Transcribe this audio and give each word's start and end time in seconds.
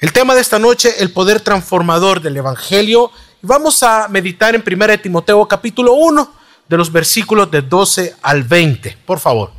El 0.00 0.14
tema 0.14 0.34
de 0.34 0.40
esta 0.40 0.58
noche, 0.58 0.88
el 1.00 1.10
poder 1.10 1.40
transformador 1.40 2.22
del 2.22 2.34
Evangelio. 2.34 3.10
Vamos 3.42 3.82
a 3.82 4.08
meditar 4.08 4.54
en 4.54 4.64
1 4.66 4.98
Timoteo 5.02 5.46
capítulo 5.46 5.92
1, 5.92 6.32
de 6.70 6.76
los 6.78 6.90
versículos 6.90 7.50
de 7.50 7.60
12 7.60 8.14
al 8.22 8.44
20. 8.44 8.96
Por 9.04 9.18
favor. 9.18 9.52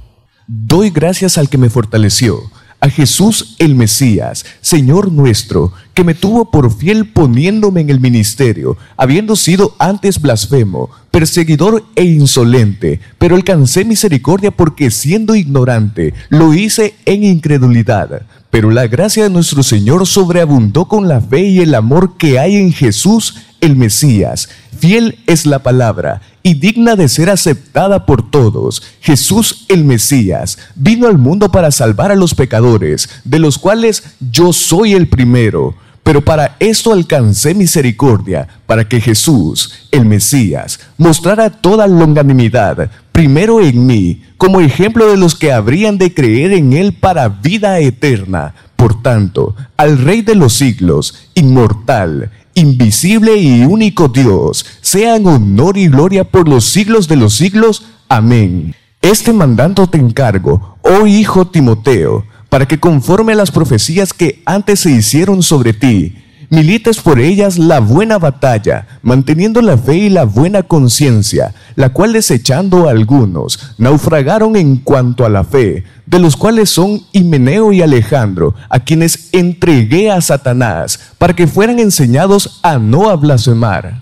Doy 0.48 0.90
gracias 0.90 1.38
al 1.38 1.48
que 1.48 1.60
me 1.60 1.70
fortaleció, 1.70 2.42
a 2.80 2.90
Jesús 2.90 3.56
el 3.60 3.76
Mesías, 3.76 4.44
Señor 4.62 5.12
nuestro, 5.12 5.74
que 5.94 6.04
me 6.04 6.16
tuvo 6.16 6.50
por 6.50 6.76
fiel 6.76 7.12
poniéndome 7.12 7.82
en 7.82 7.92
el 7.92 8.00
ministerio, 8.00 8.78
habiendo 8.98 9.36
sido 9.36 9.76
antes 9.78 10.20
blasfemo, 10.20 10.90
perseguidor 11.12 11.86
e 11.96 12.04
insolente, 12.04 13.00
pero 13.20 13.36
alcancé 13.36 13.86
misericordia 13.86 14.50
porque 14.50 14.90
siendo 14.90 15.36
ignorante, 15.36 16.16
lo 16.30 16.52
hice 16.56 16.96
en 17.06 17.24
incredulidad 17.26 18.24
pero 18.52 18.70
la 18.70 18.88
gracia 18.88 19.24
de 19.24 19.30
nuestro 19.30 19.64
Señor 19.64 20.06
sobreabundó 20.06 20.86
con 20.86 21.08
la 21.08 21.22
fe 21.22 21.42
y 21.42 21.62
el 21.62 21.74
amor 21.74 22.18
que 22.18 22.38
hay 22.38 22.58
en 22.58 22.74
Jesús, 22.74 23.38
el 23.62 23.76
Mesías. 23.78 24.50
Fiel 24.78 25.20
es 25.26 25.46
la 25.46 25.60
palabra 25.60 26.22
y 26.44 26.56
digna 26.56 26.96
de 26.96 27.08
ser 27.08 27.30
aceptada 27.30 28.06
por 28.06 28.30
todos. 28.30 28.84
Jesús 29.00 29.66
el 29.70 29.86
Mesías 29.86 30.58
vino 30.76 31.08
al 31.08 31.18
mundo 31.18 31.52
para 31.52 31.72
salvar 31.72 32.12
a 32.12 32.16
los 32.16 32.36
pecadores, 32.36 33.10
de 33.24 33.40
los 33.40 33.58
cuales 33.58 34.04
yo 34.20 34.52
soy 34.52 34.94
el 34.94 35.08
primero. 35.08 35.76
Pero 36.04 36.22
para 36.22 36.56
esto 36.60 36.94
alcancé 36.94 37.54
misericordia, 37.54 38.48
para 38.66 38.88
que 38.88 39.00
Jesús, 39.00 39.88
el 39.92 40.06
Mesías, 40.06 40.80
mostrara 40.98 41.50
toda 41.50 41.88
longanimidad, 41.88 42.90
primero 43.12 43.62
en 43.62 43.86
mí, 43.86 44.24
como 44.38 44.62
ejemplo 44.62 45.10
de 45.10 45.18
los 45.18 45.36
que 45.36 45.52
habrían 45.52 45.98
de 45.98 46.14
creer 46.14 46.54
en 46.54 46.74
Él 46.74 46.94
para 46.94 47.30
vida 47.30 47.80
eterna. 47.80 48.56
Por 48.76 49.04
tanto, 49.04 49.56
al 49.78 50.00
Rey 50.00 50.24
de 50.24 50.34
los 50.34 50.54
siglos, 50.54 51.30
inmortal, 51.36 52.32
invisible 52.56 53.38
y 53.38 53.64
único 53.64 54.08
Dios, 54.08 54.66
sean 54.82 55.28
honor 55.28 55.78
y 55.78 55.88
gloria 55.88 56.24
por 56.24 56.48
los 56.48 56.66
siglos 56.66 57.08
de 57.08 57.16
los 57.16 57.36
siglos. 57.36 57.84
Amén. 58.10 58.76
Este 59.02 59.34
mandato 59.34 59.88
te 59.88 59.98
encargo, 59.98 60.78
oh 60.82 61.06
Hijo 61.06 61.48
Timoteo, 61.48 62.26
para 62.52 62.68
que 62.68 62.82
conforme 62.82 63.32
a 63.32 63.38
las 63.38 63.50
profecías 63.50 64.12
que 64.12 64.44
antes 64.46 64.82
se 64.82 64.92
hicieron 64.92 65.42
sobre 65.42 65.72
ti, 65.72 66.22
milites 66.50 67.00
por 67.00 67.22
ellas 67.22 67.58
la 67.58 67.80
buena 67.80 68.20
batalla, 68.20 69.00
manteniendo 69.04 69.62
la 69.62 69.78
fe 69.78 69.96
y 69.96 70.10
la 70.10 70.26
buena 70.26 70.62
conciencia, 70.62 71.56
la 71.78 71.94
cual 71.94 72.12
desechando 72.12 72.90
algunos, 72.90 73.74
naufragaron 73.78 74.58
en 74.58 74.76
cuanto 74.76 75.26
a 75.26 75.30
la 75.30 75.46
fe, 75.46 75.86
de 76.06 76.20
los 76.20 76.36
cuales 76.36 76.70
son 76.70 77.00
Himeneo 77.14 77.72
y 77.72 77.82
Alejandro, 77.82 78.54
a 78.68 78.82
quienes 78.82 79.30
entregué 79.32 80.12
a 80.12 80.20
Satanás, 80.20 81.14
para 81.18 81.34
que 81.34 81.48
fueran 81.48 81.80
enseñados 81.80 82.60
a 82.64 82.78
no 82.78 83.18
blasfemar. 83.18 84.02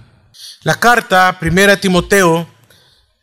La 0.63 0.73
carta 0.73 1.37
primera 1.39 1.79
Timoteo, 1.79 2.47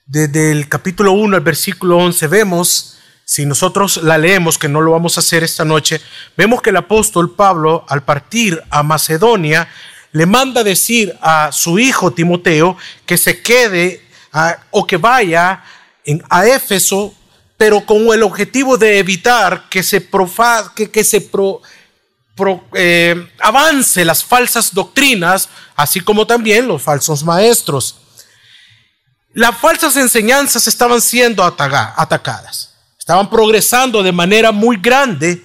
desde 0.07 0.53
el 0.53 0.69
capítulo 0.69 1.11
1 1.15 1.35
al 1.35 1.43
versículo 1.43 1.99
11, 1.99 2.29
vemos 2.29 2.96
si 3.29 3.45
nosotros 3.45 3.97
la 4.05 4.19
leemos, 4.19 4.57
que 4.57 4.69
no 4.69 4.81
lo 4.81 4.93
vamos 4.93 5.17
a 5.17 5.21
hacer 5.21 5.43
esta 5.43 5.65
noche, 5.65 6.01
vemos 6.37 6.63
que 6.63 6.71
el 6.71 6.77
apóstol 6.77 7.35
Pablo, 7.35 7.85
al 7.89 8.05
partir 8.05 8.63
a 8.71 8.85
Macedonia, 8.85 9.69
le 10.13 10.27
manda 10.27 10.63
decir 10.63 11.13
a 11.21 11.51
su 11.51 11.81
hijo 11.81 12.13
Timoteo 12.13 12.77
que 13.05 13.19
se 13.19 13.43
quede 13.43 14.01
o 14.71 14.87
que 14.87 14.97
vaya 14.97 15.65
a 16.31 16.47
Éfeso, 16.47 17.13
pero 17.57 17.85
con 17.85 17.99
el 18.15 18.23
objetivo 18.23 18.79
de 18.79 19.01
evitar 19.01 19.69
que 19.69 19.83
se, 19.83 20.01
profa, 20.01 20.73
que, 20.73 21.03
se 21.03 21.29
eh, 22.75 23.29
avance 23.41 24.05
las 24.05 24.23
falsas 24.23 24.73
doctrinas, 24.73 25.49
así 25.75 26.01
como 26.01 26.29
también 26.29 26.69
los 26.69 26.81
falsos 26.81 27.25
maestros. 27.25 27.97
Las 29.33 29.59
falsas 29.59 29.97
enseñanzas 29.97 30.69
estaban 30.69 31.01
siendo 31.01 31.43
atacadas. 31.43 32.76
Estaban 33.07 33.31
progresando 33.31 34.03
de 34.03 34.11
manera 34.11 34.51
muy 34.51 34.79
grande 34.79 35.41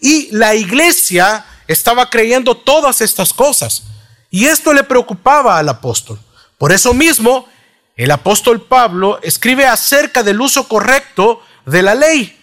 y 0.00 0.30
la 0.32 0.56
iglesia 0.56 1.46
estaba 1.68 2.10
creyendo 2.10 2.56
todas 2.56 3.00
estas 3.00 3.32
cosas. 3.32 3.84
Y 4.32 4.46
esto 4.46 4.72
le 4.72 4.82
preocupaba 4.82 5.56
al 5.56 5.68
apóstol. 5.68 6.18
Por 6.58 6.72
eso 6.72 6.92
mismo, 6.92 7.48
el 7.94 8.10
apóstol 8.10 8.62
Pablo 8.62 9.20
escribe 9.22 9.64
acerca 9.64 10.24
del 10.24 10.40
uso 10.40 10.66
correcto 10.66 11.40
de 11.64 11.82
la 11.82 11.94
ley. 11.94 12.36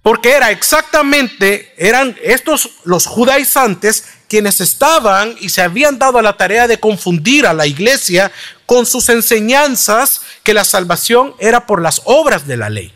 Porque 0.00 0.30
era 0.32 0.50
exactamente, 0.50 1.74
eran 1.76 2.16
estos 2.22 2.70
los 2.84 3.04
judaizantes 3.04 4.04
quienes 4.30 4.62
estaban 4.62 5.36
y 5.40 5.50
se 5.50 5.60
habían 5.60 5.98
dado 5.98 6.18
a 6.18 6.22
la 6.22 6.38
tarea 6.38 6.66
de 6.66 6.80
confundir 6.80 7.46
a 7.46 7.52
la 7.52 7.66
iglesia 7.66 8.32
con 8.64 8.86
sus 8.86 9.10
enseñanzas 9.10 10.22
que 10.42 10.54
la 10.54 10.64
salvación 10.64 11.34
era 11.38 11.66
por 11.66 11.82
las 11.82 12.00
obras 12.06 12.46
de 12.46 12.56
la 12.56 12.70
ley. 12.70 12.95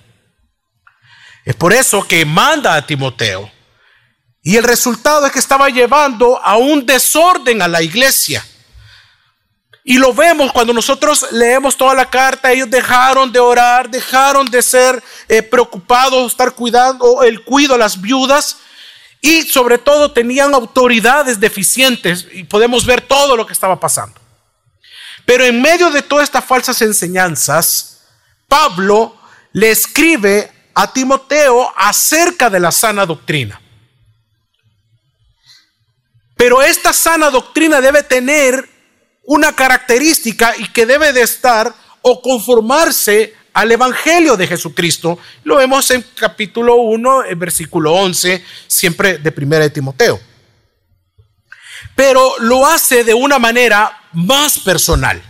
Es 1.45 1.55
por 1.55 1.73
eso 1.73 2.07
que 2.07 2.25
manda 2.25 2.75
a 2.75 2.87
Timoteo. 2.87 3.51
Y 4.43 4.57
el 4.57 4.65
resultado 4.65 5.27
es 5.27 5.33
que 5.33 5.39
estaba 5.39 5.69
llevando 5.69 6.41
a 6.43 6.57
un 6.57 6.87
desorden 6.87 7.61
a 7.63 7.69
la 7.69 7.83
iglesia. 7.83 8.45
Y 9.83 9.99
lo 9.99 10.13
vemos 10.13 10.53
cuando 10.53 10.73
nosotros 10.73 11.27
leemos 11.33 11.77
toda 11.77 11.95
la 11.95 12.09
carta, 12.09 12.53
ellos 12.53 12.71
dejaron 12.71 13.33
de 13.33 13.39
orar, 13.39 13.89
dejaron 13.91 14.47
de 14.51 14.63
ser 14.63 15.03
eh, 15.29 15.43
preocupados, 15.43 16.33
estar 16.33 16.53
cuidando 16.53 17.23
el 17.23 17.43
cuido 17.45 17.75
a 17.75 17.79
las 17.79 18.01
viudas 18.01 18.59
y 19.23 19.43
sobre 19.43 19.79
todo 19.79 20.13
tenían 20.13 20.55
autoridades 20.55 21.41
deficientes 21.41 22.27
y 22.33 22.45
podemos 22.45 22.87
ver 22.87 23.01
todo 23.01 23.37
lo 23.37 23.47
que 23.47 23.53
estaba 23.53 23.81
pasando. 23.81 24.21
Pero 25.25 25.45
en 25.45 25.61
medio 25.61 25.91
de 25.91 26.03
todas 26.03 26.25
estas 26.25 26.45
falsas 26.45 26.81
enseñanzas, 26.83 28.01
Pablo 28.49 29.17
le 29.53 29.71
escribe 29.71 30.51
a 30.81 30.91
Timoteo 30.91 31.71
acerca 31.77 32.49
de 32.49 32.59
la 32.59 32.73
sana 32.73 33.05
doctrina. 33.05 33.61
Pero 36.39 36.63
esta 36.63 36.95
sana 36.95 37.29
doctrina 37.29 37.83
debe 37.83 38.03
tener 38.03 38.67
una 39.25 39.55
característica 39.55 40.55
y 40.57 40.73
que 40.73 40.87
debe 40.87 41.13
de 41.13 41.21
estar 41.21 41.71
o 42.01 42.23
conformarse 42.23 43.35
al 43.53 43.71
Evangelio 43.71 44.39
de 44.39 44.47
Jesucristo. 44.47 45.19
Lo 45.45 45.57
vemos 45.57 45.91
en 45.91 46.03
capítulo 46.19 46.77
1, 46.77 47.27
en 47.27 47.39
versículo 47.39 47.93
11, 47.93 48.43
siempre 48.67 49.19
de 49.19 49.33
primera 49.33 49.65
de 49.65 49.71
Timoteo. 49.71 50.19
Pero 51.95 52.39
lo 52.39 52.65
hace 52.65 53.05
de 53.05 53.13
una 53.13 53.39
manera 53.39 54.01
más 54.15 54.59
personal 54.59 55.30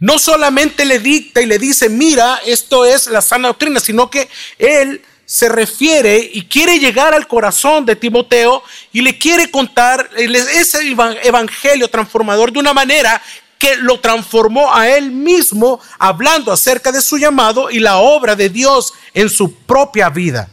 no 0.00 0.18
solamente 0.18 0.84
le 0.84 0.98
dicta 0.98 1.40
y 1.40 1.46
le 1.46 1.58
dice, 1.58 1.88
mira, 1.88 2.40
esto 2.44 2.84
es 2.84 3.06
la 3.06 3.22
sana 3.22 3.48
doctrina, 3.48 3.80
sino 3.80 4.10
que 4.10 4.28
él 4.58 5.02
se 5.26 5.48
refiere 5.48 6.18
y 6.32 6.42
quiere 6.46 6.78
llegar 6.78 7.14
al 7.14 7.26
corazón 7.26 7.86
de 7.86 7.96
Timoteo 7.96 8.62
y 8.92 9.00
le 9.00 9.18
quiere 9.18 9.50
contar 9.50 10.10
ese 10.16 10.94
evangelio 11.22 11.88
transformador 11.88 12.52
de 12.52 12.58
una 12.58 12.74
manera 12.74 13.22
que 13.58 13.76
lo 13.76 14.00
transformó 14.00 14.74
a 14.74 14.88
él 14.88 15.10
mismo 15.10 15.80
hablando 15.98 16.52
acerca 16.52 16.92
de 16.92 17.00
su 17.00 17.16
llamado 17.16 17.70
y 17.70 17.78
la 17.78 17.96
obra 17.96 18.36
de 18.36 18.50
Dios 18.50 18.92
en 19.14 19.30
su 19.30 19.54
propia 19.54 20.10
vida. 20.10 20.50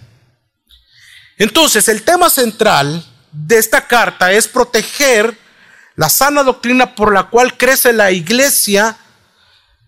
Entonces, 1.37 1.87
el 1.89 2.03
tema 2.03 2.29
central 2.29 3.03
de 3.31 3.57
esta 3.57 3.87
carta 3.87 4.31
es 4.31 4.47
proteger 4.47 5.37
la 5.95 6.09
sana 6.09 6.43
doctrina 6.43 6.95
por 6.95 7.13
la 7.13 7.23
cual 7.23 7.57
crece 7.57 7.91
la 7.91 8.11
iglesia 8.11 8.97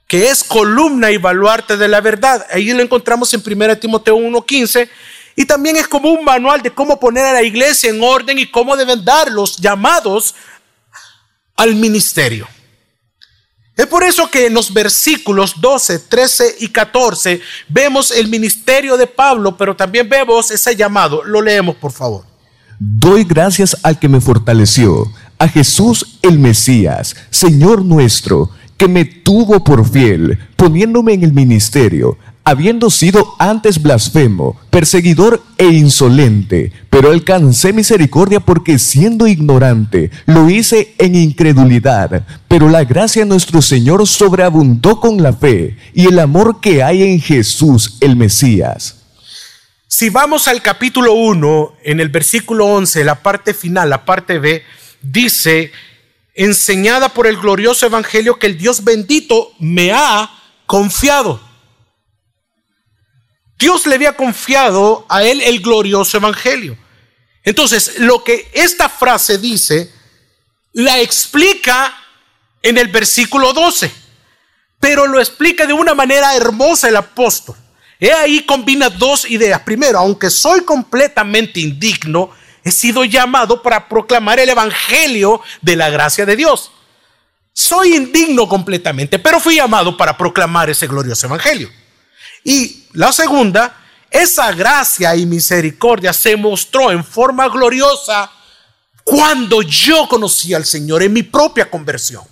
que 0.07 0.29
es 0.29 0.43
columna 0.43 1.11
y 1.11 1.17
baluarte 1.17 1.77
de 1.77 1.87
la 1.87 2.01
verdad. 2.01 2.45
Ahí 2.51 2.71
lo 2.71 2.81
encontramos 2.81 3.33
en 3.33 3.43
1 3.45 3.77
Timoteo 3.77 4.17
1.15. 4.17 4.89
Y 5.35 5.45
también 5.45 5.75
es 5.75 5.87
como 5.87 6.11
un 6.11 6.23
manual 6.23 6.61
de 6.61 6.71
cómo 6.71 6.99
poner 6.99 7.25
a 7.25 7.33
la 7.33 7.43
iglesia 7.43 7.89
en 7.89 8.03
orden 8.03 8.37
y 8.37 8.49
cómo 8.49 8.75
deben 8.75 9.03
dar 9.03 9.31
los 9.31 9.57
llamados 9.57 10.35
al 11.55 11.75
ministerio. 11.75 12.47
Es 13.75 13.87
por 13.87 14.03
eso 14.03 14.29
que 14.29 14.45
en 14.45 14.53
los 14.53 14.71
versículos 14.71 15.59
12, 15.59 15.99
13 15.99 16.55
y 16.59 16.67
14 16.67 17.41
vemos 17.67 18.11
el 18.11 18.27
ministerio 18.27 18.97
de 18.97 19.07
Pablo, 19.07 19.57
pero 19.57 19.75
también 19.75 20.07
vemos 20.07 20.51
ese 20.51 20.75
llamado. 20.75 21.23
Lo 21.23 21.41
leemos, 21.41 21.75
por 21.77 21.91
favor. 21.91 22.23
Doy 22.77 23.23
gracias 23.23 23.75
al 23.81 23.97
que 23.97 24.09
me 24.09 24.21
fortaleció, 24.21 25.11
a 25.39 25.47
Jesús 25.47 26.19
el 26.21 26.37
Mesías, 26.37 27.15
Señor 27.31 27.83
nuestro 27.83 28.51
que 28.77 28.87
me 28.87 29.05
tuvo 29.05 29.63
por 29.63 29.89
fiel, 29.89 30.37
poniéndome 30.55 31.13
en 31.13 31.23
el 31.23 31.33
ministerio, 31.33 32.17
habiendo 32.43 32.89
sido 32.89 33.33
antes 33.39 33.81
blasfemo, 33.81 34.59
perseguidor 34.69 35.41
e 35.57 35.65
insolente, 35.67 36.71
pero 36.89 37.11
alcancé 37.11 37.71
misericordia 37.71 38.39
porque 38.39 38.79
siendo 38.79 39.27
ignorante, 39.27 40.11
lo 40.25 40.49
hice 40.49 40.93
en 40.97 41.15
incredulidad, 41.15 42.25
pero 42.47 42.69
la 42.69 42.83
gracia 42.83 43.23
de 43.23 43.29
nuestro 43.29 43.61
Señor 43.61 44.05
sobreabundó 44.07 44.99
con 44.99 45.21
la 45.23 45.33
fe 45.33 45.77
y 45.93 46.07
el 46.07 46.19
amor 46.19 46.59
que 46.59 46.83
hay 46.83 47.03
en 47.03 47.21
Jesús 47.21 47.97
el 48.01 48.15
Mesías. 48.15 48.97
Si 49.87 50.09
vamos 50.09 50.47
al 50.47 50.61
capítulo 50.61 51.13
1, 51.13 51.75
en 51.83 51.99
el 51.99 52.09
versículo 52.09 52.65
11, 52.65 53.03
la 53.03 53.21
parte 53.21 53.53
final, 53.53 53.89
la 53.91 54.05
parte 54.05 54.39
B, 54.39 54.63
dice, 55.01 55.71
enseñada 56.33 57.09
por 57.09 57.27
el 57.27 57.37
glorioso 57.37 57.85
evangelio 57.85 58.39
que 58.39 58.47
el 58.47 58.57
Dios 58.57 58.83
bendito 58.83 59.51
me 59.59 59.91
ha 59.91 60.29
confiado. 60.65 61.39
Dios 63.57 63.85
le 63.85 63.95
había 63.95 64.15
confiado 64.15 65.05
a 65.09 65.23
él 65.23 65.41
el 65.41 65.61
glorioso 65.61 66.17
evangelio. 66.17 66.77
Entonces, 67.43 67.99
lo 67.99 68.23
que 68.23 68.49
esta 68.53 68.89
frase 68.89 69.37
dice, 69.37 69.91
la 70.73 70.99
explica 70.99 71.95
en 72.61 72.77
el 72.77 72.87
versículo 72.87 73.53
12, 73.53 73.91
pero 74.79 75.05
lo 75.07 75.19
explica 75.19 75.65
de 75.65 75.73
una 75.73 75.93
manera 75.93 76.35
hermosa 76.35 76.89
el 76.89 76.95
apóstol. 76.95 77.55
He 77.99 78.11
ahí 78.11 78.45
combina 78.45 78.89
dos 78.89 79.29
ideas. 79.29 79.61
Primero, 79.61 79.99
aunque 79.99 80.29
soy 80.29 80.61
completamente 80.61 81.59
indigno, 81.59 82.31
he 82.63 82.71
sido 82.71 83.03
llamado 83.03 83.61
para 83.61 83.87
proclamar 83.87 84.39
el 84.39 84.49
evangelio 84.49 85.41
de 85.61 85.75
la 85.75 85.89
gracia 85.89 86.25
de 86.25 86.35
Dios. 86.35 86.71
Soy 87.53 87.95
indigno 87.95 88.47
completamente, 88.47 89.19
pero 89.19 89.39
fui 89.39 89.55
llamado 89.55 89.95
para 89.95 90.17
proclamar 90.17 90.69
ese 90.69 90.87
glorioso 90.87 91.27
evangelio. 91.27 91.69
Y 92.43 92.85
la 92.93 93.11
segunda, 93.11 93.77
esa 94.09 94.51
gracia 94.51 95.15
y 95.15 95.25
misericordia 95.25 96.13
se 96.13 96.35
mostró 96.35 96.91
en 96.91 97.03
forma 97.03 97.47
gloriosa 97.49 98.31
cuando 99.03 99.61
yo 99.61 100.07
conocí 100.07 100.53
al 100.53 100.65
Señor 100.65 101.03
en 101.03 101.13
mi 101.13 101.23
propia 101.23 101.69
conversión. 101.69 102.23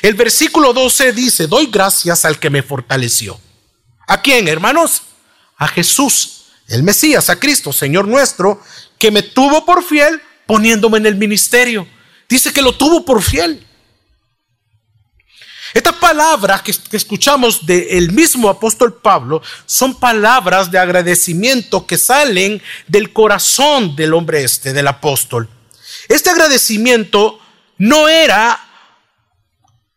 El 0.00 0.14
versículo 0.14 0.72
12 0.72 1.12
dice, 1.12 1.46
doy 1.46 1.66
gracias 1.66 2.24
al 2.24 2.38
que 2.38 2.50
me 2.50 2.62
fortaleció. 2.62 3.40
¿A 4.06 4.20
quién, 4.20 4.48
hermanos? 4.48 5.02
A 5.56 5.68
Jesús, 5.68 6.44
el 6.68 6.82
Mesías, 6.82 7.30
a 7.30 7.36
Cristo, 7.36 7.72
Señor 7.72 8.06
nuestro, 8.06 8.62
que 9.02 9.10
me 9.10 9.24
tuvo 9.24 9.64
por 9.64 9.82
fiel 9.82 10.22
poniéndome 10.46 10.98
en 10.98 11.06
el 11.06 11.16
ministerio. 11.16 11.88
Dice 12.28 12.52
que 12.52 12.62
lo 12.62 12.76
tuvo 12.76 13.04
por 13.04 13.20
fiel. 13.20 13.66
Estas 15.74 15.96
palabras 15.96 16.62
que, 16.62 16.72
escuchamos 16.92 17.66
del 17.66 18.12
mismo 18.12 18.48
apóstol 18.48 19.00
Pablo 19.02 19.42
son 19.66 19.98
palabras 19.98 20.70
de 20.70 20.78
agradecimiento 20.78 21.84
que 21.84 21.98
salen 21.98 22.62
del 22.86 23.12
corazón 23.12 23.96
del 23.96 24.14
hombre 24.14 24.44
este, 24.44 24.72
del 24.72 24.86
apóstol. 24.86 25.50
Este 26.06 26.30
agradecimiento 26.30 27.40
no 27.78 28.08
era 28.08 28.56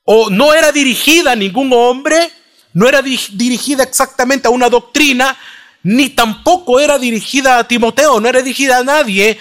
o 0.04 0.32
no 0.32 0.52
era 0.52 0.72
dirigida 0.72 1.34
a 1.34 1.36
ningún 1.36 1.72
hombre, 1.74 2.32
no 2.74 2.90
era 2.90 3.04
dirigida 3.04 3.84
exactamente 3.84 4.48
a 4.48 4.52
una 4.52 4.68
doctrina, 4.68 5.38
ni 5.86 6.10
tampoco 6.10 6.80
era 6.80 6.98
dirigida 6.98 7.60
a 7.60 7.68
Timoteo, 7.68 8.20
no 8.20 8.28
era 8.28 8.42
dirigida 8.42 8.80
a 8.80 8.84
nadie, 8.84 9.40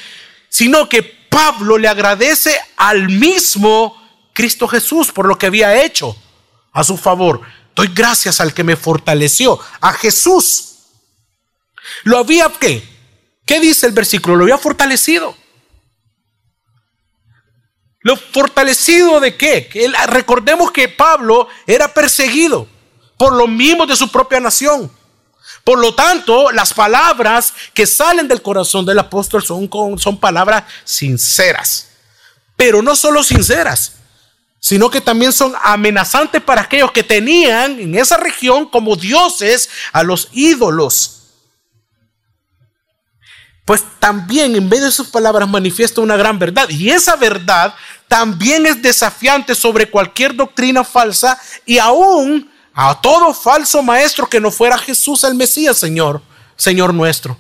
sino 0.51 0.91
que 0.91 1.03
Pablo 1.03 1.79
le 1.79 1.89
agradece 1.89 2.55
al 2.77 3.09
mismo 3.09 3.97
Cristo 4.35 4.69
Jesús 4.69 5.11
por 5.11 5.25
lo 5.25 5.39
que 5.39 5.47
había 5.47 5.83
hecho 5.83 6.15
a 6.71 6.85
su 6.85 6.99
favor. 6.99 7.41
Doy 7.75 7.89
gracias 7.95 8.43
al 8.43 8.53
que 8.53 8.63
me 8.63 8.77
fortaleció, 8.77 9.59
a 9.81 9.95
Jesús. 9.95 10.75
Lo 12.03 12.19
había 12.19 12.53
qué? 12.61 12.87
¿Qué 13.47 13.59
dice 13.59 13.87
el 13.87 13.93
versículo? 13.93 14.37
Lo 14.37 14.45
había 14.45 14.59
fortalecido. 14.59 15.35
¿Lo 18.01 18.17
fortalecido 18.17 19.19
de 19.19 19.35
qué? 19.39 19.71
recordemos 20.09 20.71
que 20.73 20.91
Pablo 20.91 21.49
era 21.67 21.95
perseguido 21.95 22.69
por 23.17 23.33
los 23.33 23.49
mismos 23.49 23.89
de 23.89 23.97
su 23.97 24.13
propia 24.13 24.41
nación. 24.41 24.94
Por 25.65 25.79
lo 25.79 25.95
tanto, 25.95 26.51
las 26.53 26.75
palabras 26.75 27.55
que 27.73 27.87
salen 27.87 28.29
del 28.29 28.43
corazón 28.43 28.85
del 28.85 28.99
apóstol 28.99 29.43
son, 29.43 29.71
son 29.99 30.21
palabras 30.21 30.65
sinceras. 30.85 31.89
Pero 32.55 32.83
no 32.83 32.95
solo 32.95 33.25
sinceras, 33.25 33.95
sino 34.61 34.91
que 34.91 35.01
también 35.01 35.33
son 35.33 35.55
amenazantes 35.63 36.43
para 36.43 36.63
aquellos 36.63 36.93
que 36.93 37.03
tenían 37.03 37.81
en 37.81 37.95
esa 37.95 38.19
región 38.19 38.69
como 38.69 38.95
dioses 38.95 39.71
a 39.93 40.03
los 40.03 40.29
ídolos. 40.33 41.23
Pues 43.65 43.83
también 43.99 44.55
en 44.55 44.69
medio 44.69 44.85
de 44.85 44.93
sus 44.93 45.09
palabras 45.09 45.49
manifiesta 45.49 46.03
una 46.03 46.17
gran 46.19 46.39
verdad. 46.39 46.69
Y 46.69 46.91
esa 46.91 47.17
verdad 47.17 47.75
también 48.07 48.67
es 48.67 48.83
desafiante 48.83 49.55
sobre 49.55 49.91
cualquier 49.91 50.37
doctrina 50.37 50.85
falsa 50.85 51.41
y 51.65 51.79
aún 51.79 52.51
a 52.75 53.01
todo 53.01 53.33
falso 53.33 53.83
maestro 53.83 54.29
que 54.29 54.41
no 54.41 54.51
fuera 54.51 54.77
Jesús 54.77 55.23
el 55.23 55.35
Mesías, 55.35 55.79
Señor, 55.79 56.21
Señor 56.57 56.93
nuestro. 56.93 57.39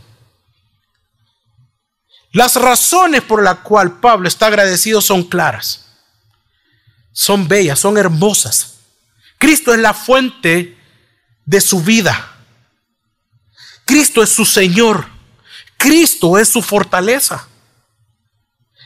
Las 2.30 2.56
razones 2.56 3.22
por 3.22 3.42
las 3.42 3.58
cuales 3.58 3.94
Pablo 4.00 4.28
está 4.28 4.46
agradecido 4.46 5.00
son 5.00 5.24
claras, 5.24 5.86
son 7.12 7.48
bellas, 7.48 7.78
son 7.78 7.98
hermosas. 7.98 8.74
Cristo 9.38 9.74
es 9.74 9.80
la 9.80 9.92
fuente 9.92 10.78
de 11.44 11.60
su 11.60 11.82
vida. 11.82 12.32
Cristo 13.84 14.22
es 14.22 14.30
su 14.30 14.44
Señor. 14.44 15.06
Cristo 15.76 16.38
es 16.38 16.48
su 16.48 16.62
fortaleza. 16.62 17.46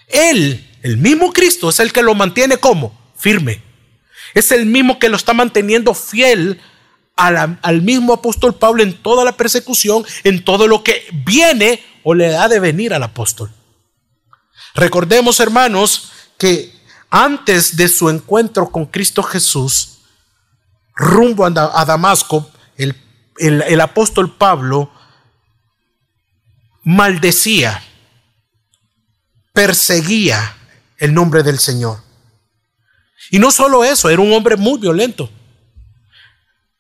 Él, 0.09 0.79
el 0.83 0.97
mismo 0.97 1.33
Cristo, 1.33 1.69
es 1.69 1.79
el 1.79 1.93
que 1.93 2.03
lo 2.03 2.15
mantiene 2.15 2.57
como 2.57 2.99
firme. 3.17 3.68
Es 4.35 4.53
el 4.53 4.67
mismo 4.67 4.99
que 4.99 5.09
lo 5.09 5.17
está 5.17 5.33
manteniendo 5.33 5.95
fiel 5.95 6.61
al 7.17 7.83
mismo 7.83 8.13
apóstol 8.13 8.55
Pablo 8.55 8.83
en 8.83 8.97
toda 9.03 9.25
la 9.25 9.37
persecución, 9.37 10.05
en 10.23 10.45
todo 10.45 10.69
lo 10.69 10.85
que 10.85 11.05
viene 11.25 11.83
o 12.05 12.15
le 12.15 12.29
da 12.29 12.49
de 12.49 12.61
venir 12.61 12.95
al 12.95 13.03
apóstol. 13.03 13.51
Recordemos, 14.75 15.41
hermanos, 15.41 16.13
que 16.39 16.73
antes 17.11 17.77
de 17.77 17.89
su 17.89 18.09
encuentro 18.09 18.71
con 18.71 18.87
Cristo 18.87 19.23
Jesús, 19.23 19.99
rumbo 20.95 21.45
a 21.45 21.85
Damasco, 21.85 22.49
el, 22.77 22.95
el 23.39 23.81
apóstol 23.81 24.37
Pablo 24.37 24.91
maldecía, 26.85 27.83
perseguía 29.53 30.57
el 30.99 31.13
nombre 31.13 31.43
del 31.43 31.59
Señor. 31.59 32.08
Y 33.31 33.39
no 33.39 33.51
solo 33.51 33.85
eso, 33.85 34.09
era 34.09 34.23
un 34.23 34.33
hombre 34.33 34.57
muy 34.57 34.79
violento, 34.79 35.31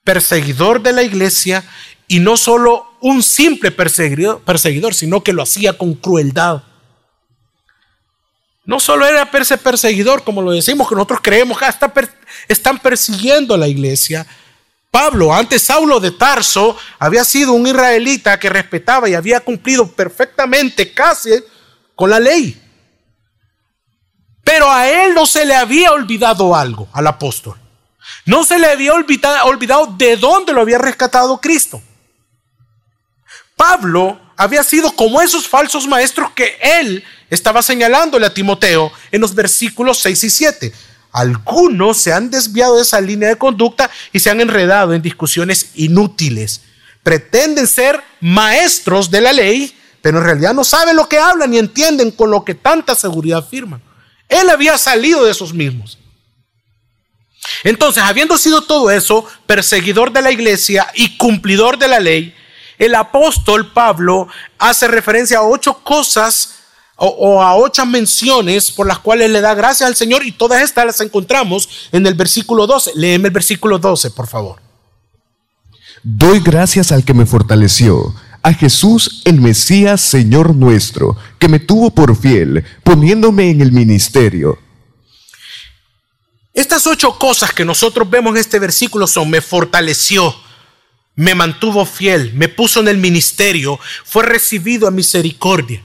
perseguidor 0.04 0.82
de 0.82 0.92
la 0.92 1.02
iglesia 1.02 1.64
y 2.06 2.20
no 2.20 2.36
solo 2.36 2.86
un 3.00 3.22
simple 3.22 3.70
perseguidor, 3.70 4.40
perseguidor 4.40 4.94
sino 4.94 5.22
que 5.22 5.32
lo 5.32 5.42
hacía 5.42 5.76
con 5.76 5.94
crueldad. 5.94 6.62
No 8.64 8.80
solo 8.80 9.06
era 9.06 9.30
perseguidor, 9.30 10.24
como 10.24 10.42
lo 10.42 10.52
decimos, 10.52 10.88
que 10.88 10.94
nosotros 10.94 11.20
creemos 11.22 11.58
que 11.58 11.64
hasta 11.64 11.92
están 12.48 12.78
persiguiendo 12.78 13.54
a 13.54 13.58
la 13.58 13.68
iglesia. 13.68 14.26
Pablo, 14.90 15.32
antes 15.32 15.62
Saulo 15.62 16.00
de 16.00 16.10
Tarso, 16.10 16.76
había 16.98 17.24
sido 17.24 17.52
un 17.52 17.66
israelita 17.66 18.38
que 18.38 18.50
respetaba 18.50 19.08
y 19.08 19.14
había 19.14 19.40
cumplido 19.40 19.90
perfectamente 19.90 20.92
casi 20.92 21.30
con 21.94 22.10
la 22.10 22.20
ley. 22.20 22.60
Pero 24.48 24.72
a 24.72 24.88
él 24.88 25.12
no 25.12 25.26
se 25.26 25.44
le 25.44 25.54
había 25.54 25.92
olvidado 25.92 26.56
algo, 26.56 26.88
al 26.94 27.06
apóstol. 27.06 27.58
No 28.24 28.44
se 28.44 28.58
le 28.58 28.66
había 28.66 28.94
olvidado, 28.94 29.94
de 29.98 30.16
dónde 30.16 30.54
lo 30.54 30.62
había 30.62 30.78
rescatado 30.78 31.38
Cristo. 31.38 31.82
Pablo 33.56 34.18
había 34.38 34.62
sido 34.62 34.96
como 34.96 35.20
esos 35.20 35.46
falsos 35.46 35.86
maestros 35.86 36.30
que 36.30 36.56
él 36.62 37.04
estaba 37.28 37.60
señalándole 37.60 38.24
a 38.24 38.32
Timoteo 38.32 38.90
en 39.12 39.20
los 39.20 39.34
versículos 39.34 39.98
6 39.98 40.24
y 40.24 40.30
7. 40.30 40.72
Algunos 41.12 41.98
se 41.98 42.14
han 42.14 42.30
desviado 42.30 42.76
de 42.76 42.82
esa 42.82 43.02
línea 43.02 43.28
de 43.28 43.36
conducta 43.36 43.90
y 44.14 44.18
se 44.18 44.30
han 44.30 44.40
enredado 44.40 44.94
en 44.94 45.02
discusiones 45.02 45.72
inútiles. 45.74 46.62
Pretenden 47.02 47.66
ser 47.66 48.02
maestros 48.22 49.10
de 49.10 49.20
la 49.20 49.34
ley, 49.34 49.78
pero 50.00 50.16
en 50.16 50.24
realidad 50.24 50.54
no 50.54 50.64
saben 50.64 50.96
lo 50.96 51.06
que 51.06 51.18
hablan 51.18 51.50
ni 51.50 51.58
entienden 51.58 52.10
con 52.10 52.30
lo 52.30 52.46
que 52.46 52.54
tanta 52.54 52.94
seguridad 52.94 53.40
afirman. 53.40 53.86
Él 54.28 54.50
había 54.50 54.76
salido 54.78 55.24
de 55.24 55.30
esos 55.30 55.52
mismos. 55.52 55.98
Entonces, 57.64 58.02
habiendo 58.02 58.36
sido 58.38 58.62
todo 58.62 58.90
eso, 58.90 59.24
perseguidor 59.46 60.12
de 60.12 60.22
la 60.22 60.30
iglesia 60.30 60.86
y 60.94 61.16
cumplidor 61.16 61.78
de 61.78 61.88
la 61.88 62.00
ley, 62.00 62.34
el 62.78 62.94
apóstol 62.94 63.72
Pablo 63.72 64.28
hace 64.58 64.86
referencia 64.86 65.38
a 65.38 65.42
ocho 65.42 65.82
cosas 65.82 66.54
o, 66.96 67.42
a 67.42 67.56
ocho 67.56 67.86
menciones 67.86 68.72
por 68.72 68.86
las 68.86 68.98
cuales 68.98 69.30
le 69.30 69.40
da 69.40 69.54
gracias 69.54 69.86
al 69.88 69.96
Señor 69.96 70.24
y 70.24 70.32
todas 70.32 70.62
estas 70.62 70.84
las 70.84 71.00
encontramos 71.00 71.68
en 71.92 72.06
el 72.06 72.14
versículo 72.14 72.66
12. 72.66 72.92
Léeme 72.96 73.28
el 73.28 73.34
versículo 73.34 73.78
12, 73.78 74.10
por 74.10 74.26
favor. 74.26 74.60
Doy 76.02 76.40
gracias 76.40 76.92
al 76.92 77.04
que 77.04 77.14
me 77.14 77.26
fortaleció 77.26 78.14
a 78.42 78.52
Jesús 78.52 79.22
el 79.24 79.40
Mesías 79.40 80.00
Señor 80.00 80.54
nuestro, 80.54 81.16
que 81.38 81.48
me 81.48 81.58
tuvo 81.58 81.90
por 81.90 82.16
fiel, 82.16 82.64
poniéndome 82.84 83.50
en 83.50 83.60
el 83.60 83.72
ministerio. 83.72 84.58
Estas 86.54 86.86
ocho 86.86 87.18
cosas 87.18 87.52
que 87.52 87.64
nosotros 87.64 88.08
vemos 88.10 88.32
en 88.32 88.38
este 88.38 88.58
versículo 88.58 89.06
son, 89.06 89.30
me 89.30 89.40
fortaleció, 89.40 90.34
me 91.14 91.34
mantuvo 91.34 91.84
fiel, 91.84 92.32
me 92.34 92.48
puso 92.48 92.80
en 92.80 92.88
el 92.88 92.98
ministerio, 92.98 93.78
fue 94.04 94.24
recibido 94.24 94.88
a 94.88 94.90
misericordia. 94.90 95.82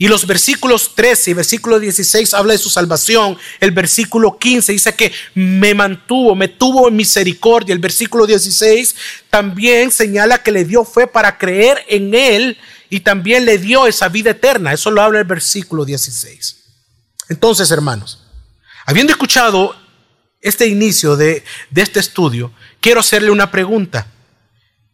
Y 0.00 0.06
los 0.06 0.28
versículos 0.28 0.94
13 0.94 1.32
y 1.32 1.34
versículo 1.34 1.80
16 1.80 2.32
habla 2.32 2.52
de 2.52 2.58
su 2.58 2.70
salvación. 2.70 3.36
El 3.58 3.72
versículo 3.72 4.38
15 4.38 4.70
dice 4.70 4.94
que 4.94 5.12
me 5.34 5.74
mantuvo, 5.74 6.36
me 6.36 6.46
tuvo 6.46 6.86
en 6.86 6.94
misericordia. 6.94 7.72
El 7.72 7.80
versículo 7.80 8.24
16 8.24 8.94
también 9.28 9.90
señala 9.90 10.40
que 10.40 10.52
le 10.52 10.64
dio 10.64 10.84
fe 10.84 11.08
para 11.08 11.36
creer 11.36 11.84
en 11.88 12.14
él 12.14 12.56
y 12.88 13.00
también 13.00 13.44
le 13.44 13.58
dio 13.58 13.88
esa 13.88 14.08
vida 14.08 14.30
eterna. 14.30 14.72
Eso 14.72 14.92
lo 14.92 15.02
habla 15.02 15.18
el 15.18 15.24
versículo 15.24 15.84
16. 15.84 16.56
Entonces, 17.28 17.68
hermanos, 17.72 18.22
habiendo 18.86 19.12
escuchado 19.12 19.74
este 20.40 20.68
inicio 20.68 21.16
de, 21.16 21.42
de 21.70 21.82
este 21.82 21.98
estudio, 21.98 22.52
quiero 22.80 23.00
hacerle 23.00 23.32
una 23.32 23.50
pregunta. 23.50 24.06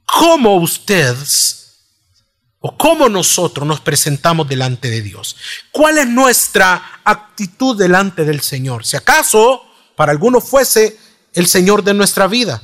¿Cómo 0.06 0.56
ustedes 0.56 1.63
o 2.66 2.78
cómo 2.78 3.11
nosotros 3.11 3.68
nos 3.68 3.83
presentamos 3.83 4.49
delante 4.49 4.88
de 4.88 5.02
Dios. 5.02 5.37
¿Cuál 5.71 5.99
es 5.99 6.06
nuestra 6.06 7.02
actitud 7.04 7.76
delante 7.76 8.25
del 8.25 8.40
Señor? 8.40 8.87
Si 8.87 8.97
acaso 8.97 9.62
para 9.94 10.12
algunos 10.12 10.49
fuese 10.49 10.99
el 11.35 11.47
Señor 11.47 11.85
de 11.85 11.92
nuestra 11.92 12.26
vida. 12.26 12.62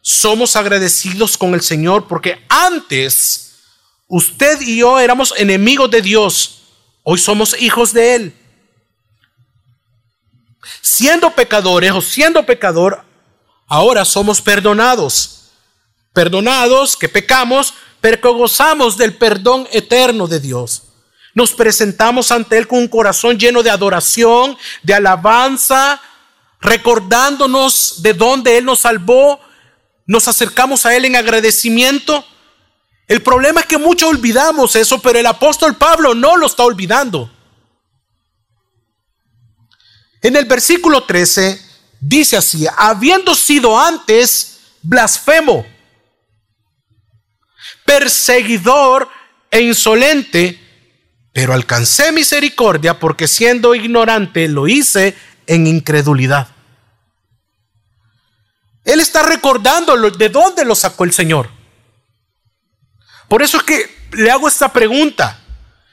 Somos 0.00 0.56
agradecidos 0.56 1.36
con 1.36 1.52
el 1.52 1.60
Señor 1.60 2.08
porque 2.08 2.46
antes 2.48 3.56
usted 4.06 4.62
y 4.62 4.78
yo 4.78 4.98
éramos 4.98 5.34
enemigos 5.36 5.90
de 5.90 6.00
Dios, 6.00 6.62
hoy 7.02 7.18
somos 7.18 7.54
hijos 7.60 7.92
de 7.92 8.14
Él. 8.14 8.34
Siendo 10.80 11.30
pecadores 11.34 11.92
o 11.92 12.00
siendo 12.00 12.46
pecador, 12.46 13.04
ahora 13.66 14.06
somos 14.06 14.40
perdonados. 14.40 15.50
Perdonados 16.14 16.96
que 16.96 17.10
pecamos, 17.10 17.74
pero 18.04 18.20
que 18.20 18.28
gozamos 18.28 18.98
del 18.98 19.16
perdón 19.16 19.66
eterno 19.72 20.26
de 20.26 20.38
Dios. 20.38 20.82
Nos 21.32 21.52
presentamos 21.52 22.30
ante 22.30 22.58
Él 22.58 22.68
con 22.68 22.80
un 22.80 22.86
corazón 22.86 23.38
lleno 23.38 23.62
de 23.62 23.70
adoración, 23.70 24.58
de 24.82 24.92
alabanza, 24.92 26.02
recordándonos 26.60 28.02
de 28.02 28.12
dónde 28.12 28.58
Él 28.58 28.66
nos 28.66 28.80
salvó. 28.80 29.40
Nos 30.06 30.28
acercamos 30.28 30.84
a 30.84 30.94
Él 30.94 31.06
en 31.06 31.16
agradecimiento. 31.16 32.22
El 33.08 33.22
problema 33.22 33.60
es 33.60 33.66
que 33.66 33.78
muchos 33.78 34.10
olvidamos 34.10 34.76
eso, 34.76 35.00
pero 35.00 35.18
el 35.18 35.24
apóstol 35.24 35.74
Pablo 35.74 36.14
no 36.14 36.36
lo 36.36 36.44
está 36.44 36.62
olvidando. 36.62 37.32
En 40.20 40.36
el 40.36 40.44
versículo 40.44 41.04
13 41.04 41.58
dice 42.02 42.36
así, 42.36 42.66
habiendo 42.76 43.34
sido 43.34 43.80
antes 43.80 44.58
blasfemo 44.82 45.64
perseguidor 47.84 49.08
e 49.50 49.60
insolente, 49.60 50.60
pero 51.32 51.52
alcancé 51.52 52.12
misericordia 52.12 52.98
porque 52.98 53.28
siendo 53.28 53.74
ignorante 53.74 54.48
lo 54.48 54.68
hice 54.68 55.16
en 55.46 55.66
incredulidad. 55.66 56.48
Él 58.84 59.00
está 59.00 59.22
recordando 59.22 59.96
de 60.10 60.28
dónde 60.28 60.64
lo 60.64 60.74
sacó 60.74 61.04
el 61.04 61.12
Señor. 61.12 61.48
Por 63.28 63.42
eso 63.42 63.56
es 63.56 63.62
que 63.62 63.96
le 64.12 64.30
hago 64.30 64.46
esta 64.46 64.72
pregunta. 64.72 65.40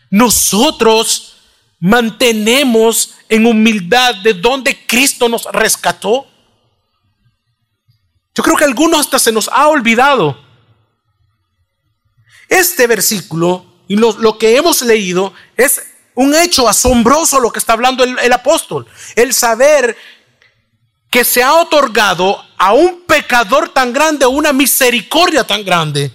Nosotros 0.10 1.38
mantenemos 1.80 3.16
en 3.30 3.46
humildad 3.46 4.16
de 4.16 4.34
dónde 4.34 4.86
Cristo 4.86 5.30
nos 5.30 5.46
rescató. 5.46 6.28
Yo 8.36 8.44
creo 8.44 8.58
que 8.58 8.66
algunos 8.66 9.00
hasta 9.00 9.20
se 9.20 9.32
nos 9.32 9.50
ha 9.50 9.68
olvidado 9.68 10.51
este 12.52 12.86
versículo 12.86 13.66
y 13.88 13.96
lo, 13.96 14.38
que 14.38 14.56
hemos 14.56 14.82
leído 14.84 15.34
es 15.58 15.82
un 16.16 16.36
hecho 16.36 16.68
asombroso 16.68 17.40
lo 17.40 17.52
que 17.52 17.60
está 17.60 17.74
hablando 17.74 18.04
el, 18.04 18.34
apóstol. 18.34 18.86
El 19.16 19.34
saber 19.34 19.98
que 21.10 21.24
se 21.24 21.42
ha 21.42 21.54
otorgado 21.56 22.44
a 22.58 22.74
un 22.74 23.02
pecador 23.08 23.70
tan 23.70 23.92
grande 23.94 24.26
una 24.26 24.54
misericordia 24.54 25.46
tan 25.46 25.64
grande. 25.64 26.12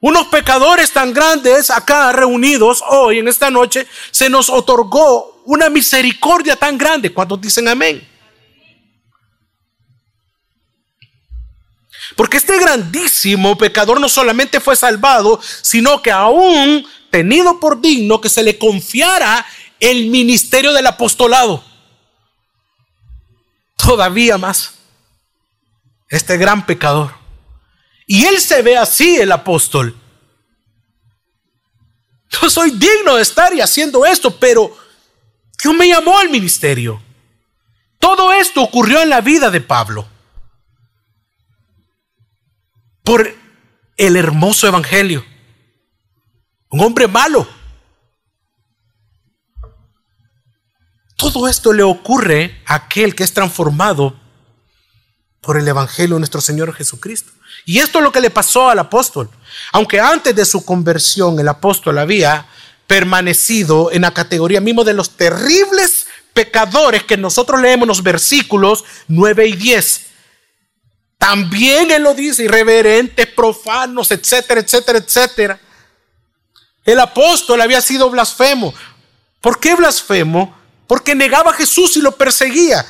Unos 0.00 0.26
pecadores 0.28 0.92
tan 0.92 1.12
grandes 1.12 1.70
acá 1.70 2.12
reunidos 2.12 2.82
hoy 2.88 3.18
en 3.18 3.28
esta 3.28 3.50
noche, 3.50 3.86
se 4.10 4.28
nos 4.28 4.48
otorgó 4.48 5.42
una 5.44 5.68
misericordia 5.68 6.56
tan 6.56 6.78
grande. 6.78 7.12
¿Cuántos 7.12 7.40
dicen 7.40 7.68
amén? 7.68 8.11
Porque 12.16 12.36
este 12.36 12.58
grandísimo 12.58 13.56
pecador 13.56 14.00
no 14.00 14.08
solamente 14.08 14.60
fue 14.60 14.76
salvado, 14.76 15.40
sino 15.62 16.02
que 16.02 16.10
aún 16.10 16.86
tenido 17.10 17.60
por 17.60 17.80
digno 17.80 18.20
que 18.20 18.28
se 18.28 18.42
le 18.42 18.58
confiara 18.58 19.44
el 19.80 20.06
ministerio 20.06 20.72
del 20.72 20.86
apostolado. 20.86 21.64
Todavía 23.76 24.38
más. 24.38 24.74
Este 26.08 26.36
gran 26.36 26.66
pecador. 26.66 27.14
Y 28.06 28.24
él 28.26 28.40
se 28.40 28.62
ve 28.62 28.76
así, 28.76 29.16
el 29.16 29.32
apóstol. 29.32 29.96
Yo 32.28 32.50
soy 32.50 32.70
digno 32.70 33.16
de 33.16 33.22
estar 33.22 33.52
y 33.54 33.60
haciendo 33.60 34.04
esto, 34.06 34.34
pero 34.36 34.76
Dios 35.62 35.74
me 35.74 35.88
llamó 35.88 36.18
al 36.18 36.30
ministerio. 36.30 37.00
Todo 37.98 38.32
esto 38.32 38.62
ocurrió 38.62 39.00
en 39.00 39.10
la 39.10 39.20
vida 39.20 39.50
de 39.50 39.60
Pablo 39.60 40.11
por 43.02 43.34
el 43.96 44.16
hermoso 44.16 44.66
evangelio. 44.66 45.24
Un 46.70 46.80
hombre 46.80 47.06
malo. 47.08 47.46
Todo 51.16 51.46
esto 51.46 51.72
le 51.72 51.82
ocurre 51.82 52.62
a 52.66 52.74
aquel 52.74 53.14
que 53.14 53.22
es 53.22 53.32
transformado 53.32 54.18
por 55.40 55.56
el 55.56 55.66
evangelio 55.68 56.16
de 56.16 56.20
nuestro 56.20 56.40
Señor 56.40 56.72
Jesucristo. 56.74 57.32
Y 57.64 57.78
esto 57.78 57.98
es 57.98 58.04
lo 58.04 58.12
que 58.12 58.20
le 58.20 58.30
pasó 58.30 58.70
al 58.70 58.78
apóstol. 58.78 59.28
Aunque 59.72 60.00
antes 60.00 60.34
de 60.34 60.44
su 60.44 60.64
conversión 60.64 61.38
el 61.38 61.48
apóstol 61.48 61.98
había 61.98 62.46
permanecido 62.86 63.90
en 63.92 64.02
la 64.02 64.12
categoría 64.12 64.60
mismo 64.60 64.84
de 64.84 64.94
los 64.94 65.10
terribles 65.16 66.06
pecadores 66.32 67.04
que 67.04 67.16
nosotros 67.16 67.60
leemos 67.60 67.84
en 67.84 67.88
los 67.88 68.02
versículos 68.02 68.84
9 69.08 69.46
y 69.46 69.52
10. 69.56 70.06
También 71.22 71.92
Él 71.92 72.02
lo 72.02 72.14
dice, 72.14 72.42
irreverentes, 72.42 73.28
profanos, 73.28 74.10
etcétera, 74.10 74.60
etcétera, 74.60 74.98
etcétera. 74.98 75.60
El 76.84 76.98
apóstol 76.98 77.60
había 77.60 77.80
sido 77.80 78.10
blasfemo. 78.10 78.74
¿Por 79.40 79.60
qué 79.60 79.76
blasfemo? 79.76 80.52
Porque 80.88 81.14
negaba 81.14 81.52
a 81.52 81.54
Jesús 81.54 81.96
y 81.96 82.00
lo 82.00 82.10
perseguía. 82.16 82.84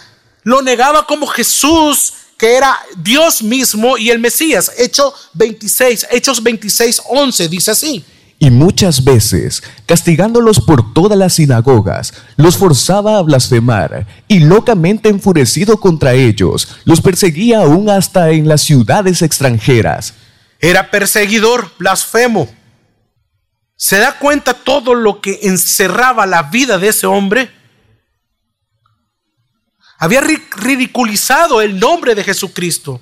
Lo 0.45 0.62
negaba 0.62 1.07
como 1.07 1.27
Jesús, 1.27 2.15
que 2.39 2.55
era 2.55 2.81
Dios 2.97 3.43
mismo 3.43 3.99
y 3.99 4.11
el 4.11 4.19
Mesías. 4.19 4.73
Hechos 4.79 5.29
26, 5.35 6.07
Hechos 6.11 6.43
26, 6.43 7.03
11 7.05 7.49
dice 7.49 7.71
así 7.73 8.03
y 8.42 8.50
muchas 8.50 9.04
veces, 9.04 9.62
castigándolos 9.87 10.58
por 10.58 10.92
todas 10.92 11.16
las 11.16 11.34
sinagogas, 11.34 12.12
los 12.34 12.56
forzaba 12.56 13.18
a 13.18 13.22
blasfemar, 13.22 14.04
y 14.26 14.40
locamente 14.40 15.08
enfurecido 15.08 15.78
contra 15.78 16.14
ellos, 16.14 16.66
los 16.84 17.00
perseguía 17.00 17.61
aún 17.61 17.88
hasta 17.88 18.30
en 18.30 18.49
las 18.49 18.62
ciudades 18.62 19.22
extranjeras. 19.22 20.14
Era 20.58 20.90
perseguidor, 20.90 21.70
blasfemo. 21.78 22.52
¿Se 23.76 23.99
da 23.99 24.18
cuenta 24.18 24.54
todo 24.54 24.96
lo 24.96 25.20
que 25.20 25.38
encerraba 25.44 26.26
la 26.26 26.42
vida 26.42 26.78
de 26.78 26.88
ese 26.88 27.06
hombre? 27.06 27.49
Había 29.99 30.20
ridiculizado 30.20 31.61
el 31.61 31.78
nombre 31.78 32.16
de 32.16 32.25
Jesucristo. 32.25 33.00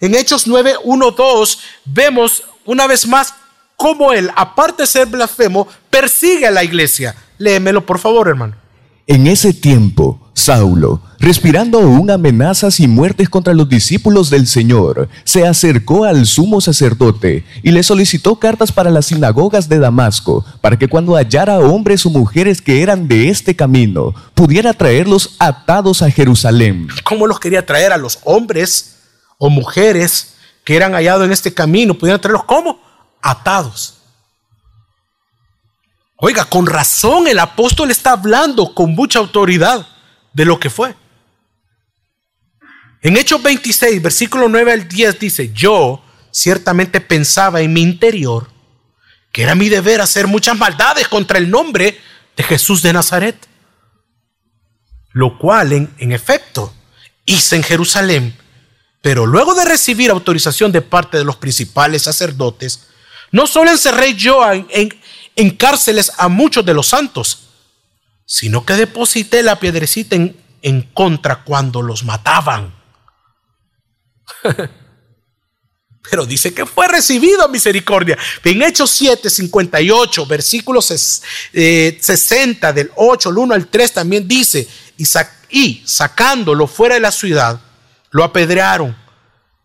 En 0.00 0.14
Hechos 0.14 0.46
9, 0.46 0.76
1, 0.82 1.10
2 1.10 1.60
vemos 1.84 2.42
una 2.64 2.86
vez 2.86 3.06
más 3.06 3.34
cómo 3.78 4.12
él, 4.12 4.28
aparte 4.34 4.82
de 4.82 4.86
ser 4.88 5.06
blasfemo, 5.06 5.68
persigue 5.88 6.48
a 6.48 6.50
la 6.50 6.64
iglesia. 6.64 7.14
Léemelo, 7.38 7.86
por 7.86 7.98
favor, 8.00 8.28
hermano. 8.28 8.56
En 9.06 9.26
ese 9.28 9.54
tiempo, 9.54 10.20
Saulo, 10.34 11.00
respirando 11.20 11.78
aún 11.78 12.10
amenazas 12.10 12.80
y 12.80 12.88
muertes 12.88 13.28
contra 13.28 13.54
los 13.54 13.68
discípulos 13.68 14.30
del 14.30 14.48
Señor, 14.48 15.08
se 15.22 15.46
acercó 15.46 16.04
al 16.04 16.26
sumo 16.26 16.60
sacerdote 16.60 17.44
y 17.62 17.70
le 17.70 17.84
solicitó 17.84 18.40
cartas 18.40 18.72
para 18.72 18.90
las 18.90 19.06
sinagogas 19.06 19.68
de 19.68 19.78
Damasco, 19.78 20.44
para 20.60 20.76
que 20.76 20.88
cuando 20.88 21.14
hallara 21.14 21.60
hombres 21.60 22.04
o 22.04 22.10
mujeres 22.10 22.60
que 22.60 22.82
eran 22.82 23.06
de 23.06 23.28
este 23.28 23.54
camino, 23.54 24.12
pudiera 24.34 24.74
traerlos 24.74 25.36
atados 25.38 26.02
a 26.02 26.10
Jerusalén. 26.10 26.88
¿Cómo 27.04 27.28
los 27.28 27.38
quería 27.38 27.64
traer 27.64 27.92
a 27.92 27.96
los 27.96 28.18
hombres 28.24 28.96
o 29.38 29.48
mujeres 29.48 30.34
que 30.64 30.74
eran 30.74 30.94
hallados 30.94 31.24
en 31.24 31.32
este 31.32 31.54
camino? 31.54 31.94
¿Pudieran 31.94 32.20
traerlos 32.20 32.44
cómo? 32.44 32.87
Atados. 33.22 33.98
Oiga, 36.16 36.44
con 36.44 36.66
razón 36.66 37.28
el 37.28 37.38
apóstol 37.38 37.90
está 37.90 38.12
hablando 38.12 38.74
con 38.74 38.94
mucha 38.94 39.18
autoridad 39.18 39.86
de 40.32 40.44
lo 40.44 40.58
que 40.58 40.70
fue. 40.70 40.94
En 43.00 43.16
Hechos 43.16 43.40
26, 43.42 44.02
versículo 44.02 44.48
9 44.48 44.72
al 44.72 44.88
10 44.88 45.18
dice, 45.20 45.52
yo, 45.52 46.02
ciertamente 46.32 47.00
pensaba 47.00 47.60
en 47.60 47.72
mi 47.72 47.82
interior 47.82 48.50
que 49.30 49.42
era 49.42 49.54
mi 49.54 49.68
deber 49.68 50.00
hacer 50.00 50.26
muchas 50.26 50.58
maldades 50.58 51.06
contra 51.06 51.38
el 51.38 51.50
nombre 51.50 52.00
de 52.36 52.42
Jesús 52.42 52.82
de 52.82 52.92
Nazaret, 52.92 53.36
lo 55.12 55.38
cual 55.38 55.72
en, 55.72 55.94
en 55.98 56.12
efecto 56.12 56.74
hice 57.24 57.56
en 57.56 57.62
Jerusalén. 57.62 58.36
Pero 59.00 59.26
luego 59.26 59.54
de 59.54 59.64
recibir 59.64 60.10
autorización 60.10 60.72
de 60.72 60.82
parte 60.82 61.18
de 61.18 61.24
los 61.24 61.36
principales 61.36 62.02
sacerdotes, 62.02 62.87
no 63.30 63.46
solo 63.46 63.70
encerré 63.70 64.14
yo 64.14 64.40
en, 64.52 65.50
cárceles 65.56 66.12
a 66.16 66.28
muchos 66.28 66.64
de 66.64 66.74
los 66.74 66.88
santos, 66.88 67.48
sino 68.24 68.64
que 68.64 68.74
deposité 68.74 69.42
la 69.42 69.58
piedrecita 69.58 70.16
en, 70.16 70.82
contra 70.94 71.44
cuando 71.44 71.82
los 71.82 72.04
mataban. 72.04 72.74
Pero 76.10 76.24
dice 76.24 76.54
que 76.54 76.64
fue 76.64 76.88
recibido 76.88 77.44
a 77.44 77.48
misericordia. 77.48 78.16
En 78.42 78.62
Hechos 78.62 78.90
7, 78.92 79.28
58, 79.28 80.26
versículos 80.26 80.86
60 80.86 81.50
eh, 81.52 82.72
del 82.72 82.90
8, 82.96 83.28
el 83.28 83.38
1 83.38 83.54
al 83.54 83.66
3 83.68 83.92
también 83.92 84.26
dice, 84.26 84.66
y 85.50 85.82
sacándolo 85.84 86.66
fuera 86.66 86.94
de 86.94 87.00
la 87.00 87.12
ciudad, 87.12 87.60
lo 88.10 88.24
apedrearon. 88.24 88.96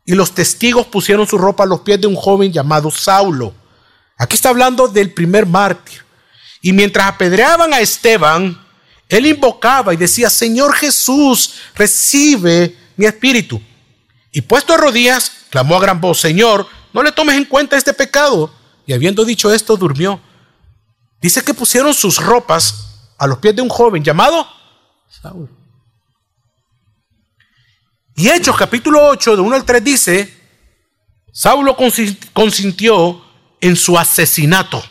Y 0.05 0.13
los 0.15 0.33
testigos 0.33 0.87
pusieron 0.87 1.27
su 1.27 1.37
ropa 1.37 1.63
a 1.63 1.67
los 1.67 1.81
pies 1.81 2.01
de 2.01 2.07
un 2.07 2.15
joven 2.15 2.51
llamado 2.51 2.91
Saulo. 2.91 3.53
Aquí 4.17 4.35
está 4.35 4.49
hablando 4.49 4.87
del 4.87 5.13
primer 5.13 5.45
mártir. 5.45 6.03
Y 6.61 6.73
mientras 6.73 7.07
apedreaban 7.07 7.73
a 7.73 7.79
Esteban, 7.79 8.59
él 9.09 9.25
invocaba 9.25 9.93
y 9.93 9.97
decía, 9.97 10.29
Señor 10.29 10.73
Jesús, 10.73 11.55
recibe 11.75 12.75
mi 12.95 13.05
espíritu. 13.05 13.61
Y 14.31 14.41
puesto 14.41 14.73
a 14.73 14.77
rodillas, 14.77 15.31
clamó 15.49 15.77
a 15.77 15.81
gran 15.81 16.01
voz, 16.01 16.19
Señor, 16.19 16.65
no 16.93 17.03
le 17.03 17.11
tomes 17.11 17.35
en 17.35 17.45
cuenta 17.45 17.77
este 17.77 17.93
pecado. 17.93 18.53
Y 18.85 18.93
habiendo 18.93 19.23
dicho 19.23 19.53
esto, 19.53 19.77
durmió. 19.77 20.19
Dice 21.21 21.41
que 21.43 21.53
pusieron 21.53 21.93
sus 21.93 22.17
ropas 22.17 23.11
a 23.17 23.27
los 23.27 23.37
pies 23.37 23.55
de 23.55 23.61
un 23.61 23.69
joven 23.69 24.03
llamado 24.03 24.47
Saúl. 25.21 25.49
Y 28.15 28.29
Hechos 28.29 28.55
capítulo 28.55 29.07
8, 29.07 29.35
de 29.35 29.41
1 29.41 29.55
al 29.55 29.65
3 29.65 29.83
dice, 29.83 30.33
Saulo 31.31 31.75
consintió 32.33 33.23
en 33.59 33.75
su 33.75 33.97
asesinato. 33.97 34.83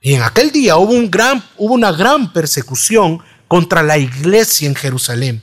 Y 0.00 0.14
en 0.14 0.22
aquel 0.22 0.50
día 0.50 0.76
hubo, 0.76 0.92
un 0.92 1.10
gran, 1.10 1.42
hubo 1.56 1.74
una 1.74 1.92
gran 1.92 2.32
persecución 2.32 3.22
contra 3.48 3.82
la 3.82 3.98
iglesia 3.98 4.68
en 4.68 4.74
Jerusalén 4.74 5.42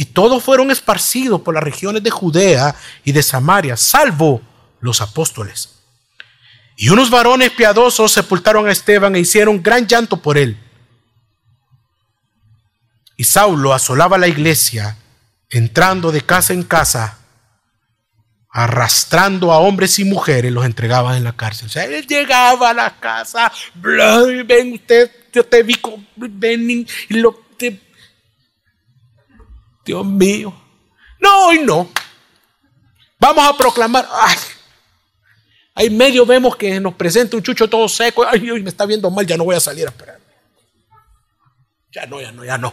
y 0.00 0.06
todos 0.06 0.42
fueron 0.42 0.70
esparcidos 0.70 1.42
por 1.42 1.52
las 1.52 1.62
regiones 1.62 2.02
de 2.02 2.08
Judea 2.08 2.74
y 3.04 3.12
de 3.12 3.22
Samaria, 3.22 3.76
salvo 3.76 4.40
los 4.80 5.02
apóstoles. 5.02 5.74
Y 6.74 6.88
unos 6.88 7.10
varones 7.10 7.50
piadosos 7.50 8.10
sepultaron 8.10 8.66
a 8.66 8.72
Esteban 8.72 9.14
e 9.14 9.20
hicieron 9.20 9.62
gran 9.62 9.86
llanto 9.86 10.16
por 10.16 10.38
él. 10.38 10.58
Y 13.18 13.24
Saulo 13.24 13.74
asolaba 13.74 14.16
la 14.16 14.26
iglesia, 14.26 14.96
entrando 15.50 16.12
de 16.12 16.22
casa 16.22 16.52
en 16.52 16.62
casa, 16.62 17.18
arrastrando 18.48 19.52
a 19.52 19.58
hombres 19.58 19.98
y 19.98 20.04
mujeres, 20.04 20.52
los 20.52 20.64
entregaba 20.64 21.16
en 21.16 21.24
la 21.24 21.36
cárcel. 21.36 21.66
O 21.66 21.70
sea, 21.70 21.84
él 21.84 22.06
llegaba 22.06 22.70
a 22.70 22.74
la 22.74 22.98
casa, 22.98 23.52
ven 23.74 24.72
usted, 24.72 25.10
yo 25.32 25.44
te 25.44 25.62
vi, 25.62 25.78
ven 26.16 26.70
y 26.70 26.86
lo, 27.14 27.44
Dios 29.84 30.06
mío. 30.06 30.54
No, 31.18 31.46
hoy 31.46 31.60
no. 31.60 31.90
Vamos 33.18 33.46
a 33.46 33.56
proclamar. 33.56 34.08
Ay, 34.10 34.36
ahí 35.74 35.90
medio 35.90 36.24
vemos 36.24 36.56
que 36.56 36.80
nos 36.80 36.94
presenta 36.94 37.36
un 37.36 37.42
chucho 37.42 37.68
todo 37.68 37.88
seco. 37.88 38.24
Ay, 38.26 38.40
me 38.40 38.70
está 38.70 38.86
viendo 38.86 39.10
mal, 39.10 39.26
ya 39.26 39.36
no 39.36 39.44
voy 39.44 39.56
a 39.56 39.60
salir 39.60 39.86
a 39.86 39.90
esperar. 39.90 40.18
Ya 41.92 42.06
no, 42.06 42.20
ya 42.20 42.32
no, 42.32 42.44
ya 42.44 42.56
no. 42.56 42.72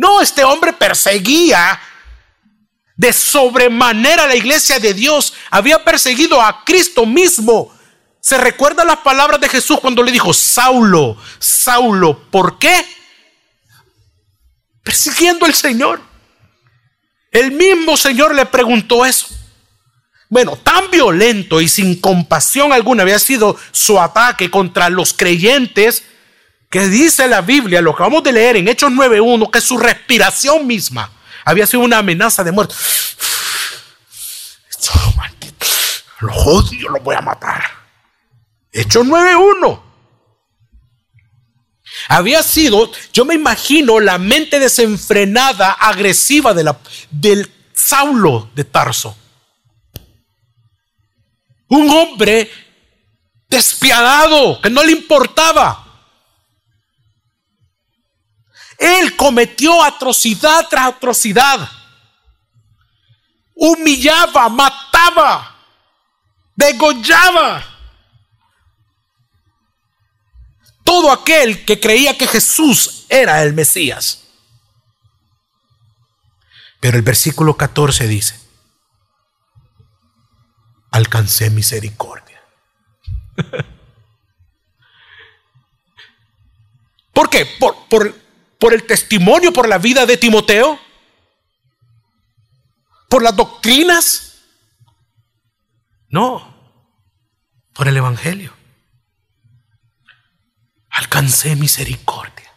No, 0.00 0.22
este 0.22 0.42
hombre 0.44 0.72
perseguía 0.72 1.78
de 2.96 3.12
sobremanera 3.12 4.26
la 4.26 4.34
iglesia 4.34 4.78
de 4.78 4.94
Dios. 4.94 5.34
Había 5.50 5.84
perseguido 5.84 6.40
a 6.40 6.64
Cristo 6.64 7.04
mismo. 7.04 7.70
¿Se 8.18 8.38
recuerdan 8.38 8.86
las 8.86 9.00
palabras 9.00 9.38
de 9.42 9.50
Jesús 9.50 9.78
cuando 9.78 10.02
le 10.02 10.10
dijo, 10.10 10.32
Saulo, 10.32 11.18
Saulo, 11.38 12.18
¿por 12.30 12.58
qué? 12.58 12.82
persiguiendo 14.82 15.44
al 15.44 15.52
Señor. 15.52 16.00
El 17.30 17.52
mismo 17.52 17.98
Señor 17.98 18.34
le 18.34 18.46
preguntó 18.46 19.04
eso. 19.04 19.26
Bueno, 20.30 20.56
tan 20.56 20.90
violento 20.90 21.60
y 21.60 21.68
sin 21.68 22.00
compasión 22.00 22.72
alguna 22.72 23.02
había 23.02 23.18
sido 23.18 23.58
su 23.70 24.00
ataque 24.00 24.50
contra 24.50 24.88
los 24.88 25.12
creyentes 25.12 26.04
que 26.70 26.88
dice 26.88 27.26
la 27.26 27.40
Biblia, 27.40 27.82
lo 27.82 27.94
que 27.94 28.02
vamos 28.02 28.22
de 28.22 28.32
leer 28.32 28.56
en 28.56 28.68
Hechos 28.68 28.90
9.1, 28.90 29.50
que 29.50 29.60
su 29.60 29.76
respiración 29.76 30.66
misma 30.66 31.10
había 31.44 31.66
sido 31.66 31.82
una 31.82 31.98
amenaza 31.98 32.44
de 32.44 32.52
muerte. 32.52 32.74
Los 36.20 36.36
odio, 36.46 36.88
los 36.90 37.02
voy 37.02 37.16
a 37.16 37.20
matar. 37.20 37.64
Hechos 38.72 39.06
9.1 39.06 39.90
había 42.08 42.42
sido, 42.42 42.90
yo 43.12 43.24
me 43.24 43.34
imagino, 43.34 44.00
la 44.00 44.18
mente 44.18 44.58
desenfrenada, 44.58 45.72
agresiva 45.72 46.54
de 46.54 46.64
la, 46.64 46.78
del 47.10 47.50
Saulo 47.72 48.50
de 48.54 48.64
Tarso. 48.64 49.16
Un 51.68 51.90
hombre 51.90 52.50
despiadado, 53.48 54.60
que 54.60 54.70
no 54.70 54.82
le 54.82 54.92
importaba. 54.92 55.89
Él 58.80 59.14
cometió 59.14 59.84
atrocidad 59.84 60.66
tras 60.68 60.88
atrocidad. 60.88 61.70
Humillaba, 63.54 64.48
mataba, 64.48 65.56
degollaba. 66.56 67.70
todo 70.90 71.12
aquel 71.12 71.64
que 71.64 71.78
creía 71.78 72.18
que 72.18 72.26
Jesús 72.26 73.06
era 73.08 73.44
el 73.44 73.54
Mesías. 73.54 74.24
Pero 76.80 76.96
el 76.96 77.02
versículo 77.02 77.56
14 77.56 78.08
dice, 78.08 78.40
alcancé 80.90 81.48
misericordia. 81.50 82.42
¿Por 87.12 87.30
qué? 87.30 87.46
¿Por, 87.46 87.88
por, 87.88 88.12
por 88.60 88.72
el 88.74 88.84
testimonio, 88.84 89.52
por 89.52 89.68
la 89.68 89.78
vida 89.78 90.06
de 90.06 90.16
Timoteo? 90.16 90.78
¿Por 93.08 93.22
las 93.22 93.34
doctrinas? 93.34 94.42
No, 96.08 96.54
por 97.72 97.88
el 97.88 97.96
Evangelio 97.96 98.60
alcancé 100.90 101.56
misericordia. 101.56 102.52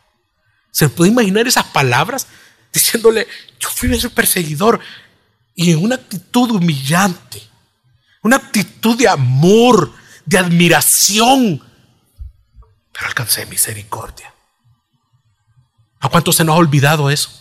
¿Se 0.72 0.90
puede 0.90 1.12
imaginar 1.12 1.48
esas 1.48 1.66
palabras? 1.66 2.28
Diciéndole, 2.74 3.28
yo 3.60 3.70
fui 3.70 3.98
su 4.00 4.12
perseguidor 4.14 4.80
y 5.56 5.72
en 5.72 5.84
una 5.84 5.96
actitud 5.96 6.52
humillante, 6.52 7.42
una 8.24 8.38
actitud 8.38 8.98
de 8.98 9.08
amor, 9.08 9.94
de 10.26 10.38
admiración, 10.40 11.64
pero 12.92 13.08
alcancé 13.08 13.46
misericordia. 13.46 14.33
¿A 16.04 16.10
cuánto 16.10 16.32
se 16.32 16.44
nos 16.44 16.54
ha 16.54 16.60
olvidado 16.60 17.10
eso? 17.10 17.32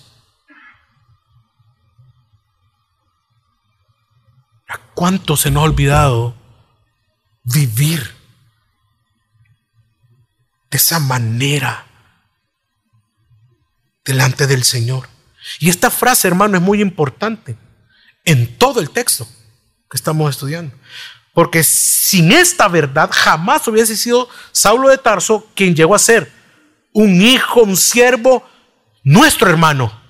¿A 4.68 4.78
cuánto 4.94 5.36
se 5.36 5.50
nos 5.50 5.62
ha 5.62 5.66
olvidado 5.66 6.34
vivir 7.44 8.14
de 10.70 10.78
esa 10.78 10.98
manera 10.98 11.86
delante 14.04 14.46
del 14.46 14.64
Señor. 14.64 15.08
Y 15.58 15.68
esta 15.68 15.90
frase, 15.90 16.28
hermano, 16.28 16.56
es 16.56 16.62
muy 16.62 16.80
importante 16.80 17.56
en 18.24 18.56
todo 18.56 18.80
el 18.80 18.90
texto 18.90 19.26
que 19.90 19.96
estamos 19.96 20.30
estudiando. 20.30 20.74
Porque 21.34 21.64
sin 21.64 22.32
esta 22.32 22.68
verdad 22.68 23.10
jamás 23.12 23.66
hubiese 23.68 23.96
sido 23.96 24.28
Saulo 24.52 24.88
de 24.88 24.98
Tarso 24.98 25.46
quien 25.54 25.74
llegó 25.74 25.94
a 25.94 25.98
ser 25.98 26.30
un 26.92 27.22
hijo, 27.22 27.62
un 27.62 27.76
siervo, 27.76 28.46
nuestro 29.02 29.50
hermano. 29.50 30.00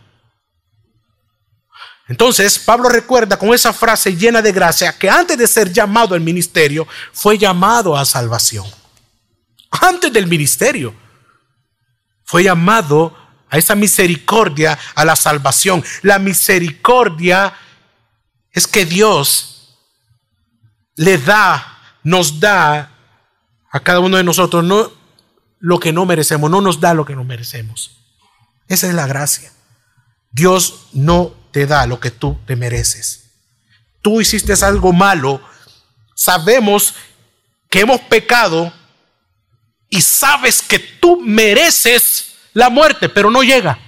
Entonces 2.09 2.59
Pablo 2.59 2.89
recuerda 2.89 3.39
con 3.39 3.55
esa 3.55 3.73
frase 3.73 4.17
llena 4.17 4.43
de 4.43 4.53
gracia 4.53 4.97
que 4.99 5.09
antes 5.09 5.39
de 5.39 5.47
ser 5.47 5.73
llamado 5.73 6.15
al 6.15 6.21
ministerio 6.21 6.87
fue 7.13 7.39
llamado 7.39 7.97
a 7.97 8.05
salvación 8.05 8.67
antes 9.81 10.13
del 10.13 10.27
ministerio. 10.27 10.95
Fue 12.25 12.45
llamado 12.45 13.17
a 13.49 13.59
esa 13.59 13.75
misericordia, 13.75 14.79
a 14.95 15.05
la 15.05 15.17
salvación. 15.17 15.85
La 16.03 16.19
misericordia 16.19 17.55
es 18.51 18.67
que 18.67 18.85
Dios 18.85 19.79
le 20.97 21.19
da, 21.19 21.79
nos 22.03 22.39
da 22.39 22.91
a 23.71 23.81
cada 23.81 24.01
uno 24.01 24.17
de 24.17 24.25
nosotros 24.25 24.63
no 24.65 24.91
lo 25.59 25.79
que 25.79 25.93
no 25.93 26.05
merecemos, 26.07 26.51
no 26.51 26.61
nos 26.61 26.81
da 26.81 26.95
lo 26.95 27.05
que 27.05 27.15
no 27.15 27.25
merecemos. 27.25 28.02
Esa 28.73 28.87
es 28.87 28.95
la 28.95 29.07
gracia. 29.07 29.53
Dios 30.31 30.87
no 30.95 31.35
te 31.51 31.67
da 31.67 31.85
lo 31.85 32.01
que 32.01 32.11
tú 32.11 32.39
te 32.47 32.57
mereces. 32.57 33.25
Tú 34.01 34.19
hiciste 34.19 34.55
algo 34.65 34.95
malo, 34.95 35.43
sabemos 36.15 36.95
que 37.69 37.81
hemos 37.81 38.01
pecado 38.01 38.73
y 39.91 40.01
sabes 40.01 40.63
que 40.63 40.79
tú 40.79 41.21
mereces 41.21 42.33
la 42.55 42.71
muerte, 42.71 43.11
pero 43.11 43.31
no 43.31 43.43
llega. 43.43 43.79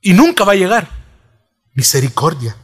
Y 0.00 0.12
nunca 0.12 0.44
va 0.44 0.52
a 0.52 0.56
llegar. 0.56 0.88
Misericordia. 1.72 2.56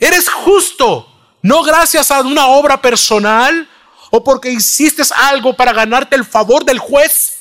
Eres 0.00 0.28
justo, 0.28 1.06
no 1.42 1.62
gracias 1.62 2.10
a 2.10 2.22
una 2.22 2.48
obra 2.48 2.82
personal 2.82 3.70
o 4.10 4.24
porque 4.24 4.50
hiciste 4.50 5.04
algo 5.14 5.54
para 5.54 5.72
ganarte 5.72 6.16
el 6.16 6.24
favor 6.24 6.64
del 6.64 6.80
juez. 6.80 7.39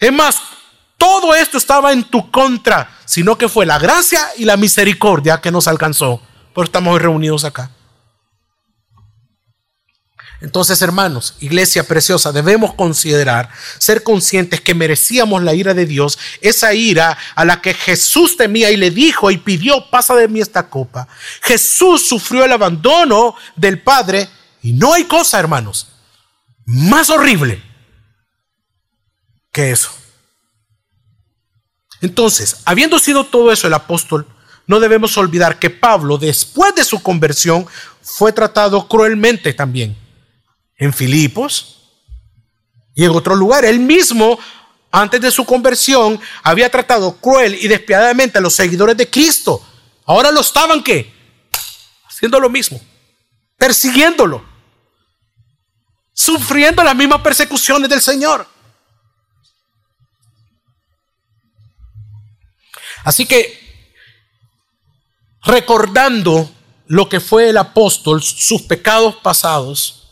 Es 0.00 0.12
más, 0.12 0.40
todo 0.96 1.34
esto 1.34 1.58
estaba 1.58 1.92
en 1.92 2.04
tu 2.04 2.30
contra, 2.30 2.90
sino 3.04 3.36
que 3.36 3.48
fue 3.48 3.66
la 3.66 3.78
gracia 3.78 4.20
y 4.38 4.46
la 4.46 4.56
misericordia 4.56 5.40
que 5.40 5.50
nos 5.50 5.68
alcanzó. 5.68 6.22
Por 6.54 6.64
estamos 6.64 7.00
reunidos 7.00 7.44
acá. 7.44 7.70
Entonces, 10.40 10.80
hermanos, 10.80 11.36
iglesia 11.40 11.86
preciosa, 11.86 12.32
debemos 12.32 12.72
considerar, 12.72 13.50
ser 13.76 14.02
conscientes 14.02 14.62
que 14.62 14.74
merecíamos 14.74 15.42
la 15.42 15.52
ira 15.52 15.74
de 15.74 15.84
Dios, 15.84 16.18
esa 16.40 16.72
ira 16.72 17.18
a 17.34 17.44
la 17.44 17.60
que 17.60 17.74
Jesús 17.74 18.38
temía 18.38 18.70
y 18.70 18.78
le 18.78 18.90
dijo 18.90 19.30
y 19.30 19.36
pidió, 19.36 19.90
pasa 19.90 20.14
de 20.14 20.28
mí 20.28 20.40
esta 20.40 20.70
copa. 20.70 21.08
Jesús 21.42 22.08
sufrió 22.08 22.46
el 22.46 22.52
abandono 22.52 23.34
del 23.54 23.82
Padre 23.82 24.30
y 24.62 24.72
no 24.72 24.94
hay 24.94 25.04
cosa, 25.04 25.38
hermanos, 25.38 25.88
más 26.64 27.10
horrible 27.10 27.69
que 29.52 29.70
eso. 29.70 29.90
Entonces, 32.00 32.58
habiendo 32.64 32.98
sido 32.98 33.24
todo 33.24 33.52
eso 33.52 33.66
el 33.66 33.74
apóstol, 33.74 34.26
no 34.66 34.80
debemos 34.80 35.16
olvidar 35.18 35.58
que 35.58 35.68
Pablo, 35.68 36.16
después 36.16 36.74
de 36.74 36.84
su 36.84 37.02
conversión, 37.02 37.66
fue 38.02 38.32
tratado 38.32 38.88
cruelmente 38.88 39.52
también 39.52 39.96
en 40.76 40.92
Filipos 40.92 41.80
y 42.94 43.04
en 43.04 43.10
otro 43.10 43.34
lugar. 43.34 43.64
Él 43.64 43.80
mismo, 43.80 44.38
antes 44.90 45.20
de 45.20 45.30
su 45.30 45.44
conversión, 45.44 46.20
había 46.42 46.70
tratado 46.70 47.16
cruel 47.16 47.54
y 47.54 47.68
despiadadamente 47.68 48.38
a 48.38 48.40
los 48.40 48.54
seguidores 48.54 48.96
de 48.96 49.10
Cristo. 49.10 49.62
Ahora 50.06 50.30
lo 50.30 50.40
estaban 50.40 50.82
qué? 50.82 51.12
Haciendo 52.08 52.40
lo 52.40 52.48
mismo, 52.48 52.80
persiguiéndolo, 53.56 54.44
sufriendo 56.12 56.82
las 56.82 56.96
mismas 56.96 57.20
persecuciones 57.20 57.88
del 57.88 58.00
Señor. 58.00 58.46
Así 63.04 63.26
que, 63.26 63.58
recordando 65.42 66.50
lo 66.86 67.08
que 67.08 67.20
fue 67.20 67.50
el 67.50 67.56
apóstol, 67.56 68.22
sus 68.22 68.62
pecados 68.62 69.16
pasados, 69.16 70.08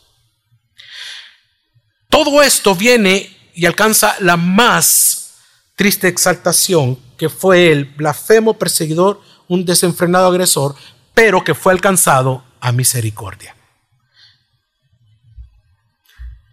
todo 2.09 2.41
esto 2.41 2.73
viene 2.75 3.37
y 3.53 3.65
alcanza 3.65 4.15
la 4.19 4.37
más 4.37 5.35
triste 5.75 6.07
exaltación, 6.07 6.97
que 7.17 7.29
fue 7.29 7.71
el 7.71 7.85
blasfemo 7.85 8.57
perseguidor, 8.57 9.21
un 9.47 9.65
desenfrenado 9.65 10.27
agresor, 10.27 10.75
pero 11.13 11.43
que 11.43 11.53
fue 11.53 11.73
alcanzado 11.73 12.43
a 12.59 12.71
misericordia. 12.71 13.55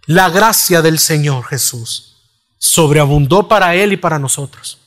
La 0.07 0.29
gracia 0.31 0.83
del 0.83 0.99
Señor 0.99 1.45
Jesús 1.47 2.17
sobreabundó 2.59 3.49
para 3.49 3.75
Él 3.75 3.93
y 3.93 3.97
para 3.97 4.19
nosotros. 4.19 4.79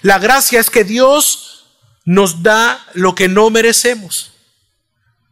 La 0.00 0.18
gracia 0.18 0.58
es 0.58 0.70
que 0.70 0.84
Dios 0.84 1.66
nos 2.04 2.42
da 2.42 2.84
lo 2.94 3.14
que 3.14 3.28
no 3.28 3.50
merecemos. 3.50 4.32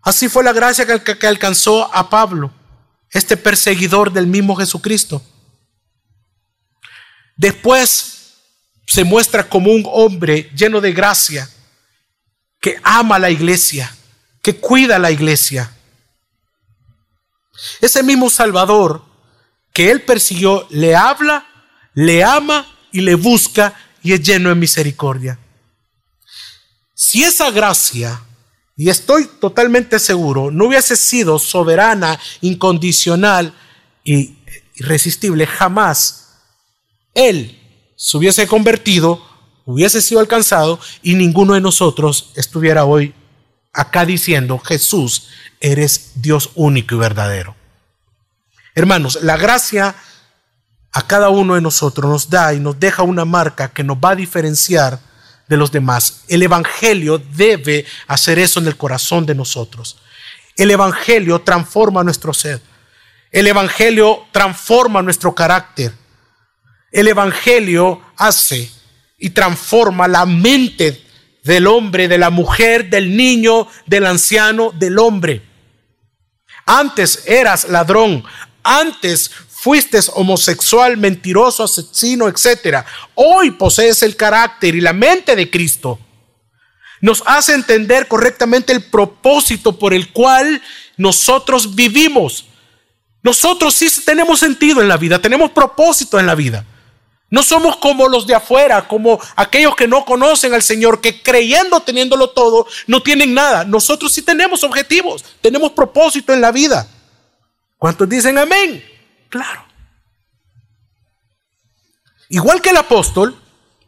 Así 0.03 0.29
fue 0.29 0.45
la 0.45 0.53
gracia 0.53 0.87
que, 0.87 1.27
alcanzó 1.27 1.93
a 1.95 2.09
Pablo 2.09 2.53
este 3.11 3.37
perseguidor 3.37 4.13
del 4.13 4.27
mismo 4.27 4.57
Jesucristo. 4.57 5.23
Después 7.37 8.35
se 8.87 9.05
muestra 9.05 9.49
como 9.49 9.73
un 9.73 9.85
hombre 9.87 10.51
lleno 10.55 10.81
de 10.81 10.93
gracia, 10.93 11.49
que 12.61 12.79
ama 12.83 13.19
la 13.19 13.31
iglesia, 13.31 13.95
que 14.43 14.57
cuida 14.57 14.99
la 14.99 15.11
iglesia. 15.11 15.73
Ese 17.81 18.03
mismo 18.03 18.31
Salvador 18.31 19.05
que 19.73 19.91
él 19.91 20.03
persiguió 20.03 20.67
le 20.71 20.97
habla, 20.97 21.47
le 21.95 22.25
ama 22.25 22.67
y 22.93 23.01
le 23.01 23.15
busca 23.15 23.75
y 24.03 24.13
es 24.13 24.23
lleno 24.23 24.49
de 24.49 24.55
misericordia. 24.55 25.39
Si 26.95 27.23
esa 27.23 27.51
gracia 27.51 28.21
y 28.77 28.89
estoy 28.89 29.27
totalmente 29.27 29.99
seguro, 29.99 30.51
no 30.51 30.67
hubiese 30.67 30.97
sido 30.97 31.39
soberana, 31.39 32.19
incondicional 32.41 33.55
y 34.05 34.37
irresistible, 34.77 35.47
jamás 35.47 36.29
Él 37.15 37.59
se 37.97 38.17
hubiese 38.17 38.47
convertido, 38.47 39.23
hubiese 39.67 40.01
sido 40.01 40.21
alcanzado 40.21 40.81
y 41.03 41.15
ninguno 41.15 41.55
de 41.55 41.61
nosotros 41.61 42.33
estuviera 42.37 42.85
hoy 42.85 43.15
acá 43.73 44.07
diciendo, 44.07 44.59
Jesús, 44.59 45.29
eres 45.61 46.13
Dios 46.15 46.51
único 46.55 46.95
y 46.95 46.99
verdadero. 46.99 47.57
Hermanos, 48.75 49.19
la 49.23 49.37
gracia 49.37 49.95
a 50.93 51.07
cada 51.07 51.29
uno 51.29 51.55
de 51.55 51.61
nosotros 51.61 52.11
nos 52.11 52.31
da 52.31 52.53
y 52.53 52.61
nos 52.61 52.79
deja 52.79 53.03
una 53.03 53.25
marca 53.25 53.69
que 53.69 53.85
nos 53.85 53.97
va 53.97 54.11
a 54.11 54.17
diferenciar 54.17 54.99
de 55.49 55.57
los 55.57 55.71
demás. 55.71 56.23
El 56.29 56.43
Evangelio 56.43 57.19
debe 57.19 57.85
hacer 58.07 58.39
eso 58.39 58.61
en 58.61 58.67
el 58.67 58.77
corazón 58.77 59.27
de 59.27 59.35
nosotros. 59.35 59.99
El 60.57 60.71
Evangelio 60.71 61.41
transforma 61.41 62.03
nuestro 62.03 62.33
ser. 62.33 62.61
El 63.31 63.47
Evangelio 63.47 64.27
transforma 64.33 65.03
nuestro 65.03 65.35
carácter. 65.35 65.93
El 66.91 67.09
Evangelio 67.09 68.01
hace 68.17 68.71
y 69.19 69.31
transforma 69.31 70.09
la 70.09 70.27
mente 70.27 71.05
del 71.45 71.67
hombre, 71.67 72.09
de 72.09 72.19
la 72.19 72.31
mujer, 72.31 72.91
del 72.91 73.17
niño, 73.17 73.69
del 73.87 74.07
anciano, 74.07 74.73
del 74.73 74.99
hombre. 74.99 75.43
Antes 76.67 77.25
eras 77.27 77.69
ladrón, 77.69 78.25
antes 78.63 79.31
fuiste 79.61 80.01
homosexual, 80.15 80.97
mentiroso, 80.97 81.65
asesino, 81.65 82.29
etc. 82.29 82.79
Hoy 83.15 83.51
posees 83.51 84.03
el 84.03 84.17
carácter 84.17 84.75
y 84.75 84.81
la 84.81 84.95
mente 84.95 85.37
de 85.37 85.51
Cristo. 85.51 85.99
Nos 87.03 87.23
hace 87.27 87.53
entender 87.53 88.09
correctamente 88.09 88.73
el 88.73 88.83
propósito 88.83 89.79
por 89.79 89.93
el 89.93 90.13
cual 90.13 90.63
nosotros 90.97 91.75
vivimos. 91.75 92.47
Nosotros 93.23 93.75
sí 93.75 93.89
tenemos 94.03 94.41
sentido 94.41 94.81
en 94.81 94.89
la 94.89 94.97
vida, 94.97 95.19
tenemos 95.19 95.51
propósito 95.51 96.19
en 96.19 96.27
la 96.27 96.35
vida. 96.35 96.65
No 97.29 97.43
somos 97.43 97.77
como 97.77 98.09
los 98.09 98.27
de 98.27 98.35
afuera, 98.35 98.89
como 98.89 99.21
aquellos 99.37 99.77
que 99.77 99.87
no 99.87 100.07
conocen 100.07 100.55
al 100.55 100.63
Señor, 100.63 101.03
que 101.03 101.23
creyendo 101.23 101.81
teniéndolo 101.81 102.31
todo, 102.31 102.67
no 102.87 103.03
tienen 103.03 103.35
nada. 103.35 103.65
Nosotros 103.65 104.11
sí 104.11 104.23
tenemos 104.23 104.65
objetivos, 104.65 105.23
tenemos 105.43 105.73
propósito 105.73 106.33
en 106.33 106.41
la 106.41 106.51
vida. 106.51 106.89
¿Cuántos 107.77 108.09
dicen 108.09 108.39
amén? 108.39 108.83
Claro. 109.31 109.65
Igual 112.29 112.61
que 112.61 112.71
el 112.71 112.77
apóstol, 112.77 113.41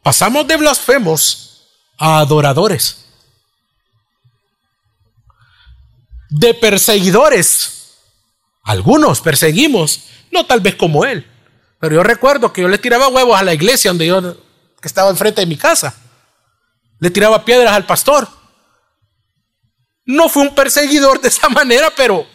pasamos 0.02 0.46
de 0.46 0.56
blasfemos 0.56 1.68
a 1.98 2.18
adoradores. 2.18 3.04
De 6.30 6.54
perseguidores. 6.54 7.98
Algunos 8.64 9.20
perseguimos, 9.20 10.04
no 10.30 10.46
tal 10.46 10.60
vez 10.60 10.76
como 10.76 11.04
él, 11.04 11.28
pero 11.78 11.96
yo 11.96 12.02
recuerdo 12.02 12.52
que 12.52 12.62
yo 12.62 12.68
le 12.68 12.78
tiraba 12.78 13.08
huevos 13.08 13.38
a 13.38 13.42
la 13.42 13.54
iglesia 13.54 13.90
donde 13.90 14.06
yo 14.06 14.20
que 14.80 14.88
estaba 14.88 15.10
enfrente 15.10 15.40
de 15.40 15.46
mi 15.46 15.56
casa. 15.56 15.94
Le 16.98 17.10
tiraba 17.10 17.44
piedras 17.44 17.72
al 17.72 17.86
pastor. 17.86 18.28
No 20.04 20.28
fue 20.28 20.42
un 20.42 20.54
perseguidor 20.54 21.20
de 21.20 21.28
esa 21.28 21.48
manera, 21.50 21.92
pero 21.96 22.26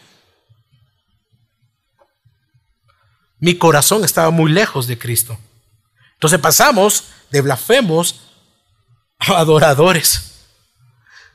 mi 3.39 3.57
corazón 3.57 4.03
estaba 4.03 4.29
muy 4.31 4.51
lejos 4.51 4.87
de 4.87 4.97
Cristo. 4.97 5.37
Entonces 6.13 6.39
pasamos 6.39 7.05
de 7.29 7.41
blasfemos 7.41 8.21
a 9.19 9.37
adoradores, 9.37 10.45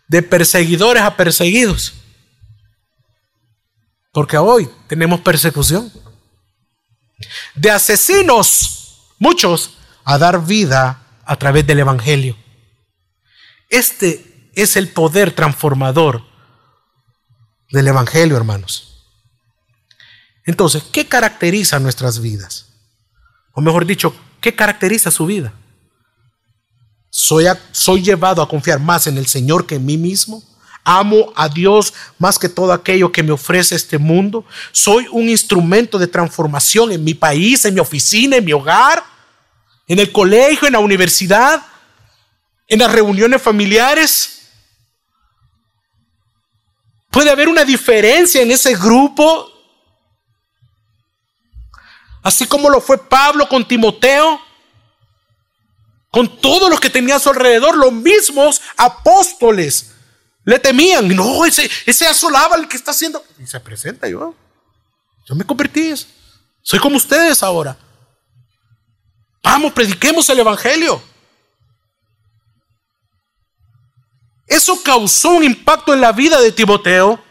de 0.08 0.22
perseguidores 0.22 1.02
a 1.02 1.16
perseguidos. 1.16 1.94
Porque 4.12 4.36
hoy 4.36 4.68
tenemos 4.88 5.20
persecución. 5.20 5.90
De 7.54 7.70
asesinos, 7.70 9.14
muchos, 9.18 9.78
a 10.04 10.18
dar 10.18 10.44
vida 10.44 11.02
a 11.24 11.36
través 11.36 11.66
del 11.66 11.78
Evangelio. 11.78 12.36
Este 13.68 14.50
es 14.54 14.76
el 14.76 14.88
poder 14.88 15.32
transformador 15.34 16.24
del 17.70 17.88
Evangelio, 17.88 18.36
hermanos. 18.36 18.91
Entonces, 20.44 20.82
¿qué 20.92 21.06
caracteriza 21.06 21.78
nuestras 21.78 22.20
vidas? 22.20 22.66
O 23.52 23.60
mejor 23.60 23.86
dicho, 23.86 24.14
¿qué 24.40 24.54
caracteriza 24.54 25.10
su 25.10 25.26
vida? 25.26 25.52
¿Soy, 27.10 27.44
¿Soy 27.70 28.02
llevado 28.02 28.42
a 28.42 28.48
confiar 28.48 28.80
más 28.80 29.06
en 29.06 29.18
el 29.18 29.26
Señor 29.26 29.66
que 29.66 29.76
en 29.76 29.84
mí 29.84 29.96
mismo? 29.98 30.42
¿Amo 30.84 31.32
a 31.36 31.48
Dios 31.48 31.94
más 32.18 32.38
que 32.38 32.48
todo 32.48 32.72
aquello 32.72 33.12
que 33.12 33.22
me 33.22 33.32
ofrece 33.32 33.76
este 33.76 33.98
mundo? 33.98 34.44
¿Soy 34.72 35.06
un 35.12 35.28
instrumento 35.28 35.98
de 35.98 36.08
transformación 36.08 36.90
en 36.90 37.04
mi 37.04 37.14
país, 37.14 37.64
en 37.64 37.74
mi 37.74 37.80
oficina, 37.80 38.36
en 38.36 38.44
mi 38.44 38.52
hogar, 38.52 39.04
en 39.86 39.98
el 40.00 40.10
colegio, 40.10 40.66
en 40.66 40.72
la 40.72 40.80
universidad, 40.80 41.62
en 42.66 42.80
las 42.80 42.90
reuniones 42.90 43.40
familiares? 43.40 44.40
Puede 47.10 47.30
haber 47.30 47.46
una 47.46 47.64
diferencia 47.64 48.40
en 48.40 48.50
ese 48.50 48.74
grupo, 48.74 49.51
así 52.22 52.46
como 52.46 52.70
lo 52.70 52.80
fue 52.80 52.98
Pablo 52.98 53.48
con 53.48 53.66
Timoteo, 53.66 54.40
con 56.10 56.40
todos 56.40 56.68
los 56.68 56.78
que 56.78 56.90
tenía 56.90 57.16
a 57.16 57.20
su 57.20 57.30
alrededor, 57.30 57.76
los 57.76 57.92
mismos 57.92 58.60
apóstoles 58.76 59.92
le 60.44 60.58
temían. 60.58 61.08
No, 61.08 61.44
ese, 61.44 61.70
ese 61.86 62.06
asolaba 62.06 62.56
el 62.56 62.68
que 62.68 62.76
está 62.76 62.90
haciendo. 62.90 63.24
Y 63.38 63.46
se 63.46 63.58
presenta 63.60 64.08
yo. 64.08 64.34
Yo 65.26 65.34
me 65.34 65.44
convertí. 65.44 65.94
Soy 66.62 66.78
como 66.78 66.96
ustedes 66.96 67.42
ahora. 67.42 67.76
Vamos, 69.42 69.72
prediquemos 69.72 70.28
el 70.28 70.38
Evangelio. 70.38 71.02
Eso 74.46 74.82
causó 74.82 75.30
un 75.30 75.44
impacto 75.44 75.94
en 75.94 76.00
la 76.00 76.12
vida 76.12 76.40
de 76.40 76.52
Timoteo 76.52 77.22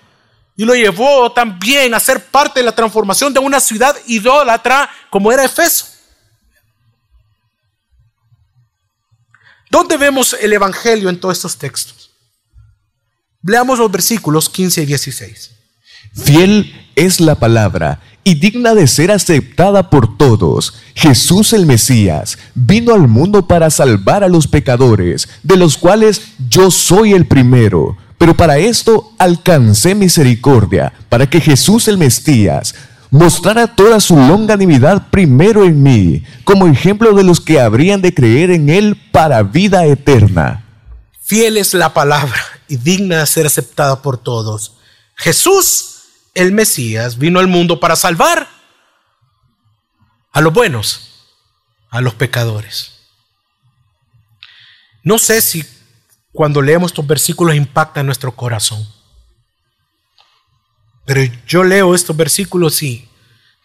y 0.55 0.65
lo 0.65 0.75
llevó 0.75 1.31
también 1.31 1.93
a 1.93 1.99
ser 1.99 2.25
parte 2.25 2.59
de 2.59 2.65
la 2.65 2.75
transformación 2.75 3.33
de 3.33 3.39
una 3.39 3.59
ciudad 3.59 3.95
idólatra 4.07 4.89
como 5.09 5.31
era 5.31 5.45
Efeso. 5.45 5.87
¿Dónde 9.69 9.97
vemos 9.97 10.35
el 10.39 10.51
Evangelio 10.51 11.09
en 11.09 11.19
todos 11.19 11.37
estos 11.37 11.57
textos? 11.57 12.11
Leamos 13.41 13.79
los 13.79 13.89
versículos 13.89 14.49
15 14.49 14.83
y 14.83 14.85
16. 14.85 15.51
Fiel 16.13 16.89
es 16.95 17.21
la 17.21 17.35
palabra 17.35 18.01
y 18.23 18.35
digna 18.35 18.75
de 18.75 18.87
ser 18.87 19.11
aceptada 19.11 19.89
por 19.89 20.17
todos. 20.17 20.75
Jesús 20.93 21.53
el 21.53 21.65
Mesías 21.65 22.37
vino 22.53 22.93
al 22.93 23.07
mundo 23.07 23.47
para 23.47 23.69
salvar 23.69 24.23
a 24.23 24.27
los 24.27 24.47
pecadores, 24.47 25.27
de 25.41 25.57
los 25.57 25.77
cuales 25.77 26.21
yo 26.49 26.69
soy 26.69 27.13
el 27.13 27.25
primero. 27.25 27.97
Pero 28.21 28.37
para 28.37 28.59
esto 28.59 29.15
alcancé 29.17 29.95
misericordia, 29.95 30.93
para 31.09 31.27
que 31.27 31.41
Jesús 31.41 31.87
el 31.87 31.97
Mesías 31.97 32.75
mostrara 33.09 33.65
toda 33.65 33.99
su 33.99 34.15
longanimidad 34.15 35.09
primero 35.09 35.65
en 35.65 35.81
mí, 35.81 36.23
como 36.43 36.67
ejemplo 36.67 37.15
de 37.15 37.23
los 37.23 37.41
que 37.41 37.59
habrían 37.59 37.99
de 37.99 38.13
creer 38.13 38.51
en 38.51 38.69
Él 38.69 38.95
para 39.11 39.41
vida 39.41 39.87
eterna. 39.87 40.63
Fiel 41.23 41.57
es 41.57 41.73
la 41.73 41.95
palabra 41.95 42.39
y 42.67 42.77
digna 42.77 43.17
de 43.17 43.25
ser 43.25 43.47
aceptada 43.47 44.03
por 44.03 44.19
todos. 44.19 44.73
Jesús 45.15 46.03
el 46.35 46.51
Mesías 46.51 47.17
vino 47.17 47.39
al 47.39 47.47
mundo 47.47 47.79
para 47.79 47.95
salvar 47.95 48.47
a 50.31 50.41
los 50.41 50.53
buenos, 50.53 51.25
a 51.89 52.01
los 52.01 52.13
pecadores. 52.13 52.91
No 55.01 55.17
sé 55.17 55.41
si 55.41 55.65
cuando 56.31 56.61
leemos 56.61 56.91
estos 56.91 57.07
versículos 57.07 57.55
impacta 57.55 58.03
nuestro 58.03 58.33
corazón. 58.35 58.87
Pero 61.05 61.21
yo 61.45 61.63
leo 61.63 61.93
estos 61.93 62.15
versículos 62.15 62.81
y 62.83 63.09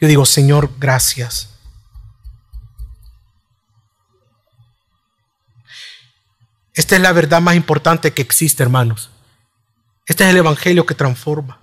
yo 0.01 0.09
digo, 0.09 0.27
Señor, 0.27 0.71
gracias. 0.79 1.51
Esta 6.75 6.97
es 6.97 7.03
la 7.03 7.13
verdad 7.13 7.41
más 7.41 7.57
importante 7.57 8.13
que 8.13 8.23
existe, 8.23 8.63
hermanos. 8.63 9.11
Este 10.07 10.25
es 10.25 10.31
el 10.31 10.37
Evangelio 10.37 10.85
que 10.85 10.95
transforma. 10.95 11.59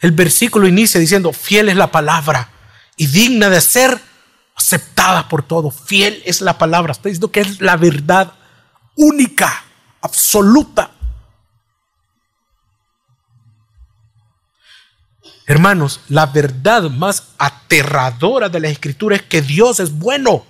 El 0.00 0.12
versículo 0.12 0.68
inicia 0.68 1.00
diciendo, 1.00 1.32
fiel 1.32 1.68
es 1.68 1.76
la 1.76 1.90
palabra 1.90 2.50
y 2.96 3.06
digna 3.06 3.48
de 3.48 3.60
ser 3.60 4.00
aceptada 4.54 5.28
por 5.28 5.42
todo. 5.42 5.70
Fiel 5.70 6.22
es 6.24 6.40
la 6.40 6.58
palabra. 6.58 6.92
Está 6.92 7.08
diciendo 7.08 7.30
que 7.30 7.40
es 7.40 7.60
la 7.60 7.76
verdad 7.76 8.32
única, 8.96 9.64
absoluta. 10.00 10.90
Hermanos, 15.46 16.00
la 16.08 16.26
verdad 16.26 16.84
más 16.84 17.24
aterradora 17.36 18.48
de 18.48 18.60
la 18.60 18.68
escritura 18.68 19.16
es 19.16 19.22
que 19.22 19.42
Dios 19.42 19.80
es 19.80 19.92
bueno. 19.92 20.46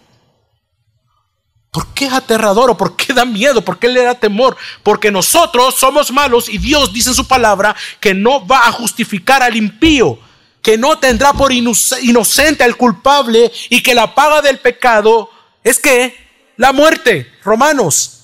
¿Por 1.71 1.89
qué 1.95 2.05
es 2.05 2.13
aterrador 2.13 2.71
o 2.71 2.77
por 2.77 2.97
qué 2.97 3.15
da 3.15 3.25
miedo? 3.25 3.65
¿Por 3.65 3.79
qué 3.79 3.89
le 3.89 4.05
da 4.05 4.15
temor? 4.15 4.57
Porque 4.83 5.11
nosotros 5.11 5.75
somos 5.77 6.13
malos 6.13 6.51
y 6.51 6.59
Dios 6.59 6.93
dice 6.93 7.09
en 7.09 7.15
su 7.15 7.27
palabra 7.27 7.75
que 7.99 8.13
no 8.13 8.47
va 8.47 8.69
a 8.69 8.73
justificar 8.73 9.43
al 9.43 9.57
impío, 9.57 10.19
que 10.61 10.77
no 10.77 10.99
tendrá 10.99 11.33
por 11.33 11.51
inocente 11.51 12.63
al 12.63 12.77
culpable 12.77 13.51
y 13.71 13.83
que 13.83 13.95
la 13.95 14.15
paga 14.15 14.43
del 14.43 14.59
pecado 14.59 15.31
es 15.65 15.79
que 15.79 16.15
la 16.59 16.73
muerte. 16.73 17.33
Romanos. 17.43 18.22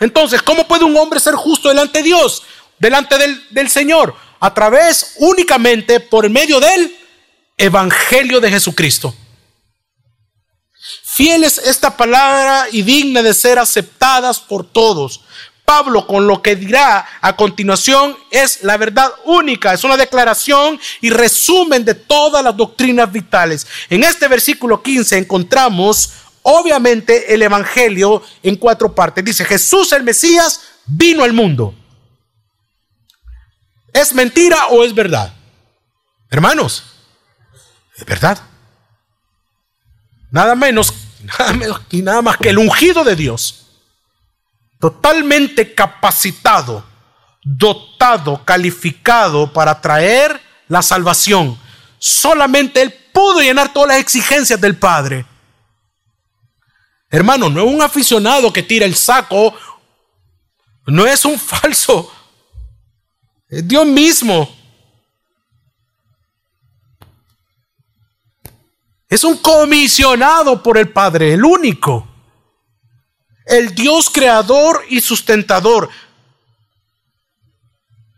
Entonces, 0.00 0.42
¿cómo 0.42 0.66
puede 0.66 0.84
un 0.84 0.96
hombre 0.96 1.20
ser 1.20 1.34
justo 1.34 1.68
delante 1.68 1.98
de 1.98 2.04
Dios, 2.04 2.42
delante 2.78 3.18
del, 3.18 3.46
del 3.50 3.68
Señor? 3.68 4.14
A 4.40 4.54
través 4.54 5.14
únicamente 5.16 6.00
por 6.00 6.28
medio 6.30 6.60
del 6.60 6.96
Evangelio 7.56 8.40
de 8.40 8.50
Jesucristo. 8.50 9.14
Fiel 11.02 11.42
es 11.42 11.58
esta 11.58 11.96
palabra 11.96 12.66
y 12.70 12.82
digna 12.82 13.22
de 13.22 13.34
ser 13.34 13.58
aceptadas 13.58 14.38
por 14.38 14.64
todos. 14.64 15.22
Pablo 15.64 16.06
con 16.06 16.26
lo 16.26 16.40
que 16.40 16.56
dirá 16.56 17.06
a 17.20 17.36
continuación 17.36 18.16
es 18.30 18.62
la 18.62 18.78
verdad 18.78 19.10
única, 19.24 19.74
es 19.74 19.84
una 19.84 19.98
declaración 19.98 20.80
y 21.02 21.10
resumen 21.10 21.84
de 21.84 21.94
todas 21.94 22.42
las 22.42 22.56
doctrinas 22.56 23.12
vitales. 23.12 23.66
En 23.90 24.02
este 24.02 24.28
versículo 24.28 24.82
15 24.82 25.18
encontramos 25.18 26.10
obviamente 26.50 27.34
el 27.34 27.42
Evangelio 27.42 28.22
en 28.42 28.56
cuatro 28.56 28.94
partes. 28.94 29.24
Dice, 29.24 29.44
Jesús 29.44 29.92
el 29.92 30.02
Mesías 30.02 30.62
vino 30.86 31.22
al 31.22 31.34
mundo. 31.34 31.74
¿Es 33.92 34.14
mentira 34.14 34.68
o 34.68 34.82
es 34.82 34.94
verdad? 34.94 35.34
Hermanos, 36.30 36.84
es 37.96 38.04
verdad. 38.04 38.38
Nada 40.30 40.54
menos 40.54 40.94
nada 41.38 41.52
menos 41.52 41.80
y 41.90 42.02
nada 42.02 42.22
más 42.22 42.36
que 42.36 42.50
el 42.50 42.58
ungido 42.58 43.04
de 43.04 43.16
Dios, 43.16 43.66
totalmente 44.80 45.74
capacitado, 45.74 46.84
dotado, 47.42 48.44
calificado 48.44 49.52
para 49.52 49.80
traer 49.80 50.40
la 50.68 50.82
salvación. 50.82 51.58
Solamente 51.98 52.80
Él 52.80 52.94
pudo 53.12 53.40
llenar 53.40 53.72
todas 53.72 53.88
las 53.88 53.98
exigencias 53.98 54.60
del 54.60 54.76
Padre. 54.76 55.26
Hermano, 57.10 57.48
no 57.48 57.64
es 57.64 57.74
un 57.74 57.82
aficionado 57.82 58.52
que 58.52 58.62
tira 58.62 58.84
el 58.84 58.94
saco, 58.94 59.54
no 60.86 61.06
es 61.06 61.24
un 61.24 61.38
falso, 61.38 62.12
es 63.48 63.66
Dios 63.66 63.86
mismo 63.86 64.58
Es 69.08 69.24
un 69.24 69.38
comisionado 69.38 70.62
por 70.62 70.76
el 70.76 70.90
Padre, 70.90 71.32
el 71.32 71.44
único. 71.44 72.06
El 73.46 73.74
Dios 73.74 74.10
creador 74.10 74.84
y 74.90 75.00
sustentador. 75.00 75.88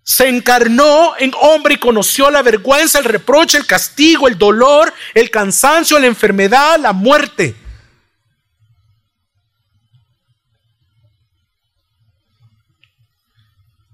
Se 0.02 0.28
encarnó 0.28 1.12
en 1.18 1.32
hombre 1.40 1.74
y 1.74 1.78
conoció 1.78 2.30
la 2.30 2.42
vergüenza, 2.42 2.98
el 2.98 3.04
reproche, 3.04 3.58
el 3.58 3.66
castigo, 3.66 4.26
el 4.26 4.36
dolor, 4.36 4.92
el 5.14 5.30
cansancio, 5.30 6.00
la 6.00 6.08
enfermedad, 6.08 6.80
la 6.80 6.92
muerte. 6.92 7.54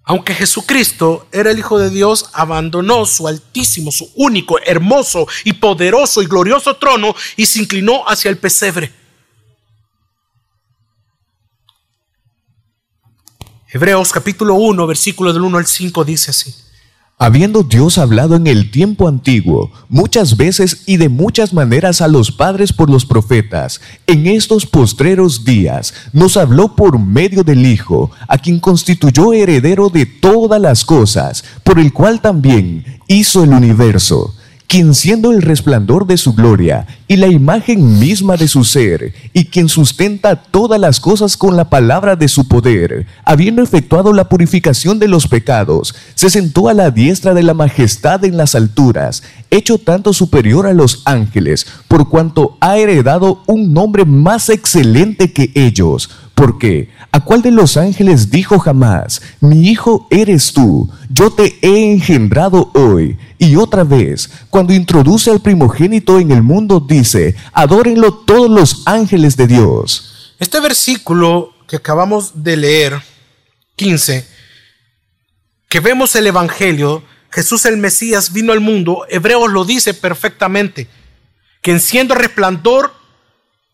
Aunque 0.08 0.34
Jesucristo 0.34 1.26
era 1.32 1.50
el 1.50 1.58
Hijo 1.58 1.80
de 1.80 1.90
Dios, 1.90 2.30
abandonó 2.32 3.06
su 3.06 3.26
altísimo, 3.26 3.90
su 3.90 4.08
único, 4.14 4.56
hermoso 4.60 5.26
y 5.42 5.54
poderoso 5.54 6.22
y 6.22 6.26
glorioso 6.26 6.76
trono 6.76 7.12
y 7.36 7.44
se 7.44 7.58
inclinó 7.58 8.08
hacia 8.08 8.28
el 8.28 8.38
pesebre. 8.38 8.94
Hebreos 13.68 14.12
capítulo 14.12 14.54
1, 14.54 14.86
versículo 14.86 15.32
del 15.32 15.42
1 15.42 15.58
al 15.58 15.66
5 15.66 16.04
dice 16.04 16.30
así. 16.30 16.54
Habiendo 17.18 17.62
Dios 17.62 17.96
hablado 17.96 18.36
en 18.36 18.46
el 18.46 18.70
tiempo 18.70 19.08
antiguo, 19.08 19.70
muchas 19.88 20.36
veces 20.36 20.82
y 20.84 20.98
de 20.98 21.08
muchas 21.08 21.54
maneras 21.54 22.02
a 22.02 22.08
los 22.08 22.30
padres 22.30 22.74
por 22.74 22.90
los 22.90 23.06
profetas, 23.06 23.80
en 24.06 24.26
estos 24.26 24.66
postreros 24.66 25.42
días 25.42 25.94
nos 26.12 26.36
habló 26.36 26.76
por 26.76 26.98
medio 26.98 27.42
del 27.42 27.64
Hijo, 27.64 28.10
a 28.28 28.36
quien 28.36 28.60
constituyó 28.60 29.32
heredero 29.32 29.88
de 29.88 30.04
todas 30.04 30.60
las 30.60 30.84
cosas, 30.84 31.42
por 31.64 31.78
el 31.78 31.94
cual 31.94 32.20
también 32.20 32.84
hizo 33.08 33.44
el 33.44 33.54
universo 33.54 34.34
quien 34.68 34.94
siendo 34.94 35.32
el 35.32 35.42
resplandor 35.42 36.06
de 36.06 36.16
su 36.16 36.34
gloria 36.34 36.86
y 37.08 37.16
la 37.16 37.28
imagen 37.28 37.98
misma 37.98 38.36
de 38.36 38.48
su 38.48 38.64
ser, 38.64 39.12
y 39.32 39.44
quien 39.44 39.68
sustenta 39.68 40.36
todas 40.36 40.80
las 40.80 40.98
cosas 40.98 41.36
con 41.36 41.56
la 41.56 41.70
palabra 41.70 42.16
de 42.16 42.28
su 42.28 42.48
poder, 42.48 43.06
habiendo 43.24 43.62
efectuado 43.62 44.12
la 44.12 44.28
purificación 44.28 44.98
de 44.98 45.08
los 45.08 45.28
pecados, 45.28 45.94
se 46.14 46.30
sentó 46.30 46.68
a 46.68 46.74
la 46.74 46.90
diestra 46.90 47.32
de 47.32 47.44
la 47.44 47.54
majestad 47.54 48.24
en 48.24 48.36
las 48.36 48.54
alturas, 48.54 49.22
hecho 49.50 49.78
tanto 49.78 50.12
superior 50.12 50.66
a 50.66 50.72
los 50.72 51.02
ángeles, 51.04 51.66
por 51.86 52.08
cuanto 52.08 52.56
ha 52.60 52.76
heredado 52.76 53.42
un 53.46 53.72
nombre 53.72 54.04
más 54.04 54.48
excelente 54.48 55.32
que 55.32 55.52
ellos 55.54 56.10
porque, 56.36 56.90
¿a 57.12 57.20
cuál 57.20 57.40
de 57.40 57.50
los 57.50 57.78
ángeles 57.78 58.30
dijo 58.30 58.58
jamás, 58.58 59.22
mi 59.40 59.70
hijo 59.70 60.06
eres 60.10 60.52
tú, 60.52 60.86
yo 61.08 61.30
te 61.30 61.58
he 61.62 61.90
engendrado 61.90 62.70
hoy? 62.74 63.16
Y 63.38 63.56
otra 63.56 63.84
vez, 63.84 64.28
cuando 64.50 64.74
introduce 64.74 65.30
al 65.30 65.40
primogénito 65.40 66.18
en 66.20 66.30
el 66.32 66.42
mundo, 66.42 66.78
dice, 66.78 67.34
adórenlo 67.54 68.12
todos 68.12 68.50
los 68.50 68.82
ángeles 68.86 69.38
de 69.38 69.46
Dios. 69.46 70.34
Este 70.38 70.60
versículo 70.60 71.54
que 71.66 71.76
acabamos 71.76 72.42
de 72.44 72.58
leer, 72.58 73.02
15, 73.76 74.28
que 75.70 75.80
vemos 75.80 76.14
el 76.16 76.26
Evangelio, 76.26 77.02
Jesús 77.30 77.64
el 77.64 77.78
Mesías 77.78 78.34
vino 78.34 78.52
al 78.52 78.60
mundo, 78.60 79.06
Hebreos 79.08 79.50
lo 79.50 79.64
dice 79.64 79.94
perfectamente, 79.94 80.86
que 81.62 81.78
siendo 81.78 82.14
resplandor 82.14 82.92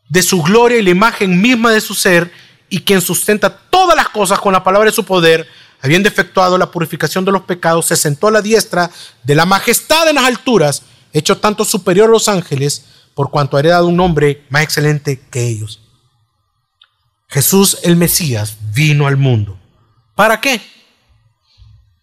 de 0.08 0.22
su 0.22 0.42
gloria 0.44 0.78
y 0.78 0.82
la 0.82 0.90
imagen 0.90 1.40
misma 1.40 1.72
de 1.72 1.80
su 1.80 1.94
ser, 1.94 2.30
y 2.72 2.80
quien 2.80 3.02
sustenta 3.02 3.54
todas 3.54 3.94
las 3.94 4.08
cosas 4.08 4.40
con 4.40 4.50
la 4.50 4.64
palabra 4.64 4.88
de 4.88 4.96
su 4.96 5.04
poder, 5.04 5.46
habiendo 5.82 6.08
efectuado 6.08 6.56
la 6.56 6.70
purificación 6.70 7.22
de 7.22 7.30
los 7.30 7.42
pecados, 7.42 7.84
se 7.84 7.96
sentó 7.96 8.28
a 8.28 8.30
la 8.30 8.40
diestra 8.40 8.90
de 9.22 9.34
la 9.34 9.44
majestad 9.44 10.08
en 10.08 10.14
las 10.14 10.24
alturas, 10.24 10.82
hecho 11.12 11.36
tanto 11.36 11.66
superior 11.66 12.08
a 12.08 12.12
los 12.12 12.28
ángeles, 12.28 12.86
por 13.14 13.30
cuanto 13.30 13.58
ha 13.58 13.60
heredado 13.60 13.88
un 13.88 13.96
nombre 13.96 14.46
más 14.48 14.62
excelente 14.62 15.20
que 15.30 15.46
ellos. 15.46 15.82
Jesús 17.28 17.76
el 17.82 17.96
Mesías 17.96 18.56
vino 18.72 19.06
al 19.06 19.18
mundo. 19.18 19.58
¿Para 20.14 20.40
qué? 20.40 20.62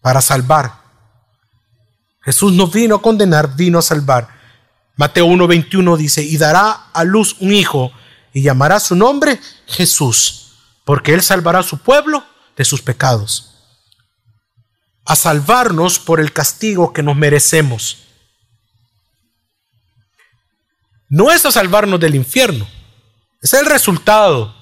Para 0.00 0.20
salvar. 0.20 0.72
Jesús 2.22 2.52
no 2.52 2.68
vino 2.68 2.94
a 2.94 3.02
condenar, 3.02 3.56
vino 3.56 3.80
a 3.80 3.82
salvar. 3.82 4.28
Mateo 4.94 5.26
1:21 5.26 5.96
dice, 5.96 6.22
y 6.22 6.36
dará 6.36 6.90
a 6.92 7.02
luz 7.02 7.34
un 7.40 7.52
hijo 7.52 7.90
y 8.32 8.42
llamará 8.42 8.78
su 8.78 8.94
nombre 8.94 9.40
Jesús 9.66 10.40
porque 10.90 11.14
Él 11.14 11.22
salvará 11.22 11.60
a 11.60 11.62
su 11.62 11.78
pueblo 11.78 12.26
de 12.56 12.64
sus 12.64 12.82
pecados, 12.82 13.54
a 15.04 15.14
salvarnos 15.14 16.00
por 16.00 16.18
el 16.18 16.32
castigo 16.32 16.92
que 16.92 17.00
nos 17.00 17.14
merecemos. 17.14 18.08
No 21.08 21.30
es 21.30 21.46
a 21.46 21.52
salvarnos 21.52 22.00
del 22.00 22.16
infierno, 22.16 22.66
es 23.40 23.54
el 23.54 23.66
resultado. 23.66 24.52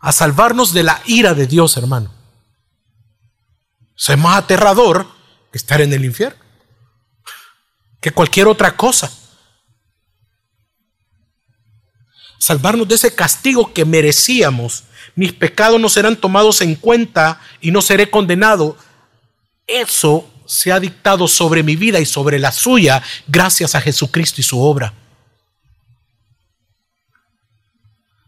A 0.00 0.12
salvarnos 0.12 0.74
de 0.74 0.82
la 0.82 1.00
ira 1.06 1.32
de 1.32 1.46
Dios, 1.46 1.78
hermano. 1.78 2.12
es 3.96 4.18
más 4.18 4.36
aterrador 4.36 5.10
que 5.50 5.56
estar 5.56 5.80
en 5.80 5.94
el 5.94 6.04
infierno, 6.04 6.44
que 8.02 8.12
cualquier 8.12 8.48
otra 8.48 8.76
cosa. 8.76 9.10
Salvarnos 12.40 12.88
de 12.88 12.96
ese 12.96 13.14
castigo 13.14 13.72
que 13.72 13.84
merecíamos. 13.84 14.84
Mis 15.14 15.32
pecados 15.32 15.80
no 15.80 15.88
serán 15.88 16.16
tomados 16.16 16.62
en 16.62 16.74
cuenta 16.74 17.40
y 17.60 17.70
no 17.70 17.82
seré 17.82 18.10
condenado. 18.10 18.76
Eso 19.66 20.28
se 20.46 20.72
ha 20.72 20.80
dictado 20.80 21.28
sobre 21.28 21.62
mi 21.62 21.76
vida 21.76 22.00
y 22.00 22.06
sobre 22.06 22.38
la 22.38 22.50
suya 22.50 23.02
gracias 23.28 23.74
a 23.74 23.80
Jesucristo 23.80 24.40
y 24.40 24.44
su 24.44 24.60
obra. 24.60 24.94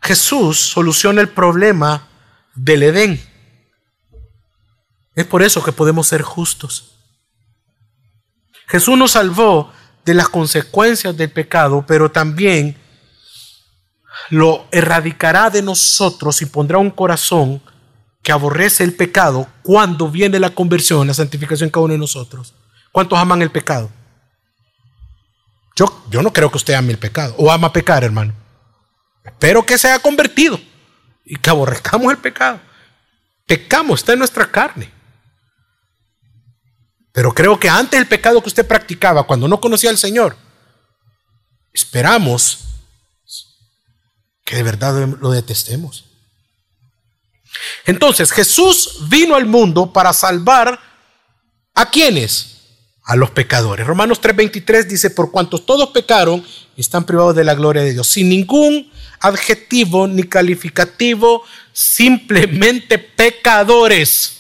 Jesús 0.03 0.61
soluciona 0.61 1.21
el 1.21 1.29
problema 1.29 2.09
del 2.55 2.83
Edén. 2.83 3.21
Es 5.15 5.27
por 5.27 5.43
eso 5.43 5.65
que 5.65 5.73
podemos 5.73 6.07
ser 6.07 6.23
justos. 6.23 6.97
Jesús 8.67 8.99
nos 8.99 9.13
salvó 9.13 9.73
de 10.05 10.15
las 10.15 10.29
consecuencias 10.29 11.17
del 11.17 11.31
pecado, 11.31 11.85
pero 11.87 12.11
también 12.11 12.77
lo 14.31 14.67
erradicará 14.71 15.51
de 15.51 15.63
nosotros 15.63 16.43
y 16.43 16.47
pondrá 16.47 16.79
un 16.79 16.91
corazón 16.91 17.63
que 18.23 18.33
aborrece 18.33 18.85
el 18.85 18.95
pecado 18.95 19.49
cuando 19.63 20.09
viene 20.09 20.39
la 20.39 20.51
conversión, 20.51 21.07
la 21.07 21.15
santificación 21.15 21.71
cada 21.71 21.85
uno 21.85 21.93
de 21.93 21.99
nosotros. 21.99 22.55
¿Cuántos 22.93 23.19
aman 23.19 23.43
el 23.43 23.51
pecado? 23.51 23.91
Yo, 25.75 26.05
yo 26.11 26.23
no 26.23 26.33
creo 26.33 26.51
que 26.51 26.59
usted 26.59 26.75
ame 26.75 26.93
el 26.93 26.99
pecado 26.99 27.35
o 27.39 27.51
ama 27.51 27.73
pecar, 27.73 28.05
hermano. 28.05 28.33
Espero 29.25 29.65
que 29.65 29.79
se 29.79 29.89
haya 29.89 30.03
convertido 30.03 30.61
y 31.25 31.37
que 31.37 31.51
aborrezcamos 31.51 32.13
el 32.13 32.19
pecado. 32.19 32.61
Pecamos, 33.47 34.01
está 34.01 34.13
en 34.13 34.19
nuestra 34.21 34.51
carne. 34.51 34.91
Pero 37.13 37.33
creo 37.33 37.59
que 37.59 37.69
antes 37.69 37.99
el 37.99 38.07
pecado 38.07 38.41
que 38.41 38.49
usted 38.49 38.67
practicaba 38.67 39.25
cuando 39.25 39.47
no 39.49 39.61
conocía 39.61 39.91
al 39.91 39.99
Señor, 39.99 40.37
esperamos 41.73 42.72
que 44.45 44.57
de 44.57 44.63
verdad 44.63 45.09
lo 45.21 45.31
detestemos. 45.31 46.05
Entonces 47.85 48.33
Jesús 48.33 49.09
vino 49.09 49.35
al 49.35 49.47
mundo 49.47 49.93
para 49.93 50.13
salvar 50.13 50.81
a 51.75 51.91
quienes? 51.91 52.49
A 53.05 53.17
los 53.17 53.31
pecadores. 53.31 53.87
Romanos 53.87 54.21
3:23 54.21 54.87
dice, 54.87 55.11
por 55.11 55.31
cuantos 55.31 55.67
todos 55.67 55.91
pecaron, 55.91 56.45
están 56.77 57.05
privados 57.05 57.35
de 57.35 57.45
la 57.45 57.55
gloria 57.55 57.83
de 57.83 57.93
Dios. 57.93 58.09
Sin 58.09 58.29
ningún 58.29 58.91
adjetivo 59.21 60.07
ni 60.07 60.25
calificativo, 60.25 61.43
simplemente 61.73 62.99
pecadores 62.99 64.39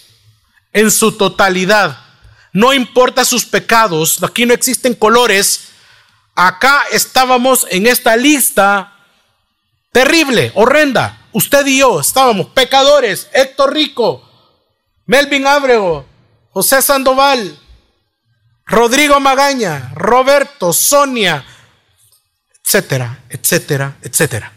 en 0.73 0.91
su 0.91 1.12
totalidad. 1.12 1.99
No 2.53 2.73
importa 2.73 3.25
sus 3.25 3.45
pecados, 3.45 4.23
aquí 4.23 4.47
no 4.47 4.55
existen 4.55 4.95
colores. 4.95 5.69
Acá 6.35 6.83
estábamos 6.93 7.67
en 7.71 7.87
esta 7.87 8.17
lista 8.17 8.91
terrible, 9.92 10.50
horrenda. 10.55 11.28
Usted 11.33 11.64
y 11.66 11.78
yo 11.78 12.00
estábamos 12.00 12.48
pecadores. 12.48 13.28
Héctor 13.33 13.72
Rico, 13.72 14.28
Melvin 15.07 15.46
Ábrego, 15.46 16.07
José 16.50 16.83
Sandoval, 16.83 17.59
Rodrigo 18.66 19.20
Magaña, 19.20 19.92
Roberto, 19.94 20.72
Sonia, 20.72 21.44
etcétera, 22.64 23.24
etcétera, 23.28 23.96
etcétera. 24.02 24.52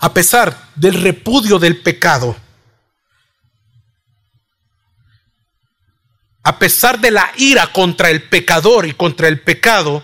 A 0.00 0.14
pesar 0.14 0.56
del 0.76 1.02
repudio 1.02 1.58
del 1.58 1.82
pecado, 1.82 2.36
a 6.48 6.58
pesar 6.58 6.98
de 6.98 7.10
la 7.10 7.30
ira 7.36 7.74
contra 7.74 8.08
el 8.08 8.26
pecador 8.26 8.86
y 8.86 8.94
contra 8.94 9.28
el 9.28 9.38
pecado, 9.38 10.02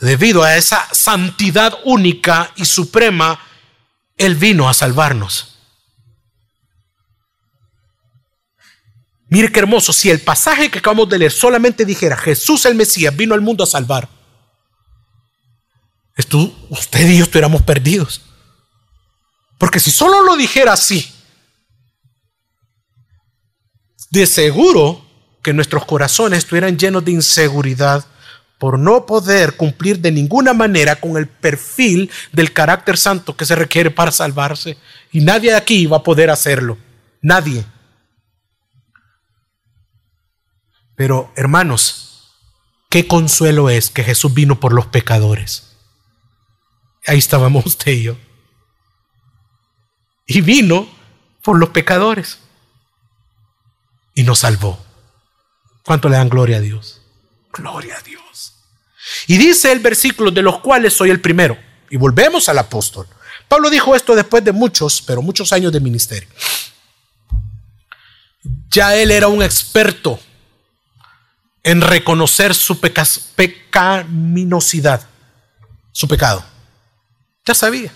debido 0.00 0.42
a 0.42 0.56
esa 0.56 0.92
santidad 0.92 1.78
única 1.84 2.52
y 2.56 2.64
suprema, 2.64 3.38
Él 4.16 4.34
vino 4.34 4.68
a 4.68 4.74
salvarnos. 4.74 5.56
Mire 9.28 9.52
qué 9.52 9.60
hermoso, 9.60 9.92
si 9.92 10.10
el 10.10 10.22
pasaje 10.22 10.72
que 10.72 10.80
acabamos 10.80 11.08
de 11.08 11.20
leer 11.20 11.30
solamente 11.30 11.84
dijera 11.84 12.16
Jesús 12.16 12.64
el 12.64 12.74
Mesías 12.74 13.16
vino 13.16 13.32
al 13.32 13.40
mundo 13.40 13.62
a 13.62 13.68
salvar, 13.68 14.08
usted 16.68 17.08
y 17.08 17.18
yo 17.18 17.22
estuviéramos 17.22 17.62
perdidos. 17.62 18.22
Porque 19.56 19.78
si 19.78 19.92
solo 19.92 20.20
lo 20.22 20.36
dijera 20.36 20.72
así, 20.72 21.14
de 24.10 24.26
seguro 24.26 25.03
que 25.44 25.52
nuestros 25.52 25.84
corazones 25.84 26.38
estuvieran 26.38 26.78
llenos 26.78 27.04
de 27.04 27.12
inseguridad 27.12 28.04
por 28.58 28.78
no 28.78 29.04
poder 29.04 29.56
cumplir 29.56 29.98
de 29.98 30.10
ninguna 30.10 30.54
manera 30.54 30.96
con 30.96 31.18
el 31.18 31.28
perfil 31.28 32.10
del 32.32 32.52
carácter 32.52 32.96
santo 32.96 33.36
que 33.36 33.44
se 33.44 33.54
requiere 33.54 33.90
para 33.90 34.10
salvarse. 34.10 34.78
Y 35.12 35.20
nadie 35.20 35.50
de 35.50 35.56
aquí 35.56 35.86
va 35.86 35.98
a 35.98 36.02
poder 36.02 36.30
hacerlo. 36.30 36.78
Nadie. 37.20 37.62
Pero 40.96 41.30
hermanos, 41.36 42.32
qué 42.88 43.06
consuelo 43.06 43.68
es 43.68 43.90
que 43.90 44.02
Jesús 44.02 44.32
vino 44.32 44.58
por 44.58 44.72
los 44.72 44.86
pecadores. 44.86 45.76
Ahí 47.06 47.18
estábamos 47.18 47.66
usted 47.66 47.92
y 47.92 48.02
yo. 48.04 48.16
Y 50.26 50.40
vino 50.40 50.88
por 51.42 51.58
los 51.58 51.68
pecadores. 51.68 52.38
Y 54.14 54.22
nos 54.22 54.38
salvó. 54.38 54.82
¿Cuánto 55.84 56.08
le 56.08 56.16
dan 56.16 56.28
gloria 56.28 56.56
a 56.56 56.60
Dios? 56.60 57.02
Gloria 57.52 57.98
a 57.98 58.02
Dios. 58.02 58.54
Y 59.26 59.36
dice 59.36 59.70
el 59.70 59.80
versículo 59.80 60.30
de 60.30 60.42
los 60.42 60.60
cuales 60.60 60.94
soy 60.94 61.10
el 61.10 61.20
primero. 61.20 61.58
Y 61.90 61.96
volvemos 61.96 62.48
al 62.48 62.58
apóstol. 62.58 63.06
Pablo 63.48 63.68
dijo 63.68 63.94
esto 63.94 64.14
después 64.14 64.42
de 64.42 64.52
muchos, 64.52 65.02
pero 65.02 65.20
muchos 65.20 65.52
años 65.52 65.72
de 65.72 65.80
ministerio. 65.80 66.28
Ya 68.70 68.96
él 68.96 69.10
era 69.10 69.28
un 69.28 69.42
experto 69.42 70.18
en 71.62 71.82
reconocer 71.82 72.54
su 72.54 72.80
pecaminosidad, 72.80 75.06
su 75.92 76.08
pecado. 76.08 76.44
Ya 77.44 77.54
sabía. 77.54 77.92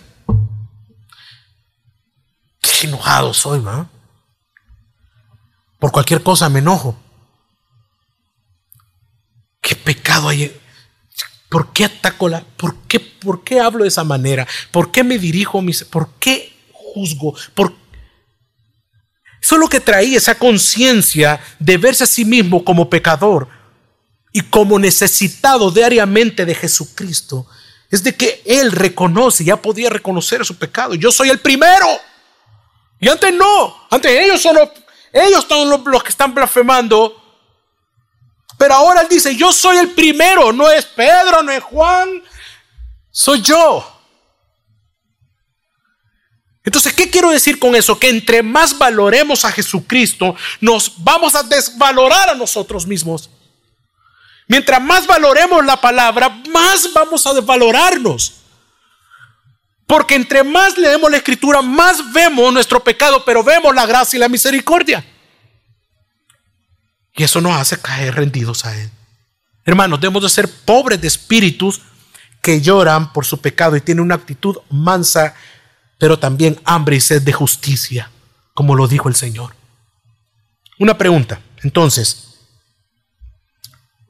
Qué 2.60 2.86
enojado 2.86 3.32
soy, 3.32 3.60
¿va? 3.60 3.88
Por 5.78 5.90
cualquier 5.90 6.22
cosa 6.22 6.48
me 6.48 6.58
enojo. 6.58 6.98
¿Qué 9.68 9.76
pecado 9.76 10.30
hay? 10.30 10.50
¿Por 11.50 11.74
qué 11.74 11.84
ataco 11.84 12.26
la.? 12.30 12.40
¿Por 12.56 12.74
qué, 12.88 12.98
¿Por 12.98 13.44
qué 13.44 13.60
hablo 13.60 13.82
de 13.82 13.88
esa 13.88 14.02
manera? 14.02 14.48
¿Por 14.70 14.90
qué 14.90 15.04
me 15.04 15.18
dirijo 15.18 15.58
a 15.58 15.62
mis.? 15.62 15.84
¿Por 15.84 16.08
qué 16.14 16.56
juzgo? 16.72 17.34
¿Por 17.54 17.74
Eso 19.42 19.56
es 19.56 19.60
lo 19.60 19.68
que 19.68 19.80
traía 19.80 20.16
esa 20.16 20.38
conciencia 20.38 21.38
de 21.58 21.76
verse 21.76 22.04
a 22.04 22.06
sí 22.06 22.24
mismo 22.24 22.64
como 22.64 22.88
pecador 22.88 23.46
y 24.32 24.40
como 24.40 24.78
necesitado 24.78 25.70
diariamente 25.70 26.46
de 26.46 26.54
Jesucristo. 26.54 27.46
Es 27.90 28.02
de 28.02 28.16
que 28.16 28.40
Él 28.46 28.72
reconoce, 28.72 29.44
ya 29.44 29.60
podía 29.60 29.90
reconocer 29.90 30.46
su 30.46 30.56
pecado. 30.56 30.94
Yo 30.94 31.12
soy 31.12 31.28
el 31.28 31.40
primero. 31.40 31.86
Y 33.00 33.10
antes 33.10 33.34
no. 33.34 33.86
Antes 33.90 34.12
ellos 34.18 34.40
son 34.40 34.56
los, 34.56 34.70
ellos 35.12 35.44
son 35.46 35.68
los 35.84 36.02
que 36.02 36.08
están 36.08 36.32
blasfemando 36.32 37.27
pero 38.58 38.74
ahora 38.74 39.02
él 39.02 39.08
dice, 39.08 39.34
yo 39.36 39.52
soy 39.52 39.78
el 39.78 39.90
primero, 39.90 40.52
no 40.52 40.68
es 40.68 40.84
Pedro, 40.84 41.42
no 41.42 41.52
es 41.52 41.62
Juan, 41.62 42.22
soy 43.10 43.40
yo. 43.40 43.94
Entonces, 46.64 46.92
¿qué 46.92 47.08
quiero 47.08 47.30
decir 47.30 47.58
con 47.58 47.74
eso? 47.76 47.98
Que 47.98 48.10
entre 48.10 48.42
más 48.42 48.76
valoremos 48.76 49.44
a 49.44 49.52
Jesucristo, 49.52 50.34
nos 50.60 50.92
vamos 51.02 51.34
a 51.34 51.42
desvalorar 51.42 52.30
a 52.30 52.34
nosotros 52.34 52.86
mismos. 52.86 53.30
Mientras 54.48 54.82
más 54.82 55.06
valoremos 55.06 55.64
la 55.64 55.80
palabra, 55.80 56.28
más 56.50 56.92
vamos 56.92 57.26
a 57.26 57.34
desvalorarnos. 57.34 58.34
Porque 59.86 60.16
entre 60.16 60.42
más 60.42 60.76
leemos 60.76 61.10
la 61.10 61.16
escritura, 61.18 61.62
más 61.62 62.12
vemos 62.12 62.52
nuestro 62.52 62.82
pecado, 62.82 63.24
pero 63.24 63.42
vemos 63.42 63.74
la 63.74 63.86
gracia 63.86 64.16
y 64.16 64.20
la 64.20 64.28
misericordia. 64.28 65.04
Y 67.18 67.24
eso 67.24 67.40
nos 67.40 67.52
hace 67.52 67.78
caer 67.78 68.14
rendidos 68.14 68.64
a 68.64 68.74
Él. 68.80 68.90
Hermanos, 69.64 70.00
debemos 70.00 70.22
de 70.22 70.28
ser 70.28 70.48
pobres 70.48 71.00
de 71.00 71.08
espíritus 71.08 71.82
que 72.40 72.60
lloran 72.60 73.12
por 73.12 73.26
su 73.26 73.40
pecado 73.40 73.76
y 73.76 73.80
tienen 73.80 74.04
una 74.04 74.14
actitud 74.14 74.56
mansa, 74.70 75.34
pero 75.98 76.20
también 76.20 76.60
hambre 76.64 76.94
y 76.94 77.00
sed 77.00 77.22
de 77.22 77.32
justicia, 77.32 78.12
como 78.54 78.76
lo 78.76 78.86
dijo 78.86 79.08
el 79.08 79.16
Señor. 79.16 79.56
Una 80.78 80.96
pregunta, 80.96 81.42
entonces, 81.64 82.38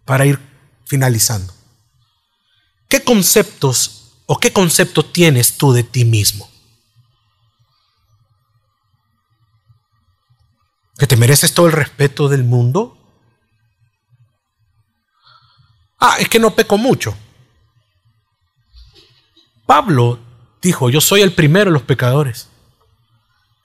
para 0.04 0.26
ir 0.26 0.38
finalizando. 0.84 1.54
¿Qué 2.88 3.02
conceptos 3.02 4.12
o 4.26 4.38
qué 4.38 4.52
concepto 4.52 5.02
tienes 5.02 5.56
tú 5.56 5.72
de 5.72 5.82
ti 5.82 6.04
mismo? 6.04 6.50
¿Que 10.98 11.06
te 11.06 11.16
mereces 11.16 11.54
todo 11.54 11.66
el 11.66 11.72
respeto 11.72 12.28
del 12.28 12.44
mundo? 12.44 12.97
Ah, 15.98 16.16
es 16.18 16.28
que 16.28 16.38
no 16.38 16.54
peco 16.54 16.78
mucho. 16.78 17.16
Pablo 19.66 20.18
dijo, 20.62 20.90
yo 20.90 21.00
soy 21.00 21.22
el 21.22 21.32
primero 21.32 21.70
de 21.70 21.74
los 21.74 21.82
pecadores. 21.82 22.48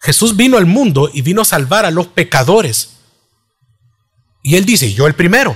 Jesús 0.02 0.36
vino 0.36 0.58
al 0.58 0.66
mundo 0.66 1.10
y 1.14 1.22
vino 1.22 1.42
a 1.42 1.46
salvar 1.46 1.86
a 1.86 1.92
los 1.92 2.08
pecadores. 2.08 2.98
Y 4.42 4.56
él 4.56 4.66
dice, 4.66 4.94
yo 4.94 5.08
el 5.08 5.16
primero. 5.16 5.56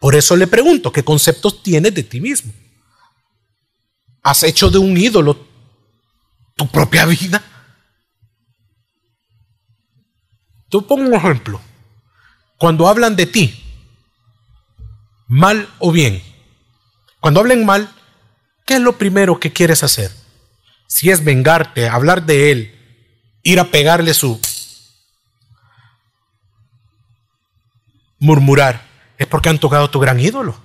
Por 0.00 0.14
eso 0.14 0.36
le 0.36 0.46
pregunto, 0.46 0.90
¿qué 0.92 1.04
conceptos 1.04 1.62
tienes 1.62 1.94
de 1.94 2.02
ti 2.02 2.20
mismo? 2.20 2.52
¿Has 4.22 4.42
hecho 4.42 4.70
de 4.70 4.78
un 4.78 4.96
ídolo 4.96 5.46
tu 6.56 6.66
propia 6.68 7.06
vida? 7.06 7.42
Tú 10.68 10.86
pongo 10.86 11.06
un 11.06 11.14
ejemplo. 11.14 11.60
Cuando 12.58 12.88
hablan 12.88 13.14
de 13.14 13.26
ti, 13.26 13.63
mal 15.26 15.68
o 15.78 15.92
bien. 15.92 16.22
Cuando 17.20 17.40
hablen 17.40 17.64
mal, 17.64 17.88
¿qué 18.66 18.74
es 18.74 18.80
lo 18.80 18.98
primero 18.98 19.40
que 19.40 19.52
quieres 19.52 19.82
hacer? 19.82 20.10
Si 20.86 21.10
es 21.10 21.24
vengarte, 21.24 21.88
hablar 21.88 22.24
de 22.26 22.50
él, 22.50 22.74
ir 23.42 23.60
a 23.60 23.64
pegarle 23.64 24.14
su... 24.14 24.40
murmurar, 28.18 28.88
es 29.18 29.26
porque 29.26 29.50
han 29.50 29.58
tocado 29.58 29.90
tu 29.90 30.00
gran 30.00 30.18
ídolo, 30.18 30.58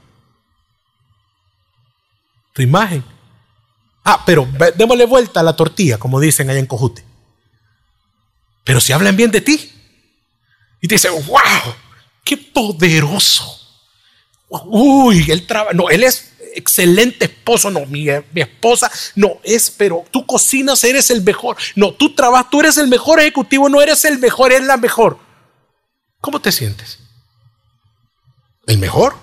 tu 2.54 2.62
imagen. 2.62 3.04
Ah, 4.06 4.24
pero 4.26 4.48
démosle 4.76 5.06
vuelta 5.06 5.42
a 5.42 5.44
la 5.44 5.56
tortilla, 5.56 5.98
como 5.98 6.22
dicen 6.22 6.50
allá 6.50 6.60
en 6.60 6.66
Cojute. 6.66 7.04
Pero 8.64 8.80
si 8.80 8.94
hablan 8.94 9.18
bien 9.18 9.30
de 9.30 9.42
ti 9.42 9.74
y 10.80 10.88
te 10.88 10.96
dicen, 10.96 11.12
wow, 11.28 11.76
qué 12.24 12.38
poderoso 12.38 13.59
uy, 14.50 15.30
él 15.30 15.46
trabaja, 15.46 15.74
no, 15.74 15.90
él 15.90 16.04
es 16.04 16.34
excelente 16.56 17.26
esposo, 17.26 17.70
no, 17.70 17.86
mi, 17.86 18.08
mi, 18.34 18.42
esposa, 18.42 18.92
no, 19.16 19.40
es, 19.44 19.70
pero 19.70 20.04
tú 20.12 20.26
cocinas, 20.26 20.84
eres 20.84 21.10
el 21.10 21.22
mejor, 21.22 21.58
no, 21.76 21.94
tú 21.94 22.14
trabajas, 22.16 22.50
tú 22.50 22.60
eres 22.60 22.78
el 22.78 22.88
mejor 22.88 23.20
ejecutivo, 23.20 23.70
no 23.70 23.82
eres 23.82 24.04
el 24.06 24.20
mejor, 24.20 24.52
eres 24.52 24.68
la 24.68 24.78
mejor. 24.78 25.20
¿Cómo 26.22 26.42
te 26.42 26.52
sientes? 26.52 27.00
¿El 28.68 28.78
mejor? 28.78 29.16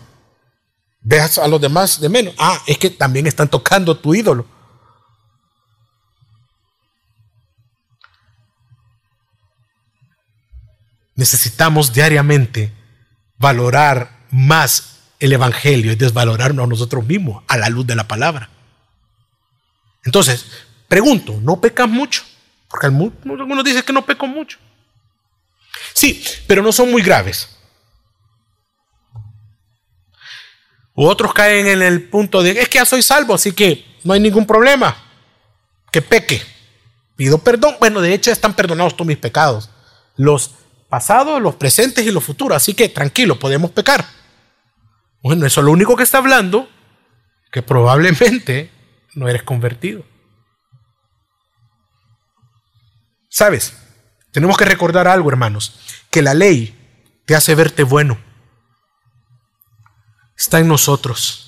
¿Ves 1.01 1.39
a 1.39 1.47
los 1.47 1.61
demás 1.61 2.01
de 2.01 2.09
menos? 2.09 2.35
Ah, 2.39 2.61
es 2.67 2.79
que 2.79 2.91
también 2.91 3.27
están 3.27 3.49
tocando 3.49 3.97
tu 3.97 4.15
ídolo. 4.15 4.47
Necesitamos 11.15 11.93
diariamente 11.93 12.73
valorar 13.39 14.27
más 14.31 14.96
el 15.19 15.33
Evangelio 15.33 15.93
es 15.93 15.99
desvalorarnos 15.99 16.65
a 16.65 16.69
nosotros 16.69 17.05
mismos 17.05 17.43
a 17.49 17.57
la 17.57 17.69
luz 17.69 17.87
de 17.87 17.97
la 17.97 18.07
palabra. 18.07 18.51
Entonces, 20.05 20.47
pregunto, 20.89 21.39
¿no 21.43 21.61
pecas 21.61 21.89
mucho? 21.89 22.23
Porque 22.69 22.87
algunos 22.87 23.65
dicen 23.65 23.83
que 23.83 23.93
no 23.93 24.05
peco 24.05 24.27
mucho. 24.27 24.59
Sí, 25.93 26.23
pero 26.47 26.63
no 26.63 26.73
son 26.73 26.91
muy 26.91 27.03
graves. 27.03 27.49
U 30.95 31.07
otros 31.07 31.35
caen 31.35 31.67
en 31.67 31.83
el 31.83 32.09
punto 32.09 32.43
de, 32.43 32.53
es 32.53 32.69
que 32.69 32.79
ya 32.79 32.87
soy 32.87 33.03
salvo, 33.03 33.35
así 33.35 33.53
que 33.53 33.85
no 34.05 34.15
hay 34.15 34.21
ningún 34.21 34.47
problema. 34.47 34.97
Que 35.91 36.01
peque. 36.03 36.43
Pido 37.17 37.39
perdón. 37.39 37.77
Bueno, 37.79 38.01
de 38.01 38.15
hecho 38.15 38.31
están 38.31 38.55
perdonados 38.55 38.95
todos 38.95 39.07
mis 39.07 39.19
pecados. 39.19 39.71
Los 40.17 40.53
pasados, 40.89 41.41
los 41.41 41.57
presentes 41.57 42.07
y 42.07 42.11
los 42.11 42.25
futuros. 42.25 42.57
Así 42.57 42.75
que 42.75 42.89
tranquilo, 42.89 43.39
podemos 43.39 43.71
pecar. 43.71 44.07
Bueno, 45.23 45.47
eso 45.47 45.61
es 45.61 45.65
lo 45.65 45.73
único 45.73 45.97
que 45.97 46.03
está 46.03 46.19
hablando, 46.19 46.69
que 47.51 47.63
probablemente 47.63 48.71
no 49.15 49.29
eres 49.29 49.43
convertido. 49.43 50.05
¿Sabes? 53.29 53.77
Tenemos 54.33 54.57
que 54.57 54.65
recordar 54.65 55.09
algo, 55.09 55.31
hermanos, 55.31 55.79
que 56.11 56.23
la 56.23 56.35
ley 56.35 56.75
te 57.25 57.35
hace 57.35 57.55
verte 57.55 57.83
bueno. 57.83 58.19
Está 60.37 60.59
en 60.61 60.69
nosotros. 60.69 61.47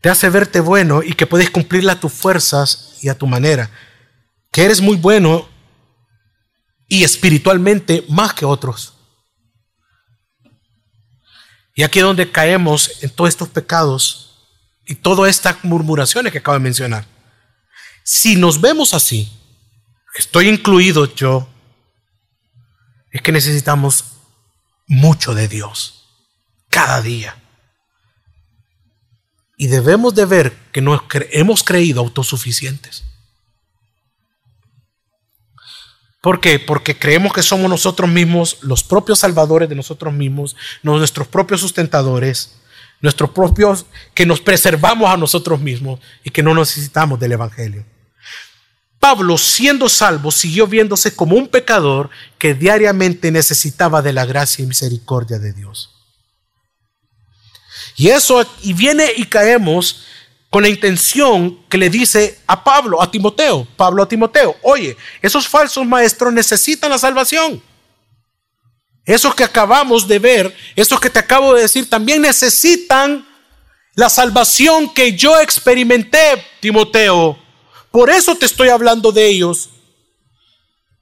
Te 0.00 0.10
hace 0.10 0.28
verte 0.30 0.60
bueno 0.60 1.02
y 1.02 1.12
que 1.14 1.26
puedes 1.26 1.50
cumplirla 1.50 1.92
a 1.92 2.00
tus 2.00 2.12
fuerzas 2.12 2.98
y 3.02 3.08
a 3.08 3.16
tu 3.16 3.26
manera. 3.26 3.70
Que 4.50 4.64
eres 4.64 4.80
muy 4.80 4.96
bueno 4.96 5.48
y 6.88 7.04
espiritualmente 7.04 8.04
más 8.08 8.32
que 8.32 8.44
otros. 8.44 8.97
Y 11.78 11.84
aquí 11.84 12.00
es 12.00 12.04
donde 12.04 12.28
caemos 12.28 13.04
en 13.04 13.10
todos 13.10 13.28
estos 13.28 13.50
pecados 13.50 14.48
y 14.84 14.96
todas 14.96 15.30
estas 15.30 15.62
murmuraciones 15.62 16.32
que 16.32 16.38
acabo 16.38 16.56
de 16.56 16.64
mencionar. 16.64 17.06
Si 18.02 18.34
nos 18.34 18.60
vemos 18.60 18.94
así, 18.94 19.32
estoy 20.16 20.48
incluido 20.48 21.14
yo, 21.14 21.48
es 23.12 23.22
que 23.22 23.30
necesitamos 23.30 24.06
mucho 24.88 25.36
de 25.36 25.46
Dios 25.46 26.02
cada 26.68 27.00
día. 27.00 27.40
Y 29.56 29.68
debemos 29.68 30.16
de 30.16 30.24
ver 30.24 30.56
que 30.72 30.80
nos 30.80 31.00
hemos 31.30 31.62
creído 31.62 32.00
autosuficientes. 32.00 33.04
¿Por 36.20 36.40
qué? 36.40 36.58
Porque 36.58 36.98
creemos 36.98 37.32
que 37.32 37.42
somos 37.42 37.70
nosotros 37.70 38.10
mismos 38.10 38.58
los 38.62 38.82
propios 38.82 39.20
salvadores 39.20 39.68
de 39.68 39.76
nosotros 39.76 40.12
mismos, 40.12 40.56
nuestros 40.82 41.28
propios 41.28 41.60
sustentadores, 41.60 42.56
nuestros 43.00 43.30
propios, 43.30 43.86
que 44.14 44.26
nos 44.26 44.40
preservamos 44.40 45.08
a 45.08 45.16
nosotros 45.16 45.60
mismos 45.60 46.00
y 46.24 46.30
que 46.30 46.42
no 46.42 46.54
necesitamos 46.54 47.20
del 47.20 47.32
Evangelio. 47.32 47.84
Pablo, 48.98 49.38
siendo 49.38 49.88
salvo, 49.88 50.32
siguió 50.32 50.66
viéndose 50.66 51.14
como 51.14 51.36
un 51.36 51.46
pecador 51.46 52.10
que 52.36 52.54
diariamente 52.54 53.30
necesitaba 53.30 54.02
de 54.02 54.12
la 54.12 54.26
gracia 54.26 54.64
y 54.64 54.66
misericordia 54.66 55.38
de 55.38 55.52
Dios. 55.52 55.94
Y 57.96 58.08
eso, 58.08 58.44
y 58.62 58.72
viene 58.72 59.06
y 59.16 59.24
caemos 59.26 60.04
con 60.50 60.62
la 60.62 60.68
intención 60.68 61.58
que 61.68 61.78
le 61.78 61.90
dice 61.90 62.40
a 62.46 62.64
Pablo, 62.64 63.02
a 63.02 63.10
Timoteo, 63.10 63.66
Pablo 63.76 64.02
a 64.02 64.08
Timoteo, 64.08 64.56
oye, 64.62 64.96
esos 65.20 65.46
falsos 65.46 65.86
maestros 65.86 66.32
necesitan 66.32 66.90
la 66.90 66.98
salvación. 66.98 67.62
Esos 69.04 69.34
que 69.34 69.44
acabamos 69.44 70.06
de 70.06 70.18
ver, 70.18 70.54
esos 70.76 71.00
que 71.00 71.10
te 71.10 71.18
acabo 71.18 71.54
de 71.54 71.62
decir, 71.62 71.88
también 71.88 72.22
necesitan 72.22 73.26
la 73.94 74.08
salvación 74.08 74.92
que 74.92 75.16
yo 75.16 75.40
experimenté, 75.40 76.44
Timoteo. 76.60 77.38
Por 77.90 78.10
eso 78.10 78.34
te 78.34 78.46
estoy 78.46 78.68
hablando 78.68 79.10
de 79.10 79.26
ellos. 79.26 79.70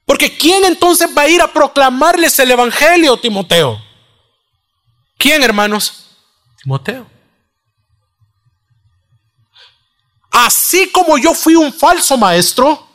Porque 0.05 0.35
¿quién 0.37 0.63
entonces 0.63 1.09
va 1.15 1.23
a 1.23 1.29
ir 1.29 1.41
a 1.41 1.51
proclamarles 1.51 2.39
el 2.39 2.51
Evangelio, 2.51 3.17
Timoteo? 3.17 3.77
¿Quién, 5.17 5.43
hermanos? 5.43 6.15
Timoteo. 6.63 7.16
Así 10.31 10.89
como 10.89 11.17
yo 11.17 11.33
fui 11.33 11.55
un 11.55 11.73
falso 11.73 12.17
maestro, 12.17 12.87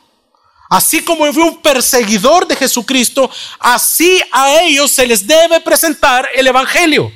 así 0.69 1.03
como 1.03 1.25
yo 1.25 1.33
fui 1.33 1.43
un 1.43 1.61
perseguidor 1.61 2.47
de 2.47 2.55
Jesucristo, 2.55 3.29
así 3.59 4.21
a 4.31 4.61
ellos 4.61 4.91
se 4.91 5.05
les 5.05 5.25
debe 5.25 5.59
presentar 5.61 6.27
el 6.35 6.47
Evangelio. 6.47 7.11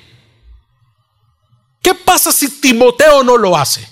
¿Qué 1.82 1.94
pasa 1.94 2.32
si 2.32 2.50
Timoteo 2.50 3.24
no 3.24 3.38
lo 3.38 3.56
hace? 3.56 3.88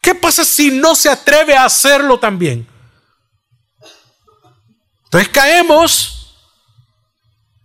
¿Qué 0.00 0.14
pasa 0.14 0.44
si 0.44 0.70
no 0.70 0.94
se 0.94 1.10
atreve 1.10 1.56
a 1.56 1.64
hacerlo 1.64 2.18
también? 2.18 2.66
Entonces 5.04 5.28
caemos 5.28 6.36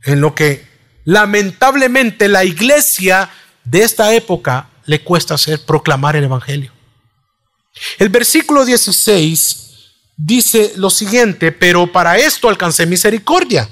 en 0.03 0.21
lo 0.21 0.33
que 0.33 0.67
lamentablemente 1.05 2.27
la 2.27 2.43
iglesia 2.43 3.29
de 3.63 3.83
esta 3.83 4.13
época 4.13 4.70
le 4.85 5.03
cuesta 5.03 5.35
hacer, 5.35 5.63
proclamar 5.65 6.15
el 6.15 6.23
Evangelio. 6.23 6.71
El 7.97 8.09
versículo 8.09 8.65
16 8.65 9.61
dice 10.17 10.73
lo 10.75 10.89
siguiente, 10.89 11.51
pero 11.51 11.91
para 11.91 12.17
esto 12.17 12.49
alcancé 12.49 12.85
misericordia, 12.85 13.69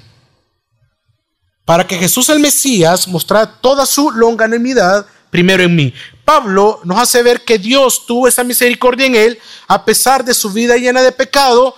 para 1.65 1.85
que 1.85 1.97
Jesús 1.97 2.29
el 2.29 2.39
Mesías 2.39 3.07
mostrara 3.07 3.59
toda 3.59 3.85
su 3.85 4.11
longanimidad 4.11 5.05
primero 5.29 5.63
en 5.63 5.75
mí. 5.75 5.93
Pablo 6.25 6.79
nos 6.83 6.99
hace 6.99 7.21
ver 7.21 7.41
que 7.41 7.57
Dios 7.57 8.05
tuvo 8.05 8.27
esa 8.27 8.43
misericordia 8.43 9.05
en 9.05 9.15
él, 9.15 9.39
a 9.67 9.85
pesar 9.85 10.23
de 10.23 10.33
su 10.33 10.51
vida 10.51 10.77
llena 10.77 11.01
de 11.01 11.11
pecado, 11.11 11.75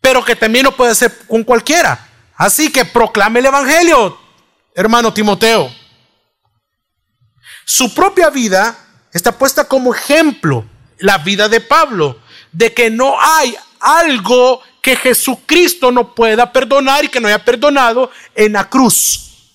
pero 0.00 0.24
que 0.24 0.36
también 0.36 0.64
lo 0.64 0.76
puede 0.76 0.92
hacer 0.92 1.26
con 1.26 1.44
cualquiera. 1.44 2.08
Así 2.36 2.70
que 2.72 2.84
proclame 2.84 3.40
el 3.40 3.46
Evangelio, 3.46 4.18
hermano 4.74 5.12
Timoteo. 5.12 5.79
Su 7.72 7.94
propia 7.94 8.30
vida 8.30 8.76
está 9.12 9.38
puesta 9.38 9.62
como 9.68 9.94
ejemplo 9.94 10.64
la 10.98 11.18
vida 11.18 11.48
de 11.48 11.60
Pablo, 11.60 12.18
de 12.50 12.74
que 12.74 12.90
no 12.90 13.14
hay 13.20 13.54
algo 13.78 14.60
que 14.82 14.96
Jesucristo 14.96 15.92
no 15.92 16.12
pueda 16.12 16.52
perdonar 16.52 17.04
y 17.04 17.08
que 17.08 17.20
no 17.20 17.28
haya 17.28 17.44
perdonado 17.44 18.10
en 18.34 18.54
la 18.54 18.68
cruz. 18.68 19.52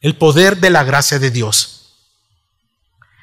El 0.00 0.16
poder 0.16 0.56
de 0.56 0.70
la 0.70 0.82
gracia 0.82 1.18
de 1.18 1.30
Dios. 1.30 1.92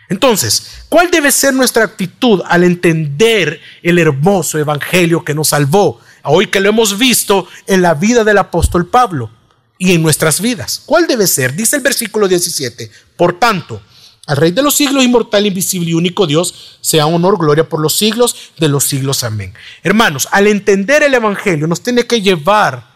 Entonces, 0.09 0.83
¿cuál 0.89 1.09
debe 1.09 1.31
ser 1.31 1.55
nuestra 1.55 1.83
actitud 1.83 2.43
al 2.45 2.63
entender 2.63 3.59
el 3.81 3.97
hermoso 3.97 4.59
evangelio 4.59 5.25
que 5.25 5.33
nos 5.33 5.47
salvó? 5.47 5.99
Hoy 6.21 6.51
que 6.51 6.59
lo 6.59 6.69
hemos 6.69 6.99
visto 6.99 7.47
en 7.65 7.81
la 7.81 7.95
vida 7.95 8.23
del 8.23 8.37
apóstol 8.37 8.85
Pablo 8.85 9.31
y 9.79 9.95
en 9.95 10.03
nuestras 10.03 10.39
vidas. 10.39 10.83
¿Cuál 10.85 11.07
debe 11.07 11.25
ser? 11.25 11.55
Dice 11.55 11.77
el 11.77 11.81
versículo 11.81 12.27
17. 12.27 12.91
Por 13.17 13.39
tanto, 13.39 13.81
al 14.27 14.37
Rey 14.37 14.51
de 14.51 14.63
los 14.63 14.75
siglos, 14.75 15.03
inmortal, 15.03 15.45
invisible 15.45 15.91
y 15.91 15.93
único 15.93 16.25
Dios, 16.25 16.77
sea 16.81 17.05
honor, 17.05 17.37
gloria 17.37 17.69
por 17.69 17.79
los 17.79 17.95
siglos 17.95 18.35
de 18.57 18.67
los 18.67 18.83
siglos. 18.83 19.23
Amén. 19.23 19.53
Hermanos, 19.83 20.27
al 20.31 20.47
entender 20.47 21.03
el 21.03 21.13
Evangelio 21.13 21.67
nos 21.67 21.81
tiene 21.81 22.07
que 22.07 22.21
llevar 22.21 22.87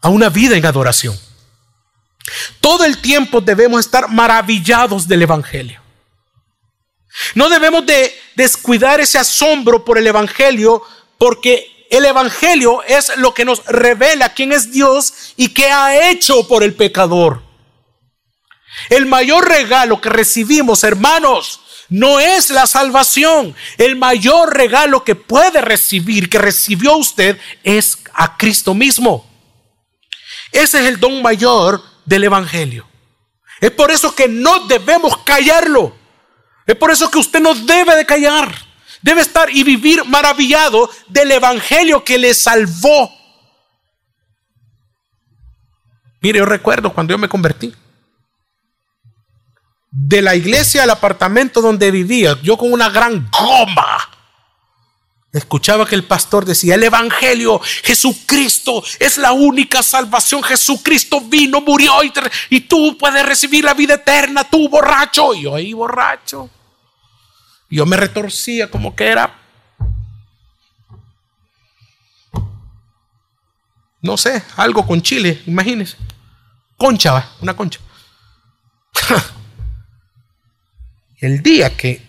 a 0.00 0.08
una 0.08 0.28
vida 0.28 0.56
en 0.56 0.64
adoración. 0.64 1.18
Todo 2.60 2.84
el 2.84 2.98
tiempo 2.98 3.40
debemos 3.40 3.80
estar 3.80 4.08
maravillados 4.08 5.08
del 5.08 5.22
Evangelio. 5.22 5.80
No 7.34 7.48
debemos 7.48 7.86
de 7.86 8.14
descuidar 8.34 9.00
ese 9.00 9.18
asombro 9.18 9.84
por 9.84 9.98
el 9.98 10.06
Evangelio 10.06 10.82
porque 11.18 11.86
el 11.90 12.04
Evangelio 12.04 12.82
es 12.84 13.16
lo 13.16 13.32
que 13.32 13.44
nos 13.44 13.64
revela 13.66 14.34
quién 14.34 14.52
es 14.52 14.70
Dios 14.70 15.32
y 15.36 15.48
qué 15.48 15.70
ha 15.70 16.10
hecho 16.10 16.46
por 16.46 16.62
el 16.62 16.74
pecador. 16.74 17.45
El 18.88 19.06
mayor 19.06 19.48
regalo 19.48 20.00
que 20.00 20.08
recibimos, 20.08 20.84
hermanos, 20.84 21.60
no 21.88 22.20
es 22.20 22.50
la 22.50 22.66
salvación. 22.66 23.54
El 23.78 23.96
mayor 23.96 24.56
regalo 24.56 25.04
que 25.04 25.14
puede 25.14 25.60
recibir, 25.60 26.28
que 26.28 26.38
recibió 26.38 26.96
usted, 26.96 27.38
es 27.62 27.98
a 28.12 28.36
Cristo 28.36 28.74
mismo. 28.74 29.28
Ese 30.52 30.80
es 30.80 30.86
el 30.86 31.00
don 31.00 31.22
mayor 31.22 31.82
del 32.04 32.24
Evangelio. 32.24 32.86
Es 33.60 33.70
por 33.70 33.90
eso 33.90 34.14
que 34.14 34.28
no 34.28 34.66
debemos 34.66 35.16
callarlo. 35.18 35.96
Es 36.66 36.76
por 36.76 36.90
eso 36.90 37.10
que 37.10 37.18
usted 37.18 37.40
no 37.40 37.54
debe 37.54 37.96
de 37.96 38.06
callar. 38.06 38.54
Debe 39.02 39.20
estar 39.20 39.48
y 39.50 39.62
vivir 39.62 40.04
maravillado 40.04 40.90
del 41.08 41.30
Evangelio 41.32 42.04
que 42.04 42.18
le 42.18 42.34
salvó. 42.34 43.10
Mire, 46.20 46.38
yo 46.38 46.44
recuerdo 46.44 46.92
cuando 46.92 47.12
yo 47.12 47.18
me 47.18 47.28
convertí 47.28 47.72
de 49.98 50.20
la 50.20 50.36
iglesia 50.36 50.82
al 50.82 50.90
apartamento 50.90 51.62
donde 51.62 51.90
vivía, 51.90 52.38
yo 52.42 52.58
con 52.58 52.70
una 52.70 52.90
gran 52.90 53.30
goma, 53.30 53.98
escuchaba 55.32 55.86
que 55.86 55.94
el 55.94 56.04
pastor 56.04 56.44
decía, 56.44 56.74
el 56.74 56.84
Evangelio, 56.84 57.58
Jesucristo 57.82 58.84
es 59.00 59.16
la 59.16 59.32
única 59.32 59.82
salvación, 59.82 60.42
Jesucristo 60.42 61.22
vino, 61.22 61.62
murió 61.62 61.94
y, 62.50 62.60
tú 62.60 62.98
puedes 62.98 63.24
recibir 63.24 63.64
la 63.64 63.72
vida 63.72 63.94
eterna, 63.94 64.44
tú 64.44 64.68
borracho, 64.68 65.34
y 65.34 65.44
yo 65.44 65.54
ahí 65.54 65.72
borracho. 65.72 66.50
Yo 67.70 67.86
me 67.86 67.96
retorcía 67.96 68.70
como 68.70 68.94
que 68.94 69.06
era, 69.06 69.34
no 74.02 74.16
sé, 74.18 74.44
algo 74.56 74.86
con 74.86 75.00
chile, 75.00 75.42
imagínense, 75.46 75.96
concha, 76.76 77.30
una 77.40 77.56
concha. 77.56 77.80
el 81.18 81.42
día 81.42 81.76
que 81.76 82.02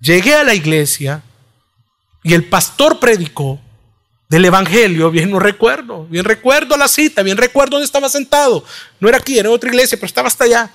llegué 0.00 0.34
a 0.34 0.44
la 0.44 0.54
iglesia 0.54 1.22
y 2.22 2.34
el 2.34 2.44
pastor 2.44 2.98
predicó 2.98 3.60
del 4.28 4.44
Evangelio, 4.44 5.10
bien 5.10 5.30
no 5.30 5.38
recuerdo, 5.38 6.06
bien 6.06 6.24
recuerdo 6.24 6.76
la 6.76 6.88
cita, 6.88 7.22
bien 7.22 7.36
recuerdo 7.36 7.72
dónde 7.72 7.86
estaba 7.86 8.08
sentado. 8.08 8.64
No 8.98 9.08
era 9.08 9.18
aquí, 9.18 9.38
era 9.38 9.50
otra 9.50 9.70
iglesia, 9.70 9.96
pero 9.96 10.06
estaba 10.06 10.28
hasta 10.28 10.44
allá. 10.44 10.70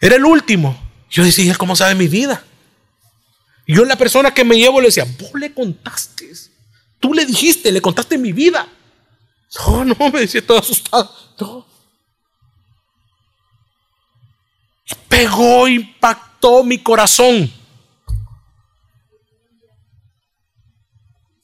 Era 0.00 0.16
el 0.16 0.24
último. 0.24 0.78
Yo 1.10 1.24
decía, 1.24 1.54
¿cómo 1.54 1.74
sabe 1.74 1.94
mi 1.94 2.08
vida? 2.08 2.44
Y 3.66 3.74
yo 3.76 3.84
la 3.84 3.96
persona 3.96 4.34
que 4.34 4.44
me 4.44 4.56
llevo 4.56 4.80
le 4.80 4.88
decía, 4.88 5.06
vos 5.18 5.32
le 5.34 5.54
contaste, 5.54 6.30
tú 7.00 7.14
le 7.14 7.24
dijiste, 7.24 7.72
le 7.72 7.80
contaste 7.80 8.18
mi 8.18 8.32
vida. 8.32 8.68
No, 9.66 9.84
no, 9.84 10.10
me 10.10 10.20
decía 10.20 10.44
todo 10.44 10.58
asustado. 10.58 11.10
Pegó, 15.08 15.68
impactó 15.68 16.33
mi 16.62 16.78
corazón. 16.78 17.52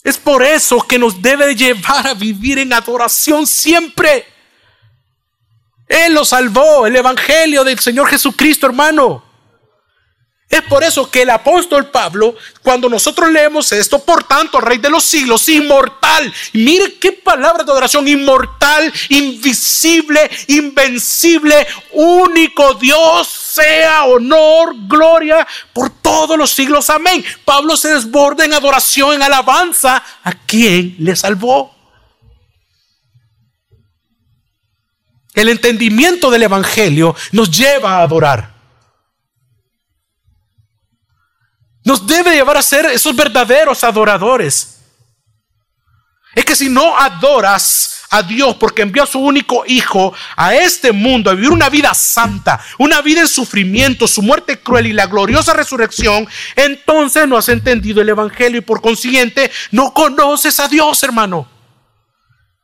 Es 0.03 0.17
por 0.19 0.43
eso 0.43 0.81
que 0.87 0.99
nos 0.99 1.21
debe 1.21 1.55
llevar 1.55 2.07
a 2.07 2.15
vivir 2.15 2.59
en 2.59 2.73
adoración 2.73 3.47
siempre. 3.47 4.27
Él 5.87 6.15
lo 6.15 6.25
salvó, 6.25 6.87
el 6.87 6.97
Evangelio 6.97 7.65
del 7.65 7.79
Señor 7.79 8.09
Jesucristo, 8.09 8.67
hermano. 8.67 9.25
Es 10.49 10.63
por 10.63 10.83
eso 10.83 11.09
que 11.09 11.23
el 11.23 11.31
apóstol 11.31 11.91
Pablo, 11.91 12.35
cuando 12.63 12.89
nosotros 12.89 13.31
leemos 13.31 13.71
esto, 13.71 14.05
por 14.05 14.25
tanto, 14.25 14.61
Rey 14.61 14.79
de 14.79 14.91
los 14.91 15.05
siglos, 15.05 15.49
inmortal, 15.49 16.33
mire 16.53 16.95
qué 16.95 17.13
palabra 17.13 17.63
de 17.63 17.71
adoración, 17.71 18.09
inmortal, 18.09 18.93
invisible, 19.11 20.29
invencible, 20.49 21.69
único 21.93 22.75
Dios 22.75 23.40
sea 23.51 24.05
honor, 24.05 24.75
gloria 24.87 25.47
por 25.73 25.91
todos 25.91 26.39
los 26.39 26.51
siglos. 26.51 26.89
Amén. 26.91 27.25
Pablo 27.45 27.77
se 27.77 27.89
desborda 27.89 28.45
en 28.45 28.55
adoración, 28.55 29.15
en 29.15 29.23
alabanza 29.23 30.03
a 30.23 30.33
quien 30.33 30.97
le 30.99 31.17
salvó. 31.17 31.75
El 35.35 35.49
entendimiento 35.49 36.31
del 36.31 36.45
Evangelio 36.45 37.15
nos 37.33 37.51
lleva 37.51 37.97
a 37.97 38.03
adorar. 38.03 38.55
Nos 41.85 42.07
debe 42.07 42.35
llevar 42.35 42.57
a 42.57 42.63
ser 42.63 42.87
esos 42.87 43.17
verdaderos 43.17 43.83
adoradores. 43.85 44.81
Es 46.35 46.45
que 46.45 46.55
si 46.55 46.69
no 46.69 46.97
adoras 46.97 48.00
a 48.11 48.23
Dios 48.23 48.57
porque 48.57 48.83
envió 48.83 49.05
a 49.05 49.07
su 49.07 49.21
único 49.21 49.65
hijo 49.67 50.13
a 50.37 50.55
este 50.55 50.93
mundo 50.93 51.31
a 51.31 51.35
vivir 51.35 51.51
una 51.51 51.71
vida 51.71 51.95
santa, 51.95 52.61
una 52.79 53.01
vida 53.01 53.21
en 53.21 53.29
sufrimiento, 53.29 54.09
su 54.09 54.21
muerte 54.21 54.59
cruel 54.59 54.89
y 54.89 54.93
la 54.93 55.07
gloriosa 55.07 55.53
resurrección, 55.53 56.29
entonces 56.57 57.27
no 57.29 57.37
has 57.37 57.49
entendido 57.49 58.03
el 58.03 58.09
Evangelio 58.09 58.59
y 58.59 58.63
por 58.63 58.81
consiguiente 58.81 59.51
no 59.71 59.95
conoces 59.95 60.59
a 60.61 60.69
Dios, 60.69 61.03
hermano. 61.03 61.49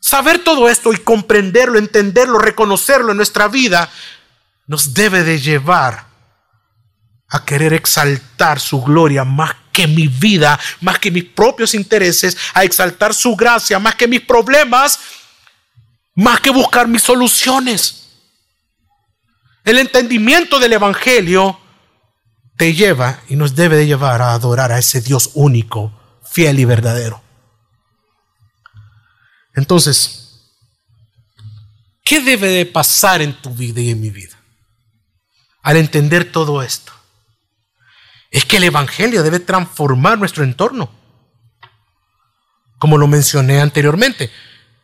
Saber 0.00 0.40
todo 0.40 0.68
esto 0.68 0.92
y 0.92 0.98
comprenderlo, 0.98 1.78
entenderlo, 1.78 2.38
reconocerlo 2.38 3.12
en 3.12 3.16
nuestra 3.16 3.48
vida, 3.48 3.90
nos 4.66 4.94
debe 4.94 5.22
de 5.22 5.40
llevar 5.40 6.06
a 7.28 7.44
querer 7.44 7.72
exaltar 7.72 8.60
su 8.60 8.82
gloria 8.82 9.24
más 9.24 9.54
que 9.72 9.86
mi 9.86 10.08
vida, 10.08 10.58
más 10.80 10.98
que 10.98 11.10
mis 11.10 11.24
propios 11.24 11.74
intereses, 11.74 12.36
a 12.54 12.64
exaltar 12.64 13.12
su 13.12 13.36
gracia 13.36 13.78
más 13.78 13.94
que 13.94 14.08
mis 14.08 14.22
problemas, 14.22 14.98
más 16.16 16.40
que 16.40 16.50
buscar 16.50 16.88
mis 16.88 17.02
soluciones. 17.02 18.08
El 19.64 19.78
entendimiento 19.78 20.58
del 20.58 20.72
Evangelio 20.72 21.60
te 22.56 22.74
lleva 22.74 23.20
y 23.28 23.36
nos 23.36 23.54
debe 23.54 23.76
de 23.76 23.86
llevar 23.86 24.22
a 24.22 24.32
adorar 24.32 24.72
a 24.72 24.78
ese 24.78 25.00
Dios 25.00 25.30
único, 25.34 25.92
fiel 26.24 26.58
y 26.58 26.64
verdadero. 26.64 27.22
Entonces, 29.54 30.40
¿qué 32.02 32.20
debe 32.20 32.48
de 32.48 32.66
pasar 32.66 33.20
en 33.20 33.34
tu 33.34 33.54
vida 33.54 33.80
y 33.80 33.90
en 33.90 34.00
mi 34.00 34.10
vida? 34.10 34.36
Al 35.62 35.76
entender 35.76 36.32
todo 36.32 36.62
esto, 36.62 36.92
es 38.30 38.44
que 38.46 38.56
el 38.56 38.64
Evangelio 38.64 39.22
debe 39.22 39.40
transformar 39.40 40.18
nuestro 40.18 40.44
entorno. 40.44 40.90
Como 42.78 42.96
lo 42.96 43.06
mencioné 43.06 43.60
anteriormente, 43.60 44.30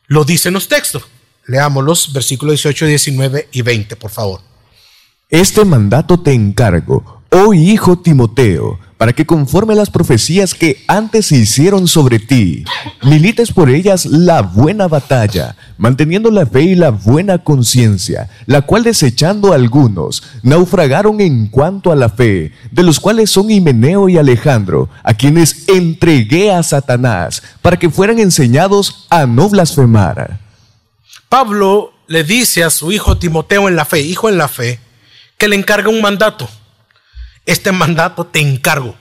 lo 0.07 0.25
dicen 0.25 0.53
los 0.53 0.69
textos. 0.69 1.07
Leamos 1.47 1.85
los 1.85 2.13
versículos 2.13 2.53
18, 2.55 2.87
19 2.87 3.49
y 3.53 3.63
20, 3.63 3.97
por 3.97 4.11
favor. 4.11 4.41
Este 5.29 5.65
mandato 5.65 6.21
te 6.21 6.33
encargo, 6.33 7.23
oh 7.31 7.55
hijo 7.55 7.99
Timoteo, 7.99 8.79
para 8.99 9.15
que 9.15 9.27
conforme 9.27 9.73
a 9.73 9.77
las 9.77 9.91
profecías 9.91 10.55
que 10.55 10.85
antes 10.87 11.27
se 11.27 11.37
hicieron 11.37 11.89
sobre 11.89 12.21
ti, 12.21 12.65
milites 13.03 13.51
por 13.51 13.71
ellas 13.71 14.07
la 14.07 14.43
buena 14.43 14.87
batalla, 14.87 15.57
manteniendo 15.79 16.31
la 16.31 16.47
fe 16.47 16.63
y 16.63 16.75
la 16.75 16.91
buena 16.91 17.39
conciencia, 17.39 18.29
la 18.47 18.61
cual 18.61 18.85
desechando 18.85 19.55
algunos, 19.55 20.23
naufragaron 20.43 21.21
en 21.21 21.49
cuanto 21.49 21.91
a 21.91 21.97
la 21.97 22.11
fe, 22.11 22.53
de 22.71 22.83
los 22.83 23.01
cuales 23.01 23.31
son 23.31 23.51
Himeneo 23.51 24.09
y 24.09 24.19
Alejandro, 24.19 24.91
a 25.03 25.15
quienes 25.15 25.67
entregué 25.69 26.53
a 26.53 26.63
Satanás, 26.63 27.43
para 27.63 27.79
que 27.79 27.91
fueran 27.91 28.21
enseñados 28.21 29.07
a 29.11 29.27
no 29.27 29.49
blasfemar. 29.49 30.42
Pablo 31.33 31.95
le 32.09 32.25
dice 32.25 32.63
a 32.63 32.69
su 32.69 32.93
hijo 32.93 33.17
Timoteo 33.17 33.67
en 33.67 33.75
la 33.75 33.87
fe, 33.87 34.01
hijo 34.01 34.29
en 34.29 34.37
la 34.37 34.49
fe, 34.49 34.79
que 35.39 35.49
le 35.49 35.57
encarga 35.57 35.89
un 35.89 36.03
mandato 36.03 36.47
este 37.47 37.73
mandato 37.73 38.25
te 38.25 38.41
encargo. 38.41 38.95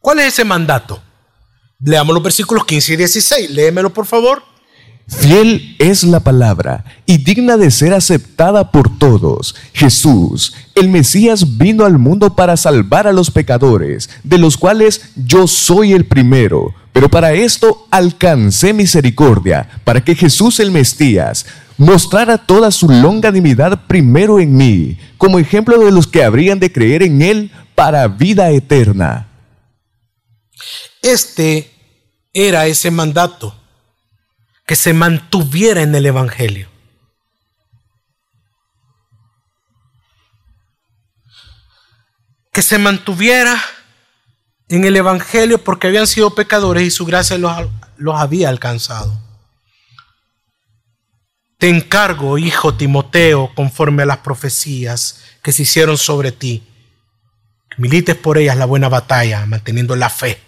¿Cuál 0.00 0.20
es 0.20 0.26
ese 0.26 0.44
mandato? 0.44 1.02
Leamos 1.80 2.14
los 2.14 2.22
versículos 2.22 2.64
15 2.64 2.92
y 2.92 2.96
16. 2.96 3.50
Léemelo, 3.50 3.92
por 3.92 4.06
favor. 4.06 4.42
Fiel 5.06 5.74
es 5.78 6.04
la 6.04 6.20
palabra 6.20 6.84
y 7.06 7.18
digna 7.18 7.56
de 7.56 7.70
ser 7.70 7.94
aceptada 7.94 8.70
por 8.70 8.98
todos. 8.98 9.54
Jesús, 9.72 10.54
el 10.74 10.90
Mesías, 10.90 11.56
vino 11.56 11.86
al 11.86 11.98
mundo 11.98 12.36
para 12.36 12.58
salvar 12.58 13.06
a 13.06 13.12
los 13.12 13.30
pecadores, 13.30 14.10
de 14.22 14.36
los 14.36 14.58
cuales 14.58 15.10
yo 15.16 15.46
soy 15.46 15.94
el 15.94 16.04
primero. 16.06 16.74
Pero 16.92 17.08
para 17.08 17.32
esto 17.32 17.86
alcancé 17.90 18.72
misericordia, 18.72 19.68
para 19.84 20.02
que 20.02 20.14
Jesús 20.14 20.58
el 20.60 20.70
Mesías 20.70 21.46
mostrara 21.76 22.38
toda 22.38 22.70
su 22.70 22.88
longanimidad 22.88 23.86
primero 23.86 24.40
en 24.40 24.56
mí, 24.56 24.98
como 25.16 25.38
ejemplo 25.38 25.78
de 25.78 25.92
los 25.92 26.06
que 26.06 26.24
habrían 26.24 26.58
de 26.58 26.72
creer 26.72 27.02
en 27.02 27.22
Él 27.22 27.52
para 27.74 28.08
vida 28.08 28.50
eterna. 28.50 29.28
Este 31.02 31.70
era 32.32 32.66
ese 32.66 32.90
mandato, 32.90 33.56
que 34.66 34.76
se 34.76 34.92
mantuviera 34.92 35.82
en 35.82 35.94
el 35.94 36.06
Evangelio. 36.06 36.68
Que 42.52 42.62
se 42.62 42.78
mantuviera 42.78 43.56
en 44.68 44.84
el 44.84 44.96
Evangelio 44.96 45.62
porque 45.62 45.86
habían 45.86 46.06
sido 46.06 46.34
pecadores 46.34 46.84
y 46.84 46.90
su 46.90 47.04
gracia 47.06 47.38
los, 47.38 47.52
los 47.96 48.14
había 48.20 48.48
alcanzado. 48.48 49.18
Te 51.58 51.68
encargo, 51.68 52.38
hijo 52.38 52.74
Timoteo, 52.74 53.50
conforme 53.54 54.04
a 54.04 54.06
las 54.06 54.18
profecías 54.18 55.22
que 55.42 55.52
se 55.52 55.62
hicieron 55.62 55.98
sobre 55.98 56.30
ti, 56.30 56.62
milites 57.78 58.16
por 58.16 58.38
ellas 58.38 58.56
la 58.56 58.66
buena 58.66 58.88
batalla, 58.88 59.44
manteniendo 59.46 59.96
la 59.96 60.10
fe, 60.10 60.40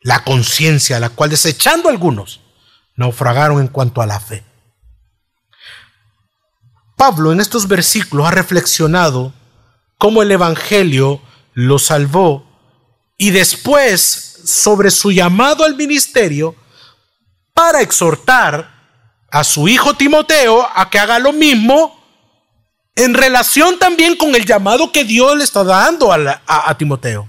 la 0.00 0.24
conciencia, 0.24 1.00
la 1.00 1.10
cual 1.10 1.30
desechando 1.30 1.88
algunos, 1.88 2.40
naufragaron 2.96 3.60
en 3.60 3.68
cuanto 3.68 4.02
a 4.02 4.06
la 4.06 4.20
fe. 4.20 4.44
Pablo 6.96 7.32
en 7.32 7.40
estos 7.40 7.68
versículos 7.68 8.26
ha 8.26 8.30
reflexionado 8.30 9.32
cómo 9.98 10.22
el 10.22 10.32
Evangelio 10.32 11.20
lo 11.54 11.78
salvó 11.78 12.45
y 13.16 13.30
después 13.30 14.40
sobre 14.44 14.90
su 14.90 15.10
llamado 15.10 15.64
al 15.64 15.76
ministerio 15.76 16.54
para 17.54 17.80
exhortar 17.80 18.76
a 19.30 19.44
su 19.44 19.68
hijo 19.68 19.94
Timoteo 19.94 20.66
a 20.74 20.88
que 20.90 20.98
haga 20.98 21.18
lo 21.18 21.32
mismo 21.32 21.96
en 22.94 23.12
relación 23.14 23.78
también 23.78 24.16
con 24.16 24.34
el 24.34 24.44
llamado 24.46 24.90
que 24.90 25.04
Dios 25.04 25.36
le 25.36 25.44
está 25.44 25.62
dando 25.62 26.10
a, 26.12 26.78
Timoteo. 26.78 27.28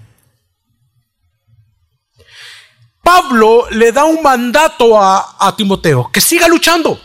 Pablo 3.04 3.68
le 3.72 3.92
da 3.92 4.06
un 4.06 4.22
mandato 4.22 5.00
a, 5.02 5.54
Timoteo, 5.58 6.10
que 6.12 6.22
siga 6.22 6.48
luchando. 6.48 7.00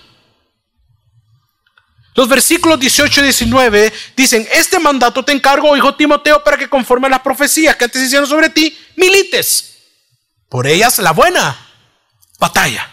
Los 2.15 2.29
versículos 2.29 2.79
18 2.79 3.21
y 3.21 3.25
19 3.25 3.93
dicen, 4.17 4.47
este 4.53 4.79
mandato 4.79 5.25
te 5.25 5.33
encargo, 5.33 5.77
hijo 5.77 5.95
Timoteo, 5.95 6.45
para 6.45 6.57
que 6.57 6.69
conforme 6.69 7.07
a 7.07 7.11
las 7.11 7.21
profecías 7.21 7.77
que 7.77 7.85
antes 7.85 8.03
hicieron 8.03 8.29
sobre 8.29 8.51
ti, 8.51 8.77
milites. 8.97 9.77
Por 10.49 10.67
ellas 10.67 10.99
la 10.99 11.13
buena 11.13 11.57
batalla 12.39 12.93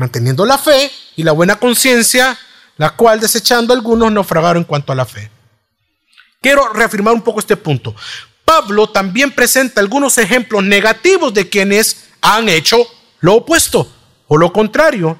manteniendo 0.00 0.46
la 0.46 0.56
fe 0.56 0.90
y 1.14 1.22
la 1.22 1.32
buena 1.32 1.56
conciencia, 1.56 2.36
la 2.78 2.96
cual 2.96 3.20
desechando 3.20 3.74
algunos 3.74 4.10
naufragaron 4.10 4.62
en 4.62 4.64
cuanto 4.64 4.92
a 4.92 4.96
la 4.96 5.04
fe. 5.04 5.30
Quiero 6.40 6.72
reafirmar 6.72 7.12
un 7.12 7.20
poco 7.20 7.40
este 7.40 7.56
punto. 7.56 7.94
Pablo 8.46 8.88
también 8.88 9.30
presenta 9.30 9.82
algunos 9.82 10.16
ejemplos 10.16 10.64
negativos 10.64 11.34
de 11.34 11.50
quienes 11.50 12.08
han 12.22 12.48
hecho 12.48 12.78
lo 13.20 13.34
opuesto 13.34 13.92
o 14.26 14.38
lo 14.38 14.50
contrario. 14.52 15.18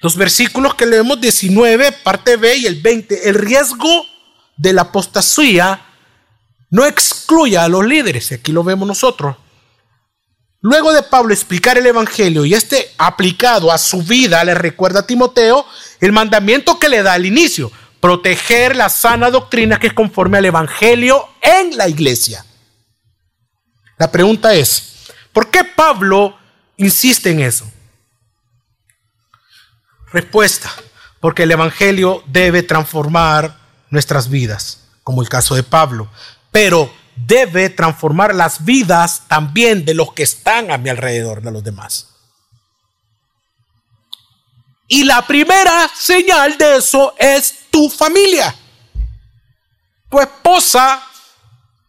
Los 0.00 0.16
versículos 0.16 0.74
que 0.74 0.86
leemos 0.86 1.20
19, 1.20 1.92
parte 1.92 2.36
B 2.36 2.56
y 2.56 2.66
el 2.66 2.80
20, 2.80 3.28
el 3.28 3.34
riesgo 3.34 4.06
de 4.56 4.72
la 4.72 4.82
apostasía 4.82 5.86
no 6.70 6.86
excluye 6.86 7.58
a 7.58 7.68
los 7.68 7.84
líderes, 7.84 8.32
aquí 8.32 8.52
lo 8.52 8.64
vemos 8.64 8.88
nosotros. 8.88 9.36
Luego 10.62 10.92
de 10.92 11.02
Pablo 11.02 11.34
explicar 11.34 11.78
el 11.78 11.86
Evangelio 11.86 12.44
y 12.44 12.54
este 12.54 12.92
aplicado 12.98 13.72
a 13.72 13.78
su 13.78 14.02
vida, 14.02 14.44
le 14.44 14.54
recuerda 14.54 15.00
a 15.00 15.06
Timoteo 15.06 15.66
el 16.00 16.12
mandamiento 16.12 16.78
que 16.78 16.88
le 16.88 17.02
da 17.02 17.14
al 17.14 17.26
inicio, 17.26 17.72
proteger 18.00 18.76
la 18.76 18.88
sana 18.88 19.30
doctrina 19.30 19.78
que 19.78 19.88
es 19.88 19.92
conforme 19.92 20.38
al 20.38 20.44
Evangelio 20.46 21.28
en 21.42 21.76
la 21.76 21.88
iglesia. 21.88 22.44
La 23.98 24.10
pregunta 24.10 24.54
es, 24.54 25.10
¿por 25.32 25.50
qué 25.50 25.64
Pablo 25.64 26.38
insiste 26.76 27.30
en 27.30 27.40
eso? 27.40 27.70
Respuesta, 30.12 30.70
porque 31.20 31.44
el 31.44 31.52
Evangelio 31.52 32.22
debe 32.26 32.62
transformar 32.62 33.58
nuestras 33.90 34.28
vidas, 34.28 34.88
como 35.04 35.22
el 35.22 35.28
caso 35.28 35.54
de 35.54 35.62
Pablo. 35.62 36.08
Pero 36.50 36.92
debe 37.14 37.70
transformar 37.70 38.34
las 38.34 38.64
vidas 38.64 39.22
también 39.28 39.84
de 39.84 39.94
los 39.94 40.12
que 40.12 40.22
están 40.22 40.70
a 40.70 40.78
mi 40.78 40.88
alrededor, 40.88 41.42
de 41.42 41.50
los 41.50 41.62
demás. 41.62 42.08
Y 44.88 45.04
la 45.04 45.24
primera 45.24 45.88
señal 45.96 46.58
de 46.58 46.78
eso 46.78 47.14
es 47.16 47.66
tu 47.70 47.88
familia, 47.88 48.52
tu 50.08 50.18
esposa, 50.18 51.00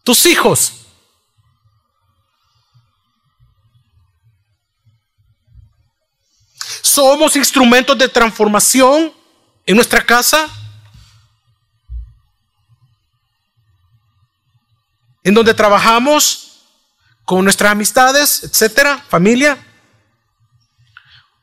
tus 0.03 0.25
hijos. 0.27 0.80
Somos 6.91 7.37
instrumentos 7.37 7.97
de 7.97 8.09
transformación 8.09 9.13
en 9.65 9.75
nuestra 9.77 10.05
casa, 10.05 10.49
en 15.23 15.33
donde 15.33 15.53
trabajamos, 15.53 16.65
con 17.23 17.45
nuestras 17.45 17.71
amistades, 17.71 18.43
etcétera, 18.43 18.97
familia. 19.07 19.57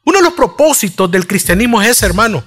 Uno 0.05 0.19
de 0.19 0.25
los 0.25 0.35
propósitos 0.35 1.11
del 1.11 1.27
cristianismo 1.27 1.81
es 1.81 1.89
ese, 1.93 2.05
hermano. 2.05 2.45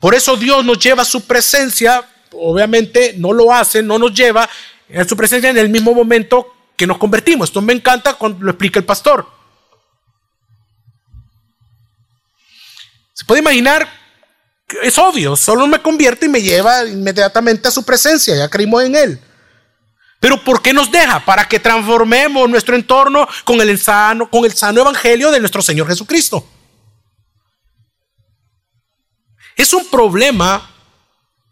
Por 0.00 0.14
eso 0.14 0.38
Dios 0.38 0.64
nos 0.64 0.78
lleva 0.78 1.02
a 1.02 1.04
su 1.04 1.26
presencia, 1.26 2.02
obviamente 2.32 3.12
no 3.18 3.34
lo 3.34 3.52
hace, 3.52 3.82
no 3.82 3.98
nos 3.98 4.14
lleva 4.14 4.48
a 4.98 5.04
su 5.04 5.18
presencia 5.18 5.50
en 5.50 5.58
el 5.58 5.68
mismo 5.68 5.92
momento 5.92 6.46
que 6.78 6.86
nos 6.86 6.96
convertimos. 6.96 7.50
Esto 7.50 7.60
me 7.60 7.74
encanta 7.74 8.14
cuando 8.14 8.42
lo 8.42 8.52
explica 8.52 8.78
el 8.78 8.86
pastor. 8.86 9.35
Se 13.16 13.24
puede 13.24 13.40
imaginar, 13.40 13.88
es 14.82 14.98
obvio, 14.98 15.36
solo 15.36 15.66
me 15.66 15.80
convierte 15.80 16.26
y 16.26 16.28
me 16.28 16.42
lleva 16.42 16.84
inmediatamente 16.84 17.66
a 17.66 17.70
su 17.70 17.82
presencia, 17.82 18.36
ya 18.36 18.50
creímos 18.50 18.84
en 18.84 18.94
Él. 18.94 19.20
Pero 20.20 20.44
¿por 20.44 20.60
qué 20.60 20.74
nos 20.74 20.92
deja? 20.92 21.24
Para 21.24 21.48
que 21.48 21.58
transformemos 21.58 22.46
nuestro 22.50 22.76
entorno 22.76 23.26
con 23.44 23.58
el 23.62 23.80
sano, 23.80 24.28
con 24.28 24.44
el 24.44 24.52
sano 24.52 24.82
evangelio 24.82 25.30
de 25.30 25.40
nuestro 25.40 25.62
Señor 25.62 25.88
Jesucristo. 25.88 26.46
Es 29.56 29.72
un 29.72 29.86
problema, 29.86 30.70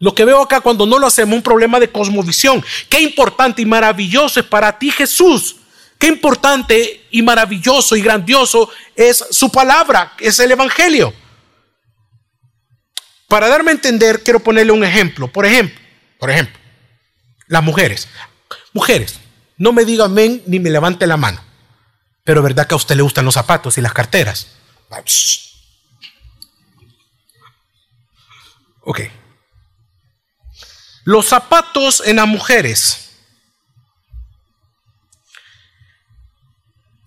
lo 0.00 0.14
que 0.14 0.26
veo 0.26 0.42
acá 0.42 0.60
cuando 0.60 0.84
no 0.84 0.98
lo 0.98 1.06
hacemos, 1.06 1.34
un 1.34 1.42
problema 1.42 1.80
de 1.80 1.90
cosmovisión. 1.90 2.62
Qué 2.90 3.00
importante 3.00 3.62
y 3.62 3.64
maravilloso 3.64 4.38
es 4.38 4.44
para 4.44 4.78
ti 4.78 4.90
Jesús. 4.90 5.56
Qué 5.98 6.08
importante 6.08 7.06
y 7.10 7.22
maravilloso 7.22 7.96
y 7.96 8.02
grandioso 8.02 8.68
es 8.94 9.24
su 9.30 9.50
palabra, 9.50 10.12
es 10.18 10.38
el 10.40 10.50
Evangelio. 10.50 11.23
Para 13.34 13.48
darme 13.48 13.72
a 13.72 13.74
entender, 13.74 14.22
quiero 14.22 14.38
ponerle 14.38 14.70
un 14.70 14.84
ejemplo. 14.84 15.26
Por 15.26 15.44
ejemplo, 15.44 15.76
por 16.20 16.30
ejemplo, 16.30 16.56
las 17.48 17.64
mujeres. 17.64 18.06
Mujeres, 18.72 19.18
no 19.56 19.72
me 19.72 19.84
diga 19.84 20.04
amén 20.04 20.44
ni 20.46 20.60
me 20.60 20.70
levante 20.70 21.04
la 21.04 21.16
mano. 21.16 21.42
Pero 22.22 22.42
¿verdad 22.44 22.68
que 22.68 22.74
a 22.74 22.76
usted 22.76 22.94
le 22.94 23.02
gustan 23.02 23.24
los 23.24 23.34
zapatos 23.34 23.76
y 23.76 23.80
las 23.80 23.92
carteras? 23.92 24.52
Ok. 28.82 29.00
Los 31.02 31.26
zapatos 31.26 32.04
en 32.06 32.14
las 32.14 32.28
mujeres. 32.28 33.16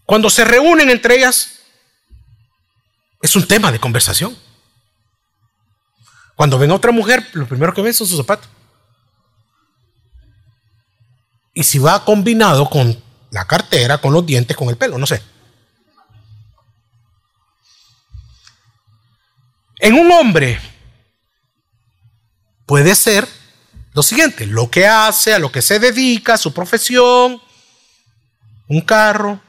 Cuando 0.03 0.30
se 0.30 0.43
reúnen 0.43 0.89
entre 0.89 1.15
ellas, 1.15 1.59
es 3.21 3.34
un 3.38 3.47
tema 3.47 3.71
de 3.71 3.80
conversación. 3.80 4.46
Cuando 6.38 6.59
ven 6.59 6.69
a 6.69 6.75
otra 6.75 6.91
mujer, 6.91 7.27
lo 7.33 7.47
primero 7.47 7.73
que 7.73 7.81
ven 7.81 7.95
son 7.95 8.05
sus 8.05 8.17
zapatos. 8.17 8.47
Y 11.51 11.63
si 11.63 11.79
va 11.79 12.05
combinado 12.05 12.69
con 12.69 12.95
la 13.31 13.45
cartera, 13.45 13.97
con 13.97 14.13
los 14.13 14.23
dientes, 14.23 14.55
con 14.55 14.69
el 14.69 14.77
pelo, 14.77 14.99
no 14.99 15.07
sé. 15.07 15.19
En 19.79 19.95
un 19.95 20.11
hombre 20.11 20.61
puede 22.67 22.93
ser 22.93 23.27
lo 23.93 24.03
siguiente, 24.03 24.45
lo 24.45 24.69
que 24.69 24.85
hace, 24.85 25.33
a 25.33 25.39
lo 25.39 25.51
que 25.51 25.63
se 25.63 25.79
dedica, 25.79 26.38
su 26.38 26.53
profesión, 26.53 27.41
un 28.67 28.81
carro. 28.81 29.41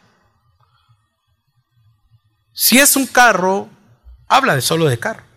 Si 2.55 2.79
es 2.79 2.97
un 2.97 3.07
carro, 3.07 3.69
habla 4.27 4.55
de 4.55 4.63
solo 4.63 4.87
de 4.87 4.99
carro. 4.99 5.28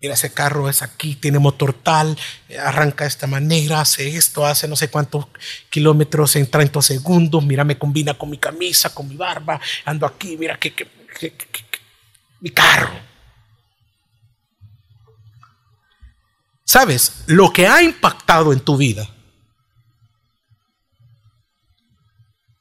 Mira, 0.00 0.12
ese 0.12 0.32
carro 0.32 0.68
es 0.68 0.82
aquí, 0.82 1.16
tiene 1.16 1.38
motor 1.38 1.72
tal, 1.72 2.18
arranca 2.62 3.04
de 3.04 3.08
esta 3.08 3.26
manera, 3.26 3.80
hace 3.80 4.14
esto, 4.16 4.44
hace 4.44 4.68
no 4.68 4.76
sé 4.76 4.90
cuántos 4.90 5.26
kilómetros 5.70 6.36
en 6.36 6.50
30 6.50 6.82
segundos, 6.82 7.42
mira, 7.44 7.64
me 7.64 7.78
combina 7.78 8.12
con 8.12 8.28
mi 8.28 8.36
camisa, 8.36 8.94
con 8.94 9.08
mi 9.08 9.16
barba, 9.16 9.58
ando 9.86 10.04
aquí, 10.04 10.36
mira 10.36 10.58
que, 10.58 10.74
mi 12.40 12.50
carro. 12.50 12.92
¿Sabes? 16.62 17.22
Lo 17.26 17.50
que 17.50 17.66
ha 17.66 17.82
impactado 17.82 18.52
en 18.52 18.60
tu 18.60 18.76
vida, 18.76 19.08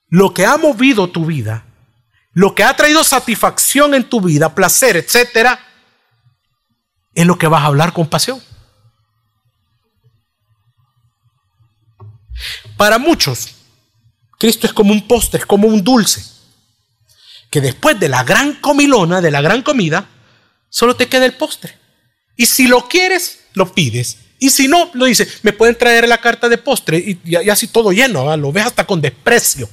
lo 0.07 0.33
que 0.33 0.45
ha 0.45 0.55
movido 0.55 1.09
tu 1.09 1.25
vida, 1.25 1.65
lo 2.31 2.55
que 2.55 2.63
ha 2.63 2.73
traído 2.77 3.03
satisfacción 3.03 3.93
en 3.93 4.07
tu 4.07 4.21
vida, 4.21 4.55
placer, 4.55 4.95
etcétera, 4.95 5.59
es 7.15 7.25
lo 7.25 7.37
que 7.37 7.47
vas 7.47 7.63
a 7.63 7.67
hablar 7.67 7.93
con 7.93 8.07
pasión. 8.07 8.41
Para 12.77 12.97
muchos, 12.97 13.55
Cristo 14.37 14.67
es 14.67 14.73
como 14.73 14.91
un 14.91 15.07
postre, 15.07 15.39
es 15.39 15.45
como 15.45 15.67
un 15.67 15.83
dulce, 15.83 16.23
que 17.49 17.61
después 17.61 17.97
de 17.99 18.09
la 18.09 18.23
gran 18.23 18.55
comilona, 18.55 19.21
de 19.21 19.31
la 19.31 19.41
gran 19.41 19.63
comida, 19.63 20.07
solo 20.69 20.95
te 20.95 21.07
queda 21.07 21.25
el 21.25 21.37
postre. 21.37 21.77
Y 22.35 22.45
si 22.45 22.67
lo 22.67 22.87
quieres, 22.89 23.45
lo 23.53 23.73
pides. 23.73 24.17
Y 24.37 24.49
si 24.49 24.67
no, 24.67 24.91
lo 24.93 25.05
dice, 25.05 25.27
me 25.43 25.53
pueden 25.53 25.77
traer 25.77 26.07
la 26.09 26.17
carta 26.17 26.49
de 26.49 26.57
postre 26.57 26.97
y, 26.97 27.35
así 27.49 27.67
todo 27.67 27.93
lleno, 27.93 28.35
lo 28.35 28.51
ves 28.51 28.65
hasta 28.65 28.85
con 28.85 28.99
desprecio. 28.99 29.69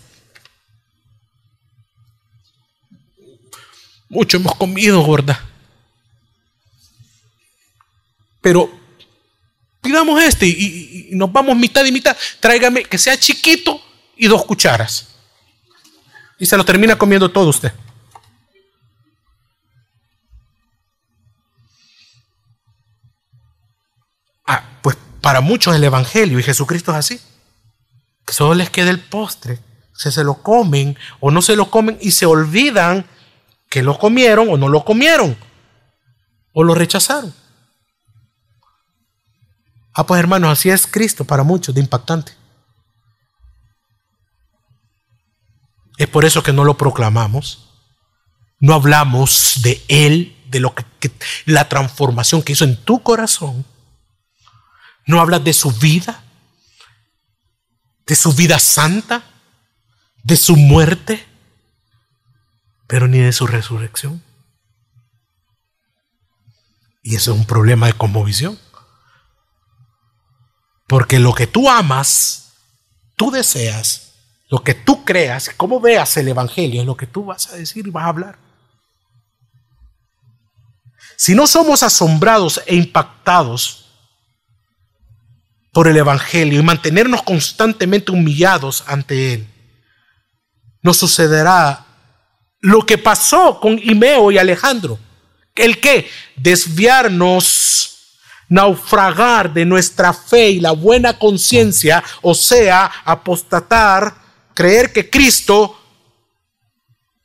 Mucho 4.09 4.37
hemos 4.37 4.55
comido, 4.55 5.01
gorda. 5.03 5.52
Pero 8.43 8.69
pidamos 9.81 10.23
este 10.23 10.47
y, 10.47 11.11
nos 11.13 11.33
vamos 11.33 11.57
mitad 11.57 11.85
y 11.85 11.93
mitad. 11.93 12.15
Tráigame 12.41 12.85
que 12.85 12.99
sea 12.99 13.17
chiquito 13.17 13.81
y 14.17 14.27
dos 14.27 14.45
cucharas. 14.45 15.09
Y 16.39 16.45
se 16.45 16.57
lo 16.57 16.65
termina 16.65 16.99
comiendo 16.99 17.31
todo 17.31 17.49
usted. 17.49 17.73
Ah, 24.45 24.65
pues 24.83 24.97
para 25.21 25.41
muchos 25.41 25.75
el 25.75 25.85
Evangelio 25.85 26.39
y 26.39 26.43
Jesucristo 26.43 26.91
es 26.91 26.99
así. 26.99 27.21
Que 28.27 28.35
solo 28.35 28.55
les 28.55 28.71
queda 28.71 28.91
el 28.91 28.99
postre. 29.01 29.61
Se 29.95 30.11
se 30.11 30.25
lo 30.25 30.43
comen 30.43 30.99
o 31.21 31.31
no 31.31 31.43
se 31.43 31.55
lo 31.55 31.71
comen 31.71 31.97
y 32.01 32.11
se 32.11 32.27
olvidan 32.27 33.07
que 33.69 33.83
lo 33.83 33.99
comieron 33.99 34.49
o 34.49 34.57
no 34.57 34.69
lo 34.69 34.85
comieron. 34.85 35.37
O 36.53 36.65
lo 36.65 36.75
rechazaron. 36.75 37.33
Ah, 39.95 40.07
pues 40.07 40.19
hermanos, 40.19 40.51
así 40.51 40.71
es 40.71 40.87
Cristo 40.87 41.25
para 41.25 41.43
muchos, 41.43 41.75
de 41.75 41.81
impactante. 41.81 42.33
Es 45.99 46.09
por 46.09 46.25
eso 46.25 46.43
que 46.43 46.53
no 46.53 46.65
lo 46.65 46.77
proclamamos. 46.77 47.69
No 48.59 48.75
hablamos 48.75 49.61
de 49.63 49.83
Él, 49.89 50.37
de 50.49 50.61
lo 50.61 50.75
que, 50.75 51.11
la 51.45 51.69
transformación 51.69 52.43
que 52.43 52.53
hizo 52.53 52.65
en 52.65 52.77
tu 52.77 53.03
corazón. 53.03 53.65
No 55.07 55.21
hablas 55.21 55.45
de 55.45 55.53
su 55.53 55.71
vida, 55.73 56.23
de 58.07 58.17
su 58.17 58.33
vida 58.33 58.59
santa, 58.59 59.25
de 60.23 60.37
su 60.37 60.57
muerte, 60.57 61.27
pero 62.87 63.09
ni 63.09 63.19
de 63.19 63.33
su 63.33 63.47
resurrección. 63.47 64.23
Y 67.03 67.17
eso 67.17 67.33
es 67.33 67.39
un 67.39 67.47
problema 67.47 67.87
de 67.87 67.95
conmovisión. 67.95 68.59
Porque 70.87 71.19
lo 71.19 71.35
que 71.35 71.47
tú 71.47 71.69
amas, 71.69 72.53
tú 73.17 73.31
deseas, 73.31 74.13
lo 74.49 74.63
que 74.63 74.75
tú 74.75 75.05
creas, 75.05 75.51
cómo 75.57 75.81
veas 75.81 76.17
el 76.17 76.29
Evangelio, 76.29 76.81
es 76.81 76.87
lo 76.87 76.97
que 76.97 77.07
tú 77.07 77.25
vas 77.25 77.49
a 77.49 77.57
decir 77.57 77.87
y 77.87 77.91
vas 77.91 78.05
a 78.05 78.09
hablar. 78.09 78.39
Si 81.17 81.35
no 81.35 81.47
somos 81.47 81.83
asombrados 81.83 82.61
e 82.67 82.75
impactados 82.75 83.87
por 85.73 85.89
el 85.89 85.97
Evangelio 85.97 86.61
y 86.61 86.63
mantenernos 86.63 87.23
constantemente 87.23 88.13
humillados 88.13 88.85
ante 88.87 89.35
Él, 89.35 89.49
nos 90.83 90.99
sucederá 90.99 91.87
lo 92.61 92.85
que 92.85 92.99
pasó 92.99 93.59
con 93.61 93.79
Imeo 93.79 94.31
y 94.31 94.39
Alejandro. 94.39 94.99
¿El 95.55 95.81
qué? 95.81 96.09
Desviarnos 96.37 98.02
naufragar 98.53 99.55
de 99.55 99.65
nuestra 99.65 100.13
fe 100.13 100.51
y 100.51 100.61
la 100.61 100.73
buena 100.73 101.19
conciencia, 101.19 102.05
o 102.21 102.35
sea, 102.35 102.85
apostatar, 103.03 104.15
creer 104.53 104.93
que 104.93 105.09
Cristo, 105.09 105.81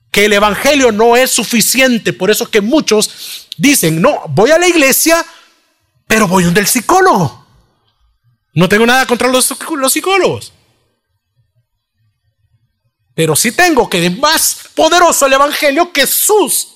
que 0.09 0.23
el 0.23 0.31
Evangelio 0.31 0.93
no 0.93 1.17
es 1.17 1.29
suficiente. 1.29 2.13
Por 2.13 2.31
eso 2.31 2.45
es 2.45 2.49
que 2.49 2.61
muchos 2.61 3.45
dicen, 3.57 4.01
no, 4.01 4.21
voy 4.29 4.51
a 4.51 4.57
la 4.57 4.69
iglesia, 4.69 5.25
pero 6.07 6.29
voy 6.29 6.45
donde 6.45 6.61
el 6.61 6.67
psicólogo. 6.67 7.45
No 8.53 8.69
tengo 8.69 8.85
nada 8.85 9.05
contra 9.05 9.27
los, 9.27 9.53
los 9.71 9.91
psicólogos. 9.91 10.53
Pero 13.13 13.35
sí 13.35 13.51
tengo 13.51 13.89
que 13.89 14.05
es 14.05 14.17
más 14.17 14.69
poderoso 14.73 15.25
el 15.25 15.33
Evangelio 15.33 15.91
que 15.91 16.07
sus 16.07 16.69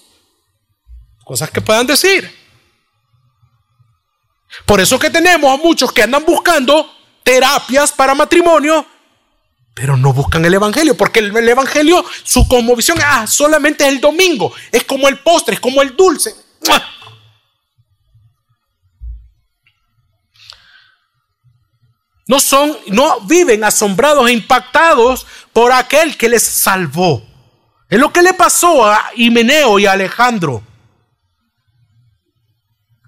cosas 1.24 1.50
que 1.52 1.62
puedan 1.62 1.88
decir. 1.88 2.41
Por 4.66 4.80
eso 4.80 5.00
que 5.00 5.10
tenemos 5.10 5.54
a 5.54 5.62
muchos 5.62 5.92
que 5.92 6.04
andan 6.04 6.26
buscando 6.26 6.94
terapias 7.24 7.92
para 7.92 8.16
matrimonio, 8.16 8.86
pero 9.74 9.96
no 9.96 10.14
buscan 10.14 10.44
el 10.44 10.54
Evangelio, 10.54 10.98
porque 10.98 11.20
el, 11.20 11.36
el 11.36 11.50
Evangelio, 11.50 12.04
su 12.24 12.48
conmovisión, 12.48 12.98
ah, 13.04 13.26
solamente 13.26 13.86
es 13.86 13.92
el 13.92 14.02
domingo, 14.02 14.54
es 14.72 14.84
como 14.84 15.08
el 15.08 15.20
postre, 15.20 15.56
es 15.56 15.60
como 15.60 15.82
el 15.82 15.96
dulce. 15.96 16.36
No 22.28 22.40
son, 22.40 22.78
no 22.88 23.20
viven 23.22 23.64
asombrados 23.64 24.30
e 24.30 24.32
impactados 24.32 25.28
por 25.52 25.72
aquel 25.74 26.18
que 26.18 26.30
les 26.30 26.44
salvó. 26.44 27.22
Es 27.90 28.00
lo 28.00 28.14
que 28.14 28.22
le 28.22 28.34
pasó 28.34 28.86
a 28.86 29.12
Himeneo 29.16 29.80
y 29.80 29.86
a 29.86 29.92
Alejandro. 29.92 30.64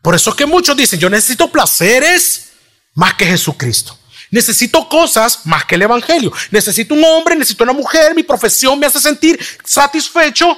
Por 0.03 0.13
eso 0.13 0.31
es 0.31 0.35
que 0.35 0.45
muchos 0.45 0.75
dicen, 0.75 0.99
yo 0.99 1.09
necesito 1.09 1.49
placeres 1.49 2.49
más 2.93 3.13
que 3.13 3.25
Jesucristo. 3.25 3.97
Necesito 4.29 4.89
cosas 4.89 5.45
más 5.45 5.63
que 5.63 5.75
el 5.75 5.83
Evangelio. 5.83 6.29
Necesito 6.51 6.93
un 6.93 7.05
hombre, 7.05 7.37
necesito 7.37 7.63
una 7.63 7.71
mujer, 7.71 8.13
mi 8.13 8.23
profesión 8.23 8.77
me 8.77 8.85
hace 8.85 8.99
sentir 8.99 9.39
satisfecho. 9.63 10.57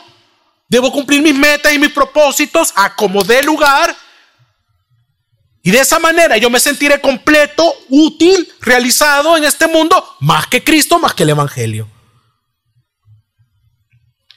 Debo 0.67 0.91
cumplir 0.91 1.21
mis 1.21 1.35
metas 1.35 1.71
y 1.71 1.77
mis 1.77 1.91
propósitos 1.91 2.73
a 2.75 2.95
lugar. 3.43 3.95
Y 5.61 5.69
de 5.69 5.79
esa 5.79 5.99
manera 5.99 6.37
yo 6.37 6.49
me 6.49 6.59
sentiré 6.59 6.99
completo, 6.99 7.71
útil, 7.89 8.51
realizado 8.61 9.37
en 9.37 9.43
este 9.43 9.67
mundo, 9.67 10.17
más 10.21 10.47
que 10.47 10.63
Cristo, 10.63 10.97
más 10.97 11.13
que 11.13 11.21
el 11.21 11.29
Evangelio. 11.29 11.87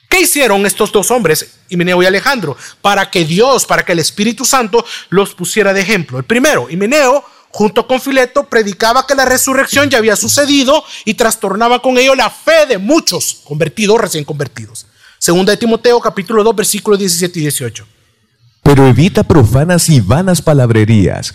¿Qué 0.09 0.21
hicieron 0.21 0.65
estos 0.65 0.91
dos 0.91 1.11
hombres, 1.11 1.59
Himeneo 1.69 2.03
y 2.03 2.05
Alejandro? 2.05 2.57
Para 2.81 3.09
que 3.09 3.23
Dios, 3.23 3.65
para 3.65 3.85
que 3.85 3.93
el 3.93 3.99
Espíritu 3.99 4.43
Santo 4.43 4.85
los 5.09 5.33
pusiera 5.35 5.71
de 5.71 5.81
ejemplo. 5.81 6.17
El 6.17 6.25
primero, 6.25 6.69
Himeneo, 6.69 7.23
junto 7.51 7.87
con 7.87 8.01
Fileto, 8.01 8.43
predicaba 8.49 9.05
que 9.07 9.15
la 9.15 9.25
resurrección 9.25 9.89
ya 9.89 9.99
había 9.99 10.15
sucedido 10.15 10.83
y 11.05 11.13
trastornaba 11.13 11.81
con 11.81 11.97
ello 11.97 12.15
la 12.15 12.29
fe 12.29 12.65
de 12.67 12.77
muchos 12.77 13.41
convertidos, 13.45 14.01
recién 14.01 14.25
convertidos. 14.25 14.87
Segunda 15.19 15.51
de 15.51 15.57
Timoteo, 15.57 16.01
capítulo 16.01 16.43
2, 16.43 16.55
versículos 16.55 16.99
17 16.99 17.39
y 17.39 17.41
18 17.43 17.87
pero 18.69 18.87
evita 18.87 19.23
profanas 19.23 19.89
y 19.89 19.99
vanas 19.99 20.43
palabrerías, 20.43 21.33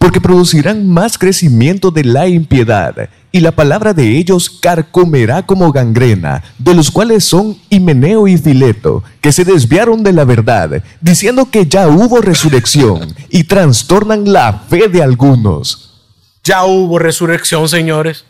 porque 0.00 0.18
producirán 0.18 0.88
más 0.88 1.18
crecimiento 1.18 1.90
de 1.90 2.04
la 2.04 2.26
impiedad, 2.26 3.10
y 3.32 3.40
la 3.40 3.52
palabra 3.52 3.92
de 3.92 4.16
ellos 4.16 4.48
carcomerá 4.48 5.44
como 5.44 5.70
gangrena, 5.72 6.42
de 6.58 6.72
los 6.72 6.90
cuales 6.90 7.22
son 7.22 7.58
Himeneo 7.68 8.26
y 8.26 8.38
Fileto, 8.38 9.04
que 9.20 9.30
se 9.30 9.44
desviaron 9.44 10.02
de 10.02 10.14
la 10.14 10.24
verdad, 10.24 10.82
diciendo 11.02 11.50
que 11.50 11.66
ya 11.66 11.86
hubo 11.86 12.22
resurrección, 12.22 13.14
y 13.28 13.44
trastornan 13.44 14.32
la 14.32 14.54
fe 14.70 14.88
de 14.88 15.02
algunos. 15.02 16.00
Ya 16.42 16.64
hubo 16.64 16.98
resurrección, 16.98 17.68
señores, 17.68 18.24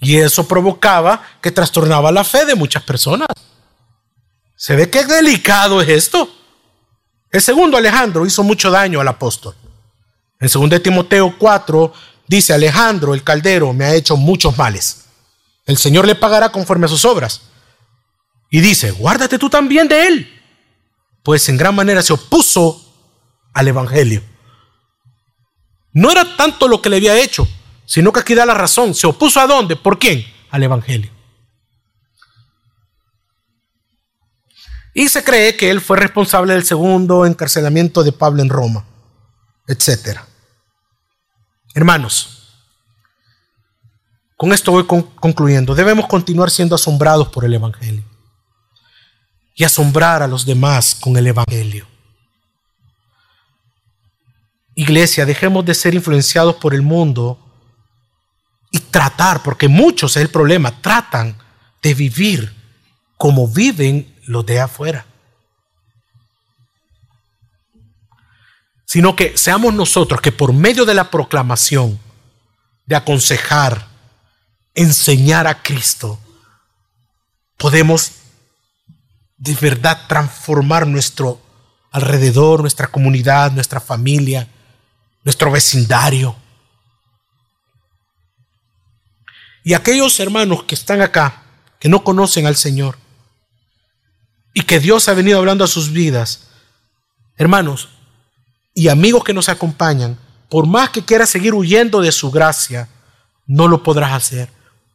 y 0.00 0.16
eso 0.16 0.46
provocaba 0.46 1.22
que 1.40 1.50
trastornaba 1.50 2.12
la 2.12 2.24
fe 2.24 2.44
de 2.44 2.56
muchas 2.56 2.82
personas. 2.82 3.28
¿Se 4.54 4.76
ve 4.76 4.90
qué 4.90 5.06
delicado 5.06 5.80
es 5.80 5.88
esto? 5.88 6.28
El 7.30 7.40
segundo 7.40 7.78
Alejandro 7.78 8.26
hizo 8.26 8.42
mucho 8.42 8.70
daño 8.70 9.00
al 9.00 9.08
apóstol. 9.08 9.54
En 10.40 10.48
2 10.48 10.82
Timoteo 10.82 11.36
4 11.38 11.92
dice, 12.26 12.54
Alejandro 12.54 13.14
el 13.14 13.22
caldero 13.22 13.72
me 13.72 13.84
ha 13.84 13.94
hecho 13.94 14.16
muchos 14.16 14.56
males. 14.56 15.04
El 15.66 15.76
Señor 15.76 16.06
le 16.06 16.14
pagará 16.14 16.50
conforme 16.50 16.86
a 16.86 16.88
sus 16.88 17.04
obras. 17.04 17.42
Y 18.50 18.60
dice, 18.60 18.90
guárdate 18.90 19.38
tú 19.38 19.48
también 19.48 19.86
de 19.86 20.06
él, 20.06 20.40
pues 21.22 21.48
en 21.48 21.56
gran 21.56 21.74
manera 21.74 22.02
se 22.02 22.12
opuso 22.12 22.84
al 23.52 23.68
Evangelio. 23.68 24.22
No 25.92 26.10
era 26.10 26.36
tanto 26.36 26.66
lo 26.66 26.80
que 26.80 26.88
le 26.88 26.96
había 26.96 27.20
hecho, 27.20 27.46
sino 27.84 28.12
que 28.12 28.20
aquí 28.20 28.34
da 28.34 28.46
la 28.46 28.54
razón. 28.54 28.94
¿Se 28.94 29.06
opuso 29.06 29.40
a 29.40 29.46
dónde? 29.46 29.76
¿Por 29.76 29.98
quién? 29.98 30.24
Al 30.50 30.62
Evangelio. 30.62 31.10
Y 34.94 35.08
se 35.08 35.22
cree 35.22 35.56
que 35.56 35.70
él 35.70 35.80
fue 35.80 35.96
responsable 35.96 36.54
del 36.54 36.64
segundo 36.64 37.24
encarcelamiento 37.26 38.02
de 38.02 38.12
Pablo 38.12 38.42
en 38.42 38.48
Roma, 38.48 38.84
etc. 39.68 40.29
Hermanos, 41.74 42.40
con 44.36 44.52
esto 44.52 44.72
voy 44.72 44.86
concluyendo. 44.86 45.74
Debemos 45.74 46.06
continuar 46.06 46.50
siendo 46.50 46.74
asombrados 46.74 47.28
por 47.28 47.44
el 47.44 47.54
Evangelio 47.54 48.04
y 49.54 49.64
asombrar 49.64 50.22
a 50.22 50.26
los 50.26 50.46
demás 50.46 50.94
con 50.94 51.16
el 51.16 51.26
Evangelio. 51.26 51.86
Iglesia, 54.74 55.26
dejemos 55.26 55.64
de 55.66 55.74
ser 55.74 55.94
influenciados 55.94 56.56
por 56.56 56.74
el 56.74 56.80
mundo 56.80 57.38
y 58.70 58.78
tratar, 58.78 59.42
porque 59.42 59.68
muchos 59.68 60.16
es 60.16 60.22
el 60.22 60.30
problema, 60.30 60.80
tratan 60.80 61.36
de 61.82 61.92
vivir 61.92 62.54
como 63.18 63.46
viven 63.46 64.16
los 64.26 64.46
de 64.46 64.60
afuera. 64.60 65.04
Sino 68.90 69.14
que 69.14 69.38
seamos 69.38 69.72
nosotros 69.72 70.20
que 70.20 70.32
por 70.32 70.52
medio 70.52 70.84
de 70.84 70.94
la 70.94 71.12
proclamación, 71.12 72.00
de 72.86 72.96
aconsejar, 72.96 73.86
enseñar 74.74 75.46
a 75.46 75.62
Cristo, 75.62 76.18
podemos 77.56 78.10
de 79.36 79.54
verdad 79.54 80.08
transformar 80.08 80.88
nuestro 80.88 81.40
alrededor, 81.92 82.62
nuestra 82.62 82.88
comunidad, 82.88 83.52
nuestra 83.52 83.78
familia, 83.78 84.48
nuestro 85.22 85.52
vecindario. 85.52 86.34
Y 89.62 89.74
aquellos 89.74 90.18
hermanos 90.18 90.64
que 90.64 90.74
están 90.74 91.00
acá, 91.00 91.44
que 91.78 91.88
no 91.88 92.02
conocen 92.02 92.44
al 92.44 92.56
Señor, 92.56 92.98
y 94.52 94.62
que 94.62 94.80
Dios 94.80 95.08
ha 95.08 95.14
venido 95.14 95.38
hablando 95.38 95.62
a 95.62 95.68
sus 95.68 95.92
vidas, 95.92 96.48
hermanos 97.36 97.99
y 98.74 98.88
amigos 98.88 99.24
que 99.24 99.34
nos 99.34 99.48
acompañan, 99.48 100.18
por 100.48 100.66
más 100.66 100.90
que 100.90 101.04
quieras 101.04 101.30
seguir 101.30 101.54
huyendo 101.54 102.00
de 102.00 102.12
su 102.12 102.30
gracia, 102.30 102.88
no 103.46 103.68
lo 103.68 103.82
podrás 103.82 104.12
hacer. 104.12 104.50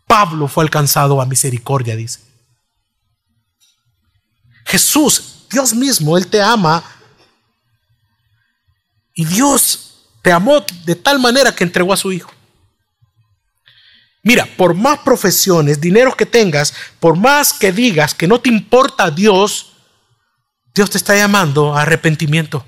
Pablo 0.08 0.48
fue 0.48 0.64
alcanzado 0.64 1.22
a 1.22 1.26
misericordia, 1.26 1.96
dice. 1.96 2.22
Jesús, 4.66 5.46
Dios 5.50 5.74
mismo, 5.74 6.18
Él 6.18 6.28
te 6.28 6.42
ama. 6.42 6.84
Y 9.14 9.26
Dios 9.26 10.08
te 10.22 10.32
amó 10.32 10.66
de 10.86 10.96
tal 10.96 11.20
manera 11.20 11.54
que 11.54 11.64
entregó 11.64 11.94
a 11.94 11.98
su 11.98 12.12
Hijo. 12.12 12.32
Mira, 14.24 14.48
por 14.58 14.74
más 14.74 15.00
profesiones, 15.00 15.80
dinero 15.80 16.18
que 16.18 16.26
tengas, 16.26 16.74
por 17.00 17.16
más 17.16 17.54
que 17.54 17.72
digas 17.72 18.16
que 18.16 18.28
no 18.28 18.42
te 18.42 18.50
importa 18.50 19.12
Dios, 19.12 19.74
Dios 20.74 20.90
te 20.90 20.98
está 20.98 21.16
llamando 21.16 21.76
a 21.76 21.84
arrepentimiento. 21.84 22.66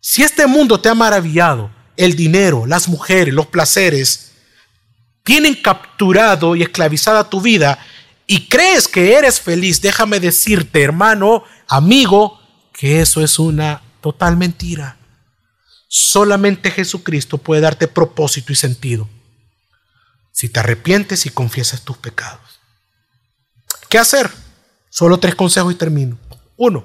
Si 0.00 0.22
este 0.22 0.46
mundo 0.46 0.80
te 0.80 0.88
ha 0.88 0.94
maravillado, 0.94 1.70
el 1.96 2.14
dinero, 2.14 2.66
las 2.66 2.88
mujeres, 2.88 3.34
los 3.34 3.46
placeres, 3.46 4.32
tienen 5.24 5.54
capturado 5.54 6.54
y 6.54 6.62
esclavizada 6.62 7.28
tu 7.28 7.40
vida 7.40 7.78
y 8.26 8.48
crees 8.48 8.88
que 8.88 9.14
eres 9.14 9.40
feliz, 9.40 9.80
déjame 9.80 10.20
decirte, 10.20 10.82
hermano, 10.82 11.44
amigo, 11.68 12.40
que 12.72 13.00
eso 13.00 13.22
es 13.22 13.38
una 13.38 13.82
total 14.00 14.36
mentira. 14.36 14.96
Solamente 15.88 16.70
Jesucristo 16.70 17.38
puede 17.38 17.62
darte 17.62 17.88
propósito 17.88 18.52
y 18.52 18.56
sentido 18.56 19.08
si 20.36 20.50
te 20.50 20.60
arrepientes 20.60 21.24
y 21.24 21.30
confiesas 21.30 21.82
tus 21.82 21.96
pecados. 21.96 22.60
¿Qué 23.88 23.98
hacer? 23.98 24.30
Solo 24.90 25.18
tres 25.18 25.34
consejos 25.34 25.72
y 25.72 25.76
termino. 25.76 26.18
Uno, 26.56 26.84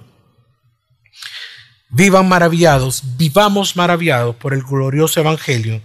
vivan 1.92 2.28
maravillados, 2.28 3.04
vivamos 3.18 3.76
maravillados 3.76 4.36
por 4.38 4.54
el 4.54 4.64
glorioso 4.64 5.20
evangelio 5.20 5.82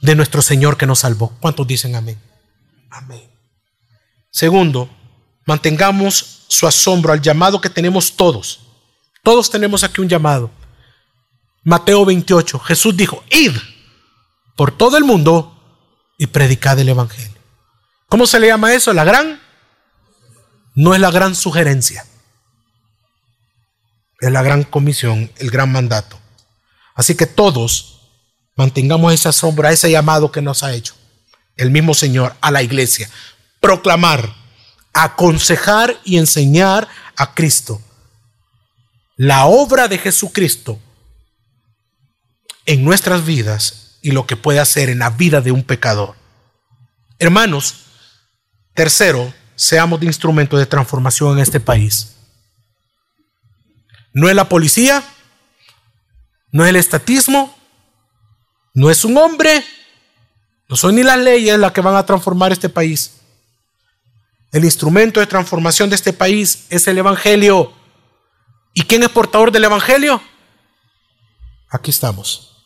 de 0.00 0.14
nuestro 0.14 0.40
Señor 0.42 0.76
que 0.76 0.86
nos 0.86 1.00
salvó. 1.00 1.36
¿Cuántos 1.40 1.66
dicen 1.66 1.94
amén? 1.94 2.18
Amén. 2.90 3.30
Segundo, 4.30 4.88
mantengamos 5.44 6.44
su 6.48 6.66
asombro 6.66 7.12
al 7.12 7.20
llamado 7.20 7.60
que 7.60 7.70
tenemos 7.70 8.16
todos. 8.16 8.60
Todos 9.22 9.50
tenemos 9.50 9.84
aquí 9.84 10.00
un 10.00 10.08
llamado. 10.08 10.50
Mateo 11.62 12.04
28, 12.04 12.58
Jesús 12.60 12.96
dijo, 12.96 13.22
id 13.30 13.52
por 14.56 14.76
todo 14.76 14.96
el 14.96 15.04
mundo 15.04 15.56
y 16.16 16.26
predicad 16.26 16.78
el 16.78 16.88
Evangelio. 16.88 17.38
¿Cómo 18.08 18.26
se 18.26 18.40
le 18.40 18.46
llama 18.46 18.72
eso? 18.72 18.92
La 18.92 19.04
gran 19.04 19.40
no 20.74 20.94
es 20.94 21.00
la 21.00 21.10
gran 21.10 21.34
sugerencia, 21.34 22.04
es 24.20 24.30
la 24.30 24.42
gran 24.42 24.64
comisión, 24.64 25.30
el 25.38 25.50
gran 25.50 25.72
mandato. 25.72 26.18
Así 26.94 27.14
que 27.14 27.26
todos 27.26 28.00
mantengamos 28.56 29.14
esa 29.14 29.32
sombra, 29.32 29.72
ese 29.72 29.90
llamado 29.90 30.30
que 30.30 30.42
nos 30.42 30.62
ha 30.62 30.74
hecho 30.74 30.94
el 31.60 31.70
mismo 31.70 31.94
Señor 31.94 32.34
a 32.40 32.50
la 32.50 32.62
iglesia. 32.62 33.10
Proclamar, 33.60 34.34
aconsejar 34.94 36.00
y 36.04 36.16
enseñar 36.16 36.88
a 37.16 37.34
Cristo. 37.34 37.80
La 39.16 39.44
obra 39.44 39.86
de 39.86 39.98
Jesucristo 39.98 40.80
en 42.64 42.82
nuestras 42.82 43.26
vidas 43.26 43.98
y 44.00 44.12
lo 44.12 44.26
que 44.26 44.36
puede 44.36 44.60
hacer 44.60 44.88
en 44.88 45.00
la 45.00 45.10
vida 45.10 45.42
de 45.42 45.52
un 45.52 45.62
pecador. 45.62 46.14
Hermanos, 47.18 47.84
tercero, 48.74 49.32
seamos 49.54 50.00
de 50.00 50.06
instrumento 50.06 50.56
de 50.56 50.64
transformación 50.64 51.34
en 51.34 51.42
este 51.42 51.60
país. 51.60 52.16
No 54.12 54.28
es 54.28 54.34
la 54.34 54.48
policía, 54.48 55.02
no 56.52 56.64
es 56.64 56.70
el 56.70 56.76
estatismo, 56.76 57.56
no 58.74 58.90
es 58.90 59.04
un 59.04 59.16
hombre, 59.16 59.64
no 60.68 60.76
son 60.76 60.94
ni 60.94 61.02
las 61.02 61.18
leyes 61.18 61.58
las 61.58 61.72
que 61.72 61.80
van 61.80 61.96
a 61.96 62.06
transformar 62.06 62.52
este 62.52 62.68
país. 62.68 63.20
El 64.52 64.64
instrumento 64.64 65.20
de 65.20 65.26
transformación 65.26 65.90
de 65.90 65.96
este 65.96 66.12
país 66.12 66.66
es 66.70 66.86
el 66.88 66.98
Evangelio. 66.98 67.72
¿Y 68.74 68.82
quién 68.82 69.02
es 69.02 69.08
portador 69.08 69.52
del 69.52 69.64
Evangelio? 69.64 70.20
Aquí 71.68 71.90
estamos. 71.90 72.64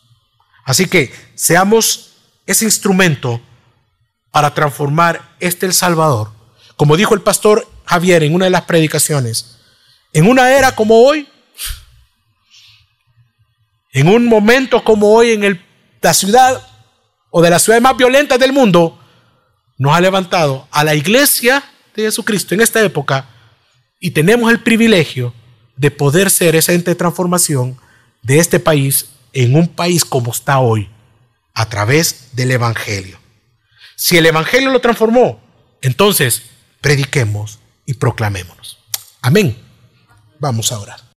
Así 0.64 0.86
que 0.86 1.12
seamos 1.34 2.14
ese 2.46 2.64
instrumento 2.64 3.40
para 4.30 4.54
transformar 4.54 5.36
este 5.40 5.66
El 5.66 5.74
Salvador. 5.74 6.30
Como 6.76 6.96
dijo 6.96 7.14
el 7.14 7.20
pastor 7.20 7.68
Javier 7.84 8.22
en 8.22 8.34
una 8.34 8.46
de 8.46 8.50
las 8.50 8.62
predicaciones, 8.62 9.58
en 10.12 10.26
una 10.26 10.50
era 10.52 10.74
como 10.74 11.04
hoy, 11.04 11.28
en 13.94 14.08
un 14.08 14.26
momento 14.26 14.84
como 14.84 15.14
hoy 15.14 15.30
en 15.30 15.64
la 16.02 16.12
ciudad 16.12 16.60
o 17.30 17.40
de 17.40 17.48
las 17.48 17.62
ciudades 17.62 17.82
más 17.82 17.96
violentas 17.96 18.38
del 18.38 18.52
mundo, 18.52 18.98
nos 19.78 19.96
ha 19.96 20.00
levantado 20.00 20.68
a 20.70 20.84
la 20.84 20.94
iglesia 20.94 21.64
de 21.94 22.02
Jesucristo 22.02 22.54
en 22.54 22.60
esta 22.60 22.82
época 22.82 23.28
y 24.00 24.10
tenemos 24.10 24.50
el 24.50 24.60
privilegio 24.60 25.32
de 25.76 25.90
poder 25.90 26.30
ser 26.30 26.56
ese 26.56 26.74
ente 26.74 26.90
de 26.90 26.96
transformación 26.96 27.78
de 28.22 28.38
este 28.38 28.58
país 28.60 29.10
en 29.32 29.54
un 29.54 29.68
país 29.68 30.04
como 30.04 30.32
está 30.32 30.58
hoy, 30.58 30.90
a 31.54 31.68
través 31.68 32.30
del 32.32 32.50
Evangelio. 32.50 33.18
Si 33.96 34.16
el 34.16 34.26
Evangelio 34.26 34.70
lo 34.70 34.80
transformó, 34.80 35.40
entonces 35.82 36.42
prediquemos 36.80 37.60
y 37.86 37.94
proclamémonos. 37.94 38.78
Amén. 39.22 39.56
Vamos 40.40 40.72
a 40.72 40.80
orar. 40.80 41.04